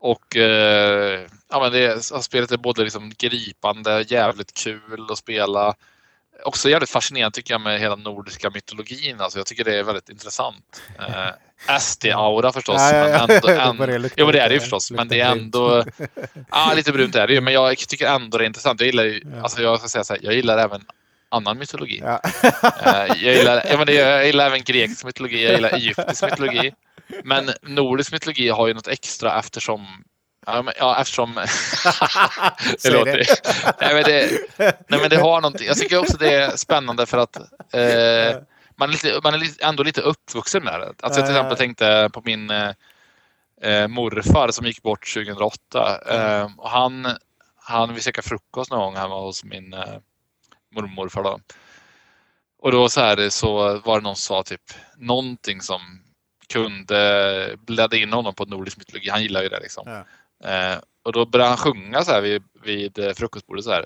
Och 0.00 0.36
eh, 0.36 1.20
ja, 1.50 1.60
men 1.60 1.72
det, 1.72 1.92
alltså, 1.92 2.22
spelet 2.22 2.50
är 2.50 2.56
både 2.56 2.82
liksom 2.82 3.12
gripande, 3.18 4.04
jävligt 4.08 4.54
kul 4.54 5.06
att 5.10 5.18
spela. 5.18 5.74
Också 6.44 6.70
jävligt 6.70 6.90
fascinerande 6.90 7.34
tycker 7.34 7.54
jag 7.54 7.60
med 7.60 7.80
hela 7.80 7.96
nordiska 7.96 8.50
mytologin. 8.50 9.20
Alltså, 9.20 9.38
jag 9.38 9.46
tycker 9.46 9.64
det 9.64 9.78
är 9.78 9.82
väldigt 9.82 10.08
intressant. 10.08 10.82
Eh, 10.98 11.78
SD-aura 11.78 12.52
förstås. 12.52 12.76
Ja, 12.78 12.96
ja, 12.96 13.08
ja. 13.08 13.26
Men 13.26 13.36
ändå, 13.36 13.48
ändå, 13.88 14.08
jo, 14.16 14.26
men 14.26 14.32
det 14.32 14.40
är 14.40 14.48
det 14.48 14.54
ju 14.54 14.60
förstås. 14.60 14.90
Men 14.90 15.08
det 15.08 15.20
är 15.20 15.30
ändå... 15.30 15.84
Ja, 16.50 16.72
lite 16.76 16.92
brunt 16.92 17.14
är 17.14 17.26
det 17.26 17.32
ju. 17.32 17.40
Men 17.40 17.54
jag 17.54 17.78
tycker 17.78 18.06
ändå 18.06 18.38
det 18.38 18.44
är 18.44 18.46
intressant. 18.46 18.80
Jag 18.80 18.86
gillar 18.86 19.04
ju, 19.04 19.22
alltså 19.42 19.62
jag 19.62 19.78
ska 19.78 19.88
säga 19.88 20.04
så 20.04 20.12
här, 20.12 20.20
jag 20.24 20.34
gillar 20.34 20.58
även 20.58 20.84
annan 21.28 21.58
mytologi. 21.58 22.02
Eh, 22.04 22.18
jag, 23.22 23.34
gillar, 23.34 23.62
ja, 23.70 23.84
men 23.84 23.94
jag 23.94 24.26
gillar 24.26 24.46
även 24.46 24.62
grekisk 24.62 25.04
mytologi, 25.04 25.44
jag 25.44 25.54
gillar 25.54 25.74
egyptisk 25.74 26.22
mytologi. 26.22 26.72
Men 27.24 27.50
nordisk 27.62 28.12
mytologi 28.12 28.48
har 28.48 28.66
ju 28.66 28.74
något 28.74 28.88
extra 28.88 29.38
eftersom 29.38 30.04
Ja, 30.46 31.00
eftersom... 31.00 31.34
det 32.82 32.90
låter 32.90 33.16
det. 33.16 33.26
nej, 33.80 33.94
men 33.94 34.04
det. 34.04 34.30
Nej, 34.88 35.00
men 35.00 35.10
det 35.10 35.16
har 35.16 35.40
någonting. 35.40 35.66
Jag 35.66 35.76
tycker 35.76 35.98
också 35.98 36.16
det 36.16 36.34
är 36.34 36.56
spännande 36.56 37.06
för 37.06 37.18
att 37.18 37.36
eh, 37.36 38.42
man 38.76 38.88
är, 38.88 38.92
lite, 38.92 39.20
man 39.24 39.34
är 39.34 39.38
lite, 39.38 39.64
ändå 39.64 39.82
lite 39.82 40.00
uppvuxen 40.00 40.64
med 40.64 40.80
det. 40.80 40.86
Alltså, 40.86 41.20
jag 41.20 41.26
till 41.26 41.36
exempel 41.36 41.56
tänkte 41.56 42.10
på 42.12 42.22
min 42.24 42.50
eh, 43.62 43.88
morfar 43.88 44.50
som 44.50 44.66
gick 44.66 44.82
bort 44.82 45.14
2008. 45.14 46.00
Eh, 46.06 46.48
och 46.56 46.70
han, 46.70 47.16
han, 47.56 47.94
vi 47.94 48.00
käkade 48.00 48.28
frukost 48.28 48.70
någon 48.70 48.80
gång 48.80 48.96
hemma 48.96 49.20
hos 49.20 49.44
min 49.44 49.72
eh, 49.72 49.84
mormor 50.74 50.84
och 50.84 50.94
morfar. 50.94 51.22
Då. 51.22 51.40
Och 52.62 52.72
då 52.72 52.88
så, 52.88 53.00
här, 53.00 53.28
så 53.28 53.78
var 53.78 53.98
det 53.98 54.02
någon 54.02 54.16
som 54.16 54.36
sa 54.36 54.42
typ 54.42 54.62
någonting 54.96 55.60
som 55.60 55.80
kunde 56.50 57.56
bläddra 57.66 57.96
in 57.96 58.12
honom 58.12 58.34
på 58.34 58.44
nordisk 58.44 58.78
mytologi. 58.78 59.08
Han 59.08 59.22
gillar 59.22 59.42
ju 59.42 59.48
det 59.48 59.60
liksom. 59.60 59.84
Ja. 59.86 60.04
Eh, 60.50 60.78
och 61.02 61.12
då 61.12 61.26
började 61.26 61.48
han 61.48 61.58
sjunga 61.58 62.02
så 62.02 62.12
här 62.12 62.20
vid, 62.20 62.42
vid 62.64 62.98
eh, 62.98 63.12
frukostbordet 63.12 63.64
så 63.64 63.70
här. 63.70 63.84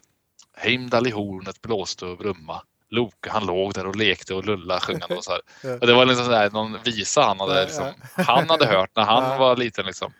Heimdall 0.56 1.06
i 1.06 1.10
hornet 1.10 1.62
blåste 1.62 2.06
och 2.06 2.18
brumma. 2.18 2.62
Loke, 2.90 3.30
han 3.30 3.46
låg 3.46 3.74
där 3.74 3.86
och 3.86 3.96
lekte 3.96 4.34
och 4.34 4.44
lullade 4.44 4.80
sjungande 4.80 5.16
och 5.16 5.24
så 5.24 5.32
här. 5.32 5.40
Och 5.80 5.86
det 5.86 5.94
var 5.94 6.06
liksom 6.06 6.26
så 6.26 6.32
här, 6.32 6.50
någon 6.50 6.78
visa 6.84 7.22
han 7.22 7.40
hade, 7.40 7.64
liksom, 7.64 7.86
han 8.26 8.50
hade 8.50 8.66
hört 8.66 8.90
när 8.96 9.02
han 9.04 9.38
var 9.38 9.56
liten. 9.56 9.86
Liksom. 9.86 10.12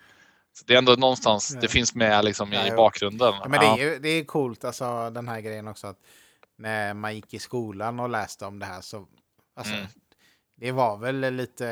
Så 0.53 0.65
det 0.67 0.75
är 0.75 0.79
ändå 0.79 0.93
någonstans, 0.93 1.57
det 1.61 1.69
finns 1.69 1.95
med 1.95 2.25
liksom, 2.25 2.53
i 2.53 2.71
bakgrunden. 2.77 3.35
Ja, 3.41 3.49
men 3.49 3.61
det 3.61 3.67
är 3.67 3.77
ju 3.77 3.99
det 3.99 4.09
är 4.09 4.25
coolt, 4.25 4.65
alltså, 4.65 5.11
den 5.11 5.29
här 5.29 5.41
grejen 5.41 5.69
också. 5.69 5.87
Att 5.87 5.99
när 6.59 6.95
man 6.95 7.15
gick 7.15 7.35
i 7.35 7.39
skolan 7.39 8.01
och 8.01 8.09
läste 8.09 8.47
om 8.47 8.59
det 8.59 8.67
här 8.67 8.81
så... 8.81 9.07
Alltså, 9.57 9.75
Mm. 9.75 9.87
Det 10.57 10.73
var 10.73 10.97
väl 10.97 11.35
lite 11.35 11.67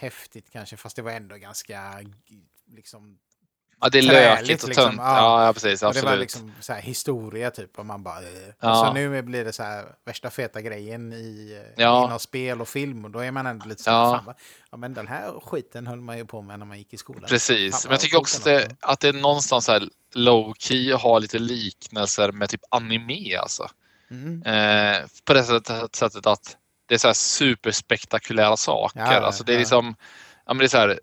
häftigt 0.00 0.50
kanske, 0.52 0.76
fast 0.76 0.96
det 0.96 1.02
var 1.02 1.12
ändå 1.12 1.36
ganska... 1.36 2.00
Liksom, 2.76 3.18
Ja, 3.84 3.88
det 3.88 3.98
är 3.98 4.02
lökigt 4.02 4.62
och 4.62 4.68
liksom. 4.68 4.84
tunt. 4.86 4.96
Ja. 4.98 5.16
Ja, 5.16 5.46
ja, 5.46 5.52
precis. 5.52 5.82
och 5.82 5.86
det 5.86 5.88
Absolut. 5.88 6.10
var 6.10 6.16
liksom 6.16 6.52
så 6.60 6.72
här 6.72 6.80
historia 6.80 7.50
typ. 7.50 7.78
Och 7.78 7.86
man 7.86 8.02
bara... 8.02 8.18
eh. 8.22 8.28
Ja. 8.60 8.74
Så 8.86 8.92
nu 8.92 9.22
blir 9.22 9.44
det 9.44 9.52
så 9.52 9.62
här 9.62 9.84
värsta 10.04 10.30
feta 10.30 10.60
grejen 10.60 11.12
i, 11.12 11.58
eh, 11.76 11.82
Ja. 11.82 12.04
inom 12.06 12.18
spel 12.18 12.60
och 12.60 12.68
film. 12.68 13.04
Och 13.04 13.10
då 13.10 13.18
är 13.18 13.30
man 13.30 13.46
ändå 13.46 13.66
lite 13.66 13.82
så 13.82 13.90
Ja. 13.90 14.04
här, 14.10 14.16
fan, 14.16 14.24
vad- 14.24 14.34
ja 14.70 14.76
men 14.76 14.94
den 14.94 15.08
här 15.08 15.40
skiten 15.40 15.86
höll 15.86 16.00
man 16.00 16.18
ju 16.18 16.24
på 16.26 16.42
med 16.42 16.58
när 16.58 16.66
man 16.66 16.78
gick 16.78 16.92
i 16.94 16.96
skolan. 16.96 17.24
Precis, 17.28 17.72
Fan, 17.72 17.80
men 17.84 17.92
jag 17.92 18.00
tycker 18.00 18.18
också 18.18 18.38
att 18.38 18.44
det, 18.44 18.76
att 18.80 19.00
det 19.00 19.08
är 19.08 19.12
någonstans 19.12 19.64
så 19.64 19.72
här 19.72 19.88
low 20.14 20.54
key 20.58 20.92
och 20.94 21.00
har 21.00 21.20
lite 21.20 21.38
liknelser 21.38 22.32
med 22.32 22.48
typ 22.50 22.62
anime 22.70 23.36
alltså. 23.36 23.68
Mm. 24.10 24.42
Eh, 24.42 25.06
på 25.24 25.32
det 25.34 25.44
sättet, 25.44 25.94
sättet 25.94 26.26
att 26.26 26.56
det 26.92 26.96
är 26.96 26.98
så 26.98 27.08
här 27.08 27.14
superspektakulära 27.14 28.56
saker. 28.56 29.00
Ja, 29.00 29.20
alltså 29.20 29.44
det 29.44 29.52
är 29.52 29.54
ja. 29.54 29.58
liksom, 29.58 29.94
ja 30.46 30.54
men 30.54 30.58
det 30.58 30.64
är 30.64 30.68
så 30.68 30.78
här, 30.78 31.00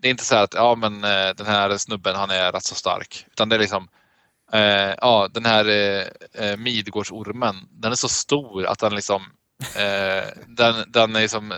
det 0.00 0.08
är 0.08 0.10
inte 0.10 0.24
så 0.24 0.34
här 0.34 0.42
att 0.42 0.54
ja 0.54 0.74
men 0.74 1.04
eh, 1.04 1.34
den 1.36 1.46
här 1.46 1.76
snubben 1.76 2.16
han 2.16 2.30
är 2.30 2.52
rätt 2.52 2.64
så 2.64 2.74
stark. 2.74 3.26
Utan 3.30 3.48
det 3.48 3.56
är 3.56 3.60
liksom, 3.60 3.88
eh, 4.52 4.94
ja 5.00 5.28
den 5.30 5.44
här 5.44 5.68
eh, 5.68 6.06
eh, 6.44 6.56
Midgårdsormen, 6.56 7.56
den 7.70 7.92
är 7.92 7.96
så 7.96 8.08
stor 8.08 8.66
att 8.66 8.78
den 8.78 8.94
liksom, 8.94 9.22
eh, 9.76 10.28
den, 10.46 10.84
den 10.86 11.16
är 11.16 11.20
liksom, 11.20 11.52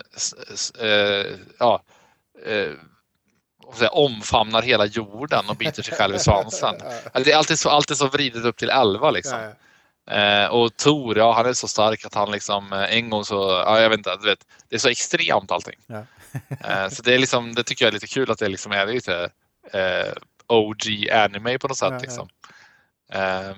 eh, 0.80 1.38
ja, 1.58 1.82
eh, 2.46 2.72
säga, 3.76 3.90
omfamnar 3.90 4.62
hela 4.62 4.86
jorden 4.86 5.48
och 5.48 5.56
biter 5.56 5.82
sig 5.82 5.94
själv 5.94 6.14
i 6.14 6.18
svansen. 6.18 6.74
Alltså, 7.04 7.24
det 7.24 7.32
är 7.32 7.36
alltid 7.36 7.58
så, 7.58 7.70
alltid 7.70 7.96
så 7.96 8.08
vridet 8.08 8.44
upp 8.44 8.56
till 8.56 8.70
11 8.70 9.10
liksom. 9.10 9.40
Ja. 9.40 9.52
Eh, 10.10 10.46
och 10.46 10.76
Tor, 10.76 11.18
ja 11.18 11.32
han 11.32 11.46
är 11.46 11.52
så 11.52 11.68
stark 11.68 12.04
att 12.04 12.14
han 12.14 12.30
liksom 12.30 12.72
eh, 12.72 12.96
en 12.96 13.10
gång 13.10 13.24
så, 13.24 13.62
ja 13.66 13.80
jag 13.80 13.90
vet 13.90 13.98
inte, 13.98 14.16
du 14.16 14.28
vet, 14.28 14.46
det 14.68 14.74
är 14.74 14.80
så 14.80 14.88
extremt 14.88 15.50
allting. 15.50 15.78
Ja. 15.86 16.04
eh, 16.68 16.88
så 16.88 17.02
det 17.02 17.14
är 17.14 17.18
liksom, 17.18 17.54
det 17.54 17.62
tycker 17.62 17.84
jag 17.84 17.88
är 17.88 17.92
lite 17.92 18.06
kul 18.06 18.30
att 18.30 18.38
det 18.38 18.48
liksom 18.48 18.72
är 18.72 18.86
lite 18.86 19.30
eh, 19.72 20.12
OG 20.46 21.10
anime 21.12 21.58
på 21.58 21.68
något 21.68 21.76
sätt 21.76 21.92
Ja, 21.92 21.98
liksom. 21.98 22.28
Eh, 23.12 23.56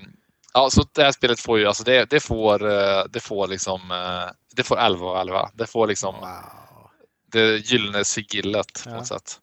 ja, 0.55 0.71
så 0.71 0.85
det 0.93 1.03
här 1.03 1.13
spelet 1.13 1.41
får 1.41 1.59
ju, 1.59 1.67
alltså 1.67 1.85
det, 1.85 2.11
det 2.11 2.21
får, 2.21 2.71
eh, 2.71 3.05
det 3.11 3.21
får 3.21 3.47
liksom, 3.47 3.91
eh, 3.91 4.31
det 4.57 4.63
får 4.63 4.79
11 4.79 5.07
av 5.07 5.17
11. 5.17 5.51
Det 5.55 5.67
får 5.67 5.87
liksom 5.87 6.15
Wow. 6.15 6.91
det 7.33 7.57
gyllene 7.57 8.05
sigillet 8.05 8.85
på 8.85 8.91
något 8.91 9.07
sätt. 9.07 9.41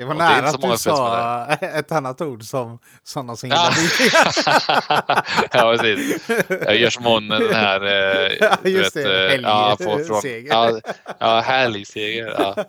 Det 0.00 0.06
var 0.06 0.14
det 0.14 0.18
nära 0.18 0.50
så 0.50 0.56
att 0.66 0.72
du 0.72 0.78
sa 0.78 1.46
ett 1.60 1.92
annat 1.92 2.20
ord 2.20 2.42
som 2.42 2.78
sådana 3.02 3.36
som 3.36 3.48
Ja. 3.50 3.70
gillar 3.98 5.24
ja, 5.52 5.76
precis. 5.78 6.28
Jag 6.48 6.76
gör 6.76 6.90
som 6.90 7.04
hon 7.04 7.28
den 7.28 7.54
här... 7.54 7.84
Eh, 7.84 8.32
Ja, 8.40 8.56
just 8.70 8.96
vet, 8.96 9.04
det. 9.04 9.34
eh, 9.34 9.40
ja, 9.40 9.76
på- 9.78 9.84
från- 9.84 9.96
Helgseger. 9.98 10.48
Ja, 10.48 10.80
ja 11.18 11.40
helgseger. 11.40 12.34
Ja. 12.38 12.64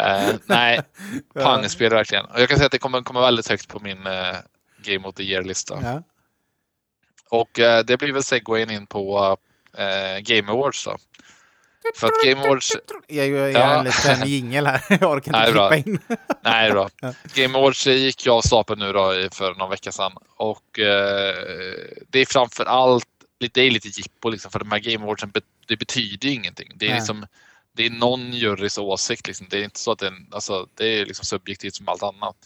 Eh, 0.00 0.34
nej, 0.46 0.80
pangspel 1.34 1.90
verkligen. 1.92 2.24
Och 2.24 2.40
jag 2.40 2.48
kan 2.48 2.58
säga 2.58 2.66
att 2.66 2.72
det 2.72 2.78
kommer 2.78 3.02
komma 3.02 3.20
väldigt 3.20 3.48
högt 3.48 3.68
på 3.68 3.80
min 3.80 4.06
eh, 4.06 4.36
Game 4.82 5.08
of 5.08 5.14
the 5.14 5.22
Year-lista. 5.22 5.78
Ja. 5.82 6.02
Och 7.30 7.58
eh, 7.60 7.84
det 7.84 7.96
blir 7.96 8.12
väl 8.12 8.22
segwayen 8.22 8.70
in 8.70 8.86
på 8.86 9.36
eh, 9.76 10.18
Game 10.20 10.52
Awards 10.52 10.84
då. 10.84 10.96
För 11.96 12.06
att 12.06 12.12
Game 12.24 12.40
Awards... 12.46 12.72
Jag 13.08 13.26
gör 13.28 13.48
Ja. 13.48 13.78
en 13.78 13.84
liten 13.84 14.28
jingel 14.28 14.66
här. 14.66 14.82
Jag 15.00 15.10
orkar 15.10 15.32
Nej, 15.32 15.40
inte 15.40 15.52
bra. 15.52 15.70
klippa 15.70 15.90
in. 15.90 15.98
Nej, 16.42 16.70
bra. 16.70 16.88
Game 17.34 17.58
Awards 17.58 17.86
gick 17.86 18.26
jag 18.26 18.34
av 18.36 18.40
stapeln 18.40 18.78
nu 18.80 18.92
då 18.92 19.28
för 19.32 19.54
någon 19.54 19.70
vecka 19.70 19.92
sedan. 19.92 20.12
Och 20.36 20.78
eh, 20.78 21.34
det 22.08 22.18
är 22.20 22.26
framför 22.26 22.64
allt 22.64 23.06
det 23.38 23.58
är 23.60 23.70
lite 23.70 23.88
jippo 23.88 24.28
liksom, 24.30 24.50
för 24.50 24.58
de 24.58 24.70
här 24.70 24.78
Game 24.78 25.04
Awardsen 25.04 25.32
det 25.66 25.76
betyder 25.76 26.28
ju 26.28 26.34
ingenting. 26.34 26.72
Det 26.74 26.84
är, 26.86 26.90
Nej. 26.90 26.98
liksom, 26.98 27.26
det 27.76 27.86
är 27.86 27.90
någon 27.90 28.32
jurys 28.32 28.78
åsikt. 28.78 29.26
Liksom. 29.26 29.46
Det 29.50 29.58
är 29.58 29.64
inte 29.64 29.78
så 29.80 29.92
att 29.92 29.98
det 29.98 30.06
är, 30.06 30.14
alltså, 30.32 30.66
det 30.74 30.86
är 30.86 31.06
liksom 31.06 31.24
subjektivt 31.24 31.74
som 31.74 31.88
allt 31.88 32.02
annat. 32.02 32.36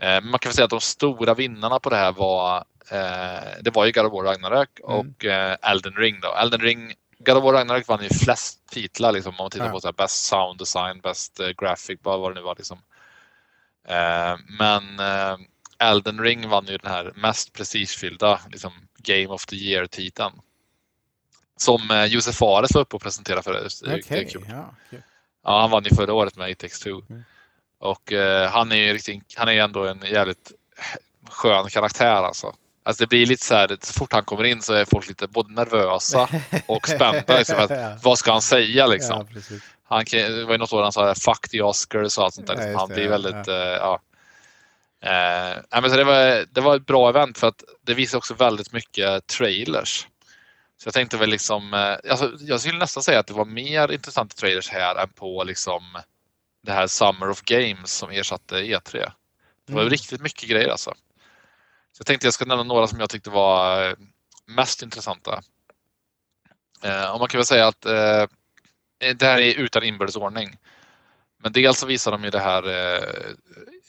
Eh, 0.00 0.20
man 0.20 0.38
kan 0.38 0.50
väl 0.50 0.54
säga 0.54 0.64
att 0.64 0.70
de 0.70 0.80
stora 0.80 1.34
vinnarna 1.34 1.78
på 1.80 1.90
det 1.90 1.96
här 1.96 2.12
var 2.12 2.56
eh, 2.90 3.44
det 3.60 3.70
var 3.74 3.84
ju 3.86 3.92
God 3.92 4.06
of 4.06 4.12
War 4.12 4.22
Ragnarök 4.22 4.68
Mm. 4.88 4.98
och 4.98 5.24
eh, 5.24 5.56
Elden 5.62 5.92
Ring. 5.96 6.20
Då. 6.20 6.34
Elden 6.34 6.60
Ring 6.60 6.94
God 7.24 7.36
of 7.36 7.44
War 7.44 7.52
Ragnarök 7.52 7.88
vann 7.88 8.02
ju 8.02 8.08
flest 8.08 8.66
titlar 8.70 9.12
liksom, 9.12 9.30
om 9.30 9.36
man 9.38 9.50
tittar 9.50 9.66
Ja. 9.66 9.72
på 9.72 9.80
så 9.80 9.86
här, 9.88 9.92
Best 9.92 10.24
Sound 10.24 10.58
Design, 10.58 11.00
Best 11.00 11.40
eh, 11.40 11.48
Graphic, 11.48 11.98
vad 12.02 12.30
det 12.30 12.34
nu 12.34 12.40
var. 12.40 12.54
Liksom. 12.56 12.78
Eh, 13.88 14.36
men 14.58 15.00
eh, 15.00 15.36
Elden 15.78 16.20
Ring 16.20 16.48
vann 16.48 16.66
ju 16.66 16.76
den 16.78 16.90
här 16.92 17.12
mest 17.16 17.52
prestigefyllda 17.52 18.40
liksom, 18.50 18.72
Game 18.98 19.26
of 19.28 19.46
the 19.46 19.56
Year-titeln. 19.56 20.32
Som 21.56 21.90
eh, 21.90 22.04
Josef 22.04 22.34
Fares 22.36 22.74
var 22.74 22.80
uppe 22.82 22.96
och 22.96 23.02
presenterade 23.02 23.42
för 23.42 23.68
Okej, 23.86 24.28
kul. 24.32 24.44
ja, 24.48 24.74
kul. 24.90 25.02
Ja, 25.44 25.60
han 25.60 25.70
vann 25.70 25.84
ju 25.84 25.96
förra 25.96 26.12
året 26.12 26.36
med 26.36 26.50
It 26.50 26.58
takes 26.58 26.80
two. 26.80 27.00
Mm. 27.10 27.24
Och 27.78 28.12
eh, 28.12 28.50
han 28.50 28.72
är 28.72 28.76
ju 28.76 28.92
riktigt, 28.92 29.34
han 29.36 29.48
är 29.48 29.52
ändå 29.52 29.86
en 29.86 30.00
jävligt 30.00 30.52
skön 31.30 31.68
karaktär 31.70 32.14
alltså. 32.22 32.54
Alltså 32.86 33.02
det 33.02 33.06
blir 33.08 33.26
lite 33.26 33.44
så 33.46 33.54
här, 33.54 33.76
så 33.82 33.92
fort 33.92 34.12
han 34.12 34.24
kommer 34.24 34.44
in 34.44 34.62
så 34.62 34.72
är 34.74 34.84
folk 34.84 35.08
lite 35.08 35.26
både 35.26 35.52
nervösa 35.52 36.28
och 36.66 36.88
spända. 36.88 37.38
Liksom, 37.38 37.56
Ja. 37.70 37.86
att, 37.86 38.04
vad 38.04 38.18
ska 38.18 38.32
han 38.32 38.42
säga 38.42 38.86
liksom? 38.86 39.26
Ja. 39.34 39.40
Han, 39.88 40.04
det 40.10 40.44
var 40.44 40.52
ju 40.52 40.58
något 40.58 40.72
år 40.72 40.82
han 40.82 40.92
sa 40.92 41.14
fuck 41.14 41.48
the 41.50 41.62
Oscars 41.62 42.18
och 42.18 42.24
allt 42.24 42.34
sånt 42.34 42.46
där. 42.46 42.54
Ja, 42.54 42.60
Liksom. 42.60 42.78
Han 42.80 42.88
det, 42.88 42.94
blir 42.94 43.04
ja, 43.04 43.10
väldigt, 43.10 43.48
eh, 43.48 43.54
ja. 43.54 44.00
Eh, 45.02 45.80
men 45.80 45.90
så 45.90 45.96
det, 45.96 46.04
var, 46.04 46.46
det 46.54 46.60
var 46.60 46.76
ett 46.76 46.86
bra 46.86 47.08
event 47.08 47.38
för 47.38 47.46
att 47.48 47.64
det 47.82 47.94
visar 47.94 48.18
också 48.18 48.34
väldigt 48.34 48.72
mycket 48.72 49.26
trailers. 49.26 50.06
Så 50.82 50.86
jag 50.86 50.94
tänkte 50.94 51.16
väl 51.16 51.30
liksom, 51.30 51.74
eh, 51.74 52.10
alltså, 52.10 52.32
jag 52.40 52.60
skulle 52.60 52.78
nästan 52.78 53.02
säga 53.02 53.18
att 53.20 53.26
det 53.26 53.34
var 53.34 53.44
mer 53.44 53.92
intressanta 53.92 54.34
trailers 54.34 54.68
här 54.70 54.94
än 55.02 55.08
på 55.08 55.44
liksom 55.44 55.82
det 56.62 56.72
här 56.72 56.86
Summer 56.86 57.30
of 57.30 57.42
Games 57.42 57.92
som 57.92 58.10
ersatte 58.10 58.56
E3. 58.56 59.10
Det 59.66 59.72
var 59.72 59.80
Mm. 59.80 59.90
riktigt 59.90 60.20
mycket 60.20 60.48
grejer 60.48 60.68
alltså. 60.68 60.94
Så 61.96 62.00
jag 62.00 62.06
tänkte 62.06 62.26
jag 62.26 62.34
ska 62.34 62.44
nämna 62.44 62.64
några 62.64 62.86
som 62.86 63.00
jag 63.00 63.10
tyckte 63.10 63.30
var 63.30 63.88
eh, 63.88 63.94
mest 64.46 64.82
intressanta. 64.82 65.42
Eh, 66.82 67.12
och 67.12 67.18
man 67.18 67.28
kan 67.28 67.38
väl 67.38 67.46
säga 67.46 67.66
att 67.66 67.86
eh, 67.86 68.26
det 68.98 69.22
här 69.22 69.40
är 69.40 69.54
utan 69.54 69.82
inbördes 69.82 70.16
ordning. 70.16 70.58
Men 71.42 71.52
dels 71.52 71.78
så 71.78 71.86
visar 71.86 72.10
de 72.12 72.24
ju 72.24 72.30
det 72.30 72.40
här 72.40 72.68
eh, 72.68 73.02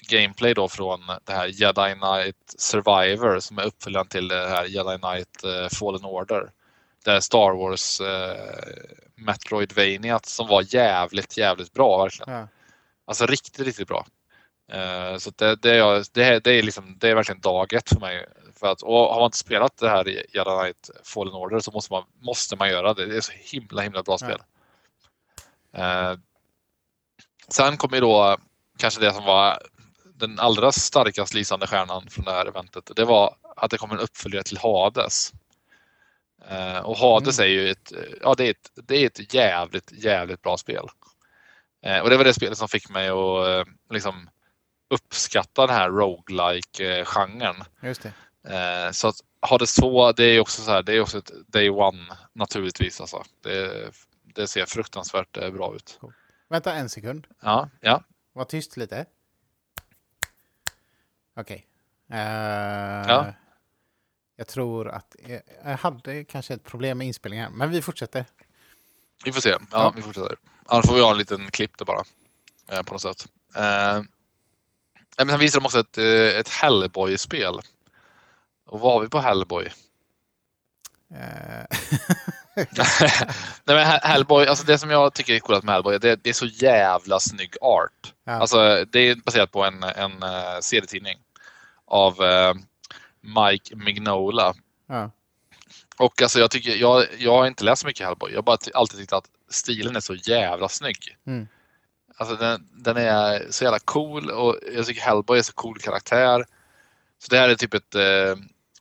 gameplay 0.09 0.53
då 0.53 0.67
från 0.67 0.99
det 1.23 1.33
här 1.33 1.47
Jedi 1.47 1.93
Knight 1.93 2.55
Survivor 2.57 3.39
som 3.39 3.57
är 3.57 3.63
uppföljaren 3.63 4.07
till 4.07 4.27
det 4.27 4.47
här 4.47 4.65
Jedi 4.65 4.97
Knight 4.97 5.43
eh, 5.43 5.77
Fallen 5.77 6.05
Order. 6.05 6.51
Det 7.05 7.11
här 7.11 7.19
Star 7.19 7.51
Wars 7.51 8.01
eh, 8.01 8.63
Metroidvaniat 9.15 10.25
som 10.25 10.47
var 10.47 10.75
jävligt, 10.75 11.37
jävligt 11.37 11.73
bra 11.73 12.03
verkligen. 12.03 12.33
Ja. 12.33 12.47
Alltså 13.05 13.25
riktigt, 13.25 13.59
riktigt 13.59 13.87
bra. 13.87 14.05
Eh, 14.67 15.17
så 15.17 15.31
det, 15.35 15.55
det, 15.55 15.77
är, 15.77 16.05
det, 16.13 16.39
det, 16.39 16.51
är 16.51 16.63
liksom, 16.63 16.97
det 16.99 17.09
är 17.09 17.15
verkligen 17.15 17.41
dag 17.41 17.73
ett 17.73 17.89
för 17.89 17.99
mig. 17.99 18.25
För 18.59 18.67
att, 18.67 18.81
och 18.81 19.13
har 19.13 19.19
man 19.19 19.27
inte 19.27 19.37
spelat 19.37 19.77
det 19.77 19.89
här 19.89 20.07
i 20.07 20.25
Jedi 20.33 20.49
Knight 20.61 20.89
Fallen 21.03 21.33
Order 21.33 21.59
så 21.59 21.71
måste 21.71 21.93
man, 21.93 22.03
måste 22.19 22.55
man 22.55 22.69
göra 22.69 22.93
det. 22.93 23.05
Det 23.05 23.17
är 23.17 23.21
så 23.21 23.33
himla, 23.35 23.81
himla 23.81 24.03
bra 24.03 24.17
spel. 24.17 24.41
Eh, 25.73 26.13
sen 27.47 27.77
kommer 27.77 27.97
ju 27.97 28.01
då 28.01 28.37
kanske 28.77 29.01
det 29.01 29.13
som 29.13 29.25
var 29.25 29.61
den 30.15 30.39
allra 30.39 30.71
starkast 30.71 31.33
lysande 31.33 31.67
stjärnan 31.67 32.07
från 32.09 32.25
det 32.25 32.31
här 32.31 32.45
eventet. 32.45 32.91
Det 32.95 33.05
var 33.05 33.35
att 33.55 33.71
det 33.71 33.77
kommer 33.77 33.95
en 33.95 34.01
uppföljare 34.01 34.43
till 34.43 34.57
Hades. 34.57 35.33
Eh, 36.49 36.77
och 36.77 36.97
Hades 36.97 37.39
är 37.39 37.45
ju 37.45 37.69
ett, 37.69 37.93
ja, 38.21 38.35
det 38.37 38.45
är 38.45 38.51
ett, 38.51 38.71
det 38.87 38.95
är 38.97 39.05
ett 39.05 39.33
jävligt, 39.33 39.91
jävligt 39.91 40.41
bra 40.41 40.57
spel. 40.57 40.87
Eh, 41.85 41.99
och 41.99 42.09
det 42.09 42.17
var 42.17 42.23
det 42.23 42.33
spelet 42.33 42.57
som 42.57 42.67
fick 42.67 42.89
mig 42.89 43.09
att 43.09 43.67
liksom 43.89 44.29
uppskatta 44.87 45.67
den 45.67 45.75
här 45.75 45.89
roguelike 45.89 47.05
genren 47.05 47.55
Just 47.81 48.01
det. 48.01 48.13
Eh, 48.55 48.91
så 48.91 49.07
att 49.07 49.15
Hades 49.39 49.75
2, 49.75 50.11
det 50.11 50.23
är 50.23 50.39
också 50.39 50.61
så 50.61 50.71
här, 50.71 50.83
det 50.83 50.93
är 50.93 51.01
också 51.01 51.17
ett 51.17 51.31
day 51.47 51.69
one 51.69 52.17
naturligtvis. 52.33 53.01
Alltså. 53.01 53.23
Det, 53.41 53.91
det 54.23 54.47
ser 54.47 54.65
fruktansvärt 54.65 55.37
eh, 55.37 55.49
bra 55.51 55.75
ut. 55.75 55.99
Vänta 56.49 56.73
en 56.73 56.89
sekund. 56.89 57.27
Ja, 57.41 57.69
ja. 57.81 58.03
Var 58.33 58.45
tyst 58.45 58.77
lite. 58.77 59.05
Okej. 61.35 61.65
Eh, 62.11 62.17
Ja. 63.07 63.33
Jag 64.37 64.47
tror 64.47 64.87
att 64.89 65.15
jag, 65.27 65.41
jag 65.63 65.77
hade 65.77 66.23
kanske 66.23 66.53
ett 66.53 66.63
problem 66.63 66.97
med 66.97 67.07
inspelningen, 67.07 67.53
men 67.53 67.69
vi 67.71 67.81
fortsätter. 67.81 68.25
Vi 69.25 69.31
får 69.31 69.41
se. 69.41 69.49
Ja, 69.49 69.57
Ja. 69.71 69.93
vi 69.95 70.01
fortsätter. 70.01 70.35
Annars 70.65 70.85
får 70.85 70.95
vi 70.95 71.01
ha 71.01 71.11
en 71.11 71.17
liten 71.17 71.51
klipp 71.51 71.77
där 71.77 71.85
bara. 71.85 72.03
Eh, 72.71 72.81
på 72.81 72.93
något 72.93 73.01
sätt. 73.01 73.27
Eh, 73.55 74.01
men 75.17 75.29
sen 75.29 75.39
visar 75.39 75.59
de 75.59 75.65
också 75.65 75.79
ett, 75.79 75.97
eh, 75.97 76.39
ett 76.39 76.49
Hellboy-spel. 76.49 77.59
Och 78.65 78.79
vad 78.79 78.93
har 78.93 79.01
vi 79.01 79.09
på 79.09 79.19
Hellboy? 79.19 79.65
Eh, 81.13 81.65
Nej, 83.63 83.75
men 83.75 83.85
Hellboy, 83.85 84.47
alltså 84.47 84.65
det 84.65 84.77
som 84.77 84.89
jag 84.89 85.13
tycker 85.13 85.33
är 85.33 85.39
coolt 85.39 85.63
med 85.63 85.73
Hellboy, 85.73 85.99
det, 85.99 86.15
det 86.15 86.29
är 86.29 86.33
så 86.33 86.45
jävla 86.45 87.19
snygg 87.19 87.55
art. 87.61 88.13
Ja. 88.23 88.31
Alltså, 88.31 88.85
det 88.85 88.99
är 88.99 89.15
baserat 89.15 89.51
på 89.51 89.63
en, 89.63 89.83
en 89.83 90.23
uh, 90.23 90.59
serietidning 90.61 91.17
av 91.87 92.21
uh, 92.21 92.53
Mike 93.21 93.75
Mignola. 93.75 94.53
Ja. 94.87 95.11
Och 95.97 96.21
alltså 96.21 96.39
jag, 96.39 96.51
tycker, 96.51 96.75
jag, 96.75 97.05
jag 97.17 97.37
har 97.37 97.47
inte 97.47 97.63
läst 97.63 97.81
så 97.81 97.87
mycket 97.87 98.05
Hellboy. 98.05 98.31
Jag 98.31 98.37
har 98.37 98.43
bara 98.43 98.57
alltid 98.73 98.99
tyckt 98.99 99.13
att 99.13 99.25
stilen 99.49 99.95
är 99.95 99.99
så 99.99 100.15
jävla 100.15 100.69
snygg. 100.69 101.17
Mm. 101.27 101.47
Alltså 102.17 102.35
den, 102.35 102.67
den 102.73 102.97
är 102.97 103.47
så 103.51 103.63
jävla 103.63 103.79
cool 103.79 104.29
och 104.29 104.57
jag 104.75 104.85
tycker 104.85 105.01
Hellboy 105.01 105.37
är 105.39 105.43
så 105.43 105.53
cool 105.53 105.79
karaktär. 105.79 106.45
Så 107.19 107.27
det 107.29 107.37
här 107.37 107.49
är 107.49 107.55
typ 107.55 107.73
ett, 107.73 107.95
eh, 107.95 108.01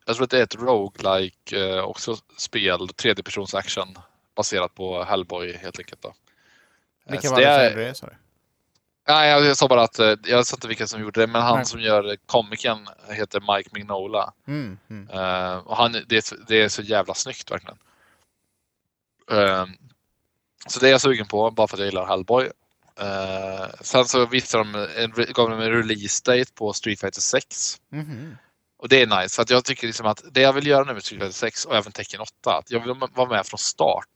jag 0.06 0.16
tror 0.16 0.22
att 0.24 0.30
det 0.30 0.38
är 0.38 0.42
ett 0.42 0.54
roguelike 0.54 1.66
eh, 1.68 1.84
också 1.84 2.16
spel, 2.36 2.88
tredjepersons 2.88 3.54
action 3.54 3.98
baserat 4.36 4.74
på 4.74 5.04
Hellboy 5.04 5.56
helt 5.56 5.78
enkelt. 5.78 6.02
Då. 6.02 6.08
Eh, 6.08 6.14
Vilka 7.12 7.28
så 7.28 7.34
var 7.34 7.40
det 7.40 7.46
är- 7.46 7.76
det? 7.76 7.94
sa 7.94 8.06
du? 8.06 8.12
Nej, 9.08 9.30
jag, 9.30 9.56
sa 9.56 9.68
bara 9.68 9.82
att 9.82 9.98
eh, 9.98 10.14
jag 10.24 10.46
sa 10.46 10.56
inte 10.56 10.68
vilka 10.68 10.86
som 10.86 11.00
gjorde 11.00 11.20
det, 11.20 11.26
men 11.26 11.42
han 11.42 11.56
Nej. 11.56 11.64
som 11.66 11.80
gör 11.80 12.16
komikern 12.26 12.88
heter 13.08 13.56
Mike 13.56 13.70
Mignola. 13.72 14.32
Mm, 14.46 14.78
mm. 14.90 15.08
Eh, 15.10 15.56
och 15.56 15.76
han, 15.76 15.92
det, 16.06 16.16
är, 16.16 16.20
så- 16.20 16.36
det 16.48 16.62
är 16.62 16.68
så 16.68 16.82
jävla 16.82 17.14
snyggt 17.14 17.50
verkligen. 17.50 17.78
Eh, 19.30 19.66
så 20.66 20.80
det 20.80 20.86
är 20.86 20.90
jag 20.90 21.00
sugen 21.00 21.26
på, 21.26 21.50
bara 21.50 21.66
för 21.68 21.76
att 21.76 21.80
jag 21.80 21.86
gillar 21.86 22.06
Hellboy. 22.06 22.50
Eh, 23.00 23.66
sen 23.80 24.04
så 24.04 24.26
visade 24.26 24.64
de 24.64 24.88
en, 24.96 25.12
gav 25.32 25.50
de 25.50 25.60
en 25.60 25.70
release 25.70 26.22
date 26.24 26.52
på 26.54 26.72
Street 26.72 27.00
Fighter 27.00 27.20
6. 27.20 27.76
Mhm. 27.92 28.36
Och 28.76 28.88
det 28.88 29.02
är 29.02 29.22
nice, 29.22 29.34
för 29.34 29.42
att 29.42 29.50
jag 29.50 29.64
tycker 29.64 29.86
liksom 29.86 30.06
att 30.06 30.24
det 30.30 30.40
jag 30.40 30.52
vill 30.52 30.66
göra 30.66 30.84
nu 30.84 30.92
med 30.92 31.04
Street 31.04 31.22
Fighter 31.22 31.38
6 31.38 31.64
och 31.64 31.76
även 31.76 31.92
Tekken 31.92 32.20
8, 32.20 32.58
att 32.58 32.70
jag 32.70 32.80
vill 32.80 32.94
vara 33.14 33.28
med 33.28 33.46
från 33.46 33.58
start. 33.58 34.08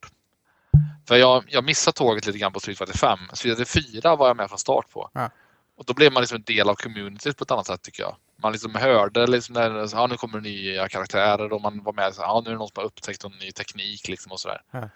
För 1.09 1.17
jag, 1.17 1.45
jag 1.49 1.65
missade 1.65 1.95
tåget 1.95 2.27
lite 2.27 2.39
grann 2.39 2.53
på 2.53 2.61
Street 2.61 2.79
Fighter 2.79 2.99
5. 2.99 3.19
Street 3.33 3.57
Fighter 3.57 3.93
4 4.01 4.17
var 4.17 4.27
jag 4.27 4.37
med 4.37 4.49
från 4.49 4.59
start 4.59 4.91
på. 4.91 5.11
Ja. 5.15 5.31
Och 5.77 5.85
då 5.85 5.95
blev 5.95 6.13
man 6.13 6.21
liksom 6.21 6.37
en 6.37 6.43
del 6.43 6.69
av 6.69 6.75
communityt 6.75 7.37
på 7.37 7.45
ett 7.45 7.51
annat 7.51 7.67
sätt 7.67 7.83
tycker 7.83 8.03
jag. 8.03 8.17
Man 8.37 8.53
liksom 8.53 8.75
hörde 8.75 9.27
liksom 9.27 9.53
när 9.53 9.89
ja, 9.93 10.07
nu 10.07 10.17
kommer 10.17 10.41
nya 10.41 10.89
karaktärer 10.89 11.53
och 11.53 11.61
man 11.61 11.83
var 11.83 11.93
med 11.93 12.15
så 12.15 12.23
ja, 12.23 12.43
nu 12.45 12.51
är 12.51 12.53
det 12.53 12.59
någon 12.59 12.69
som 12.69 12.81
har 12.81 12.85
upptäckt 12.85 13.25
en 13.25 13.33
ny 13.33 13.53
teknik 13.53 14.09
liksom 14.09 14.33
och 14.33 14.41
sådär. 14.41 14.63
Ja. 14.71 14.89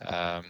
Ehm, 0.00 0.44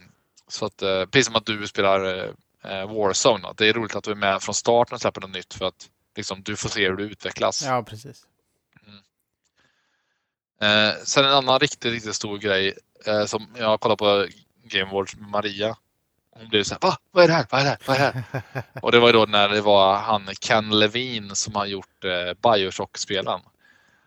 så 0.48 0.66
att 0.66 0.82
eh, 0.82 1.04
precis 1.04 1.26
som 1.26 1.36
att 1.36 1.46
du 1.46 1.66
spelar 1.66 2.18
eh, 2.18 2.30
Warzone, 2.62 3.42
då. 3.42 3.52
det 3.56 3.68
är 3.68 3.72
roligt 3.72 3.96
att 3.96 4.04
du 4.04 4.10
är 4.10 4.14
med 4.14 4.42
från 4.42 4.54
start 4.54 4.90
när 4.90 4.96
du 4.96 5.00
släpper 5.00 5.20
något 5.20 5.30
nytt 5.30 5.54
för 5.54 5.64
att 5.64 5.88
liksom, 6.16 6.42
du 6.42 6.56
får 6.56 6.68
se 6.68 6.88
hur 6.88 6.96
du 6.96 7.04
utvecklas. 7.04 7.62
Ja, 7.62 7.82
precis. 7.82 8.26
Eh, 10.60 10.94
sen 11.04 11.24
en 11.24 11.32
annan 11.32 11.58
riktigt, 11.58 11.92
riktigt 11.92 12.14
stor 12.14 12.38
grej 12.38 12.78
eh, 13.06 13.24
som 13.24 13.46
jag 13.58 13.80
kollade 13.80 13.98
på 13.98 14.26
Game 14.64 14.90
Awards 14.90 15.16
med 15.16 15.28
Maria. 15.28 15.76
Hon 16.30 16.48
blev 16.48 16.62
så 16.62 16.74
här, 16.74 16.80
va? 16.80 16.96
Vad 17.10 17.24
är 17.24 17.28
det 17.28 17.34
här? 17.34 17.46
Vad 17.50 17.60
är 17.60 17.64
det 17.64 17.70
här? 17.70 17.78
Vad 17.86 17.96
är 17.96 18.12
det 18.12 18.24
här? 18.52 18.62
och 18.82 18.92
det 18.92 18.98
var 18.98 19.12
då 19.12 19.26
när 19.26 19.48
det 19.48 19.60
var 19.60 19.96
han 19.96 20.26
Ken 20.40 20.78
Levine 20.78 21.36
som 21.36 21.54
har 21.54 21.66
gjort 21.66 22.04
eh, 22.04 22.52
Bioshock-spelen. 22.52 23.40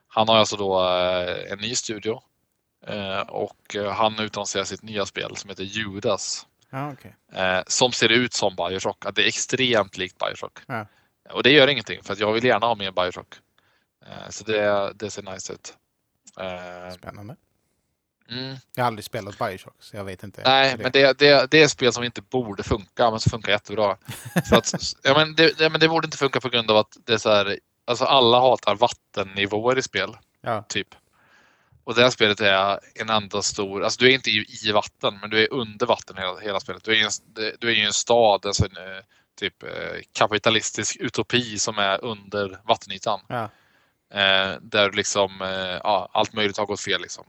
Han 0.08 0.28
har 0.28 0.36
alltså 0.36 0.58
då 0.58 0.84
eh, 0.84 1.52
en 1.52 1.60
ny 1.60 1.76
studio 1.76 2.22
eh, 2.88 3.20
och 3.20 3.76
eh, 3.76 3.92
han 3.92 4.20
utannonserar 4.20 4.64
sitt 4.64 4.82
nya 4.82 5.06
spel 5.06 5.36
som 5.36 5.50
heter 5.50 5.64
Judas. 5.64 6.48
Ja, 6.72 6.92
okej. 6.92 7.16
Eh, 7.34 7.62
som 7.68 7.92
ser 7.92 8.10
ut 8.10 8.34
som 8.34 8.56
Bioshock. 8.56 9.06
Att 9.06 9.16
det 9.16 9.24
är 9.24 9.28
extremt 9.28 9.98
likt 9.98 10.18
Bioshock. 10.18 10.60
Ja. 10.68 10.86
Och 11.30 11.44
det 11.44 11.52
gör 11.52 11.68
ingenting 11.68 12.04
för 12.04 12.14
att 12.14 12.20
jag 12.20 12.34
vill 12.34 12.44
gärna 12.44 12.66
ha 12.66 12.76
mer 12.76 12.92
Bioshock. 12.92 13.36
Eh, 14.06 14.30
så 14.30 14.44
det, 14.44 14.92
det 14.96 15.10
ser 15.10 15.22
nice 15.34 15.54
ut. 15.54 15.74
Eh, 16.40 16.94
Spännande. 16.96 17.36
mm. 18.30 18.56
Jag 18.76 18.84
har 18.84 18.88
aldrig 18.88 19.06
spelat 19.06 19.38
Bioshock, 19.38 19.76
så 19.80 19.96
jag 19.98 20.04
vet 20.04 20.24
inte. 20.24 20.42
Nej, 20.46 20.72
hur 20.72 20.78
men 20.78 20.92
det, 20.92 21.20
det, 21.20 21.52
det 21.52 21.60
är 21.62 21.66
ett 21.66 21.72
spel 21.72 21.94
som 21.94 22.04
inte 22.04 22.22
borde 22.22 22.64
funka, 22.64 23.12
men 23.12 23.20
som 23.20 23.30
funkar 23.30 23.52
jättebra. 23.52 23.98
För 24.50 24.56
att, 24.56 24.74
ja, 25.04 25.14
men 25.14 25.36
det, 25.36 25.58
det, 25.58 25.70
men 25.70 25.80
det 25.80 25.88
borde 25.90 26.06
inte 26.08 26.18
funka 26.18 26.42
på 26.42 26.50
grund 26.50 26.72
av 26.72 26.78
att 26.78 26.98
det 27.06 27.14
är 27.14 27.18
så 27.18 27.30
här, 27.30 27.60
alltså 27.86 28.06
alla 28.06 28.40
hatar 28.40 28.76
vattennivåer 28.76 29.78
i 29.78 29.82
spel, 29.82 30.18
Ja. 30.42 30.64
typ. 30.70 30.88
Och 31.92 31.98
det 31.98 32.04
här 32.04 32.10
spelet 32.10 32.42
är 32.42 32.80
en 32.96 33.10
enda 33.10 33.42
stor, 33.42 33.84
alltså 33.84 34.00
du 34.00 34.10
är 34.10 34.14
inte 34.14 34.30
i, 34.30 34.72
vatten, 34.74 35.18
men 35.22 35.30
du 35.30 35.44
är 35.44 35.54
under 35.54 35.86
vatten 35.86 36.18
hela, 36.18 36.40
hela 36.40 36.60
spelet. 36.60 36.84
Du 36.84 36.92
är, 36.92 36.96
i 36.96 37.04
en, 37.04 37.10
du 37.60 37.72
är 37.72 37.76
i 37.76 37.86
en 37.86 37.94
stad, 37.94 38.46
alltså 38.46 38.66
en 38.66 38.78
eh, 38.78 39.02
typ 39.40 39.64
eh, 39.64 40.02
kapitalistisk 40.14 40.98
utopi 41.00 41.60
som 41.60 41.78
är 41.78 42.04
under 42.04 42.60
vattenytan. 42.64 43.20
Ja. 43.28 43.44
Eh, 44.14 44.58
där 44.62 44.92
liksom, 44.92 45.42
eh, 45.42 45.80
ja, 45.84 46.10
allt 46.14 46.34
möjligt 46.34 46.58
har 46.58 46.66
gått 46.66 46.82
fel. 46.82 47.02
Liksom. 47.02 47.26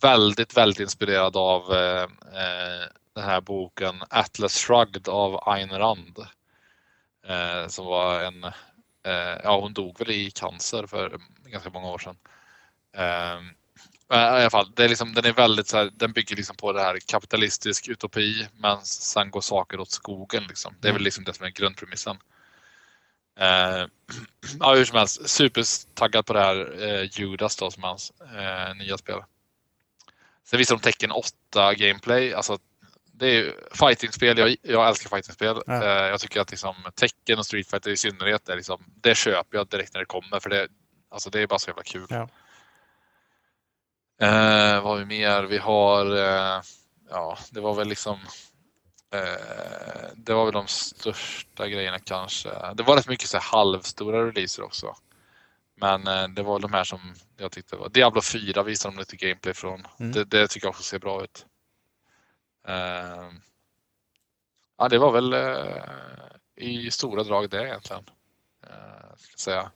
Väldigt, 0.00 0.56
väldigt 0.56 0.80
inspirerad 0.80 1.36
av 1.36 1.74
eh, 1.74 2.02
eh, 2.42 2.86
den 3.14 3.24
här 3.24 3.40
boken 3.40 4.02
Atlas 4.10 4.64
Shrugged 4.64 5.08
av 5.08 5.48
Ayn 5.48 5.70
Rand. 5.70 6.18
Som 7.68 7.86
var 7.86 8.20
en, 8.20 8.52
ja 9.42 9.60
hon 9.60 9.72
dog 9.72 9.98
väl 9.98 10.10
i 10.10 10.30
cancer 10.30 10.86
för 10.86 11.18
ganska 11.44 11.70
många 11.70 11.88
år 11.88 11.98
sedan. 11.98 12.16
Men 14.08 14.18
I 14.18 14.40
alla 14.40 14.50
fall, 14.50 14.72
det 14.74 14.84
är 14.84 14.88
liksom, 14.88 15.14
den 15.14 15.24
är 15.24 15.32
väldigt 15.32 15.68
så 15.68 15.76
här, 15.76 15.90
den 15.94 16.12
bygger 16.12 16.36
liksom 16.36 16.56
på 16.56 16.72
det 16.72 16.80
här 16.82 16.98
kapitalistisk 17.06 17.88
utopi 17.88 18.46
men 18.56 18.80
sen 18.82 19.30
går 19.30 19.40
saker 19.40 19.80
åt 19.80 19.90
skogen. 19.90 20.44
Liksom. 20.48 20.74
Det 20.80 20.88
är 20.88 20.92
väl 20.92 21.02
liksom 21.02 21.24
det 21.24 21.34
som 21.34 21.46
är 21.46 21.50
grundpremissen. 21.50 22.16
Eh, 23.40 23.86
ja, 24.60 24.74
hur 24.74 24.84
som 24.84 24.98
helst, 24.98 25.28
supertaggad 25.28 26.26
på 26.26 26.32
det 26.32 26.40
här 26.40 26.82
eh, 26.82 27.08
Judas 27.12 27.56
då 27.56 27.70
som 27.70 27.82
hans 27.82 28.12
eh, 28.20 28.74
nya 28.76 28.98
spel. 28.98 29.20
Sen 30.44 30.58
visar 30.58 30.76
de 30.76 30.82
tecken 30.82 31.10
8 31.10 31.74
gameplay. 31.74 32.34
Alltså, 32.34 32.58
det 33.12 33.26
är 33.26 33.32
ju 33.32 33.52
fightingspel. 33.74 34.38
Jag, 34.38 34.56
jag 34.62 34.88
älskar 34.88 35.08
fightingspel. 35.08 35.62
Ja. 35.66 35.84
Eh, 35.84 36.08
jag 36.08 36.20
tycker 36.20 36.40
att 36.40 36.50
liksom, 36.50 36.74
Tekken 36.94 37.38
och 37.38 37.46
Street 37.46 37.70
Fighter 37.70 37.90
i 37.90 37.96
synnerhet, 37.96 38.48
är 38.48 38.56
liksom, 38.56 38.84
det 39.02 39.14
köper 39.14 39.58
jag 39.58 39.68
direkt 39.68 39.94
när 39.94 40.00
det 40.00 40.06
kommer. 40.06 40.40
För 40.40 40.50
det, 40.50 40.68
alltså, 41.08 41.30
det 41.30 41.40
är 41.40 41.46
bara 41.46 41.58
så 41.58 41.70
jävla 41.70 41.82
kul. 41.82 42.06
Ja. 42.10 42.28
Eh, 44.20 44.82
vad 44.82 44.92
har 44.92 44.96
vi 44.96 45.04
mer? 45.04 45.42
Vi 45.42 45.58
har, 45.58 46.16
eh, 46.16 46.62
ja, 47.10 47.38
det 47.50 47.60
var 47.60 47.74
väl 47.74 47.88
liksom 47.88 48.18
Eh, 49.10 50.10
det 50.16 50.34
var 50.34 50.44
väl 50.44 50.54
de 50.54 50.66
största 50.66 51.68
grejerna 51.68 51.98
kanske. 51.98 52.74
Det 52.74 52.82
var 52.82 52.96
rätt 52.96 53.08
mycket 53.08 53.28
så 53.28 53.38
halvstora 53.38 54.26
releaser 54.26 54.62
också. 54.62 54.96
Men 55.74 56.06
eh, 56.06 56.28
det 56.28 56.42
var 56.42 56.58
de 56.58 56.72
här 56.72 56.84
som 56.84 57.00
jag 57.36 57.52
tyckte 57.52 57.76
var. 57.76 57.88
Diablo 57.88 58.20
4 58.20 58.62
visade 58.62 58.94
de 58.94 58.98
lite 58.98 59.16
gameplay 59.16 59.54
från. 59.54 59.86
Mm. 59.98 60.12
Det, 60.12 60.24
det 60.24 60.48
tycker 60.48 60.66
jag 60.66 60.70
också 60.70 60.82
ser 60.82 60.98
bra 60.98 61.24
ut. 61.24 61.46
Eh, 62.68 63.30
ja, 64.78 64.88
det 64.88 64.98
var 64.98 65.12
väl 65.12 65.32
eh, 65.32 65.82
i 66.56 66.90
stora 66.90 67.22
drag 67.22 67.50
det 67.50 67.66
egentligen. 67.66 68.04
Ska 69.16 69.36
säga. 69.36 69.70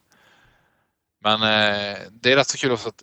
Men 1.19 1.41
det 2.11 2.33
är 2.33 2.37
rätt 2.37 2.49
så 2.49 2.59
kul 2.59 2.73
också 2.73 2.89
att 2.89 3.03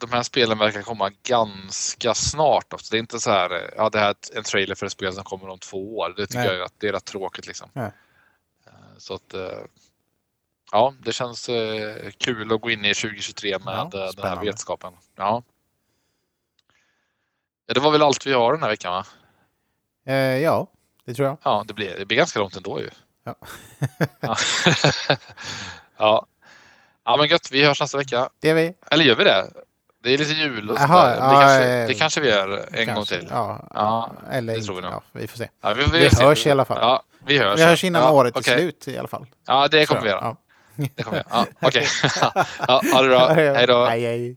de 0.00 0.12
här 0.12 0.22
spelen 0.22 0.58
verkar 0.58 0.82
komma 0.82 1.10
ganska 1.22 2.14
snart. 2.14 2.72
Också. 2.72 2.90
Det 2.90 2.96
är 2.96 3.00
inte 3.00 3.20
så 3.20 3.30
här, 3.30 3.50
eh, 3.50 3.68
ja 3.76 3.90
det 3.90 3.98
här 3.98 4.14
är 4.32 4.36
en 4.38 4.44
trailer 4.44 4.74
för 4.74 4.86
ett 4.86 4.92
spel 4.92 5.12
som 5.12 5.24
kommer 5.24 5.48
om 5.48 5.58
två 5.58 5.96
år. 5.98 6.14
Det 6.16 6.26
tycker 6.26 6.44
Nej. 6.44 6.56
jag 6.56 6.64
att 6.64 6.74
det 6.80 6.88
är 6.88 6.92
rätt 6.92 7.04
tråkigt 7.04 7.46
liksom. 7.46 7.70
Ja. 7.72 7.82
Eh, 8.66 8.72
Så 8.98 9.14
att 9.14 9.34
eh, 9.34 9.58
ja, 10.72 10.94
det 11.00 11.12
känns 11.12 11.50
kul 12.18 12.52
att 12.52 12.60
gå 12.60 12.70
in 12.70 12.84
i 12.84 12.94
2023 12.94 13.58
med 13.58 13.88
Ja, 13.92 14.10
den 14.16 14.26
här 14.26 14.44
vetskapen. 14.44 14.92
Ja. 15.16 15.42
ja, 17.66 17.74
det 17.74 17.80
var 17.80 17.90
väl 17.90 18.02
allt 18.02 18.26
vi 18.26 18.32
har 18.32 18.52
den 18.52 18.62
här 18.62 18.70
veckan 18.70 18.92
va? 18.92 19.06
Eh, 20.06 20.38
ja, 20.38 20.66
det 21.04 21.14
tror 21.14 21.28
jag. 21.28 21.38
Ja, 21.42 21.64
det 21.66 21.74
blir, 21.74 21.96
det 21.98 22.04
blir 22.04 22.16
ganska 22.16 22.38
långt 22.38 22.56
ändå 22.56 22.80
ju. 22.80 22.90
Ja. 23.24 23.34
ja. 24.20 24.36
ja. 25.96 26.26
ja, 27.04 27.16
men 27.16 27.28
gött. 27.28 27.50
Vi 27.52 27.64
hörs 27.64 27.80
nästa 27.80 27.98
vecka. 27.98 28.30
Det 28.40 28.50
är 28.50 28.54
vi. 28.54 28.74
Eller 28.90 29.04
gör 29.04 29.16
vi 29.16 29.24
det? 29.24 29.52
Det 30.06 30.14
är 30.14 30.18
lite 30.18 30.32
jul 30.32 30.70
och 30.70 30.76
Jaha, 30.80 30.86
sådär. 30.88 31.16
ja, 31.20 31.28
det, 31.28 31.40
kanske, 31.40 31.64
eh, 31.80 31.86
det 31.86 31.94
kanske 31.94 32.20
vi 32.20 32.28
gör 32.28 32.48
en 32.72 32.86
Kanske. 32.86 32.92
gång 32.94 33.04
till. 33.04 33.28
Ja, 33.30 33.68
Ja, 33.74 34.12
eller 34.30 34.54
det 34.56 34.62
tror 34.62 34.76
vi 34.76 34.82
nog. 34.82 34.92
Ja, 34.92 35.02
vi 35.12 35.26
får 35.26 35.38
se. 35.38 35.48
Ja, 35.62 35.74
vi, 35.74 35.84
Vi 36.00 36.10
ser. 36.10 36.24
hörs 36.24 36.46
i 36.46 36.50
alla 36.50 36.64
fall. 36.64 36.78
Ja, 36.80 37.02
vi 37.26 37.38
hörs. 37.38 37.58
Vi 37.60 37.64
hörs 37.64 37.84
innan 37.84 38.02
ja, 38.02 38.10
året 38.10 38.36
är 38.36 38.40
okej. 38.40 38.58
slut 38.58 38.88
i 38.88 38.98
alla 38.98 39.08
fall. 39.08 39.26
Ja, 39.46 39.68
det 39.68 39.86
kommer 39.86 40.02
vi 40.02 40.08
göra. 40.08 40.36
Det 40.96 41.02
kommer 41.02 41.18
vi 41.18 41.34
göra. 41.36 41.46
Ja, 41.60 41.68
Okej. 41.68 41.86
ja, 42.68 42.82
ha 42.92 43.02
det 43.02 43.08
bra. 43.08 43.28
Hej 43.28 43.66
då. 43.66 43.84
Hej, 43.86 44.02
hej. 44.04 44.36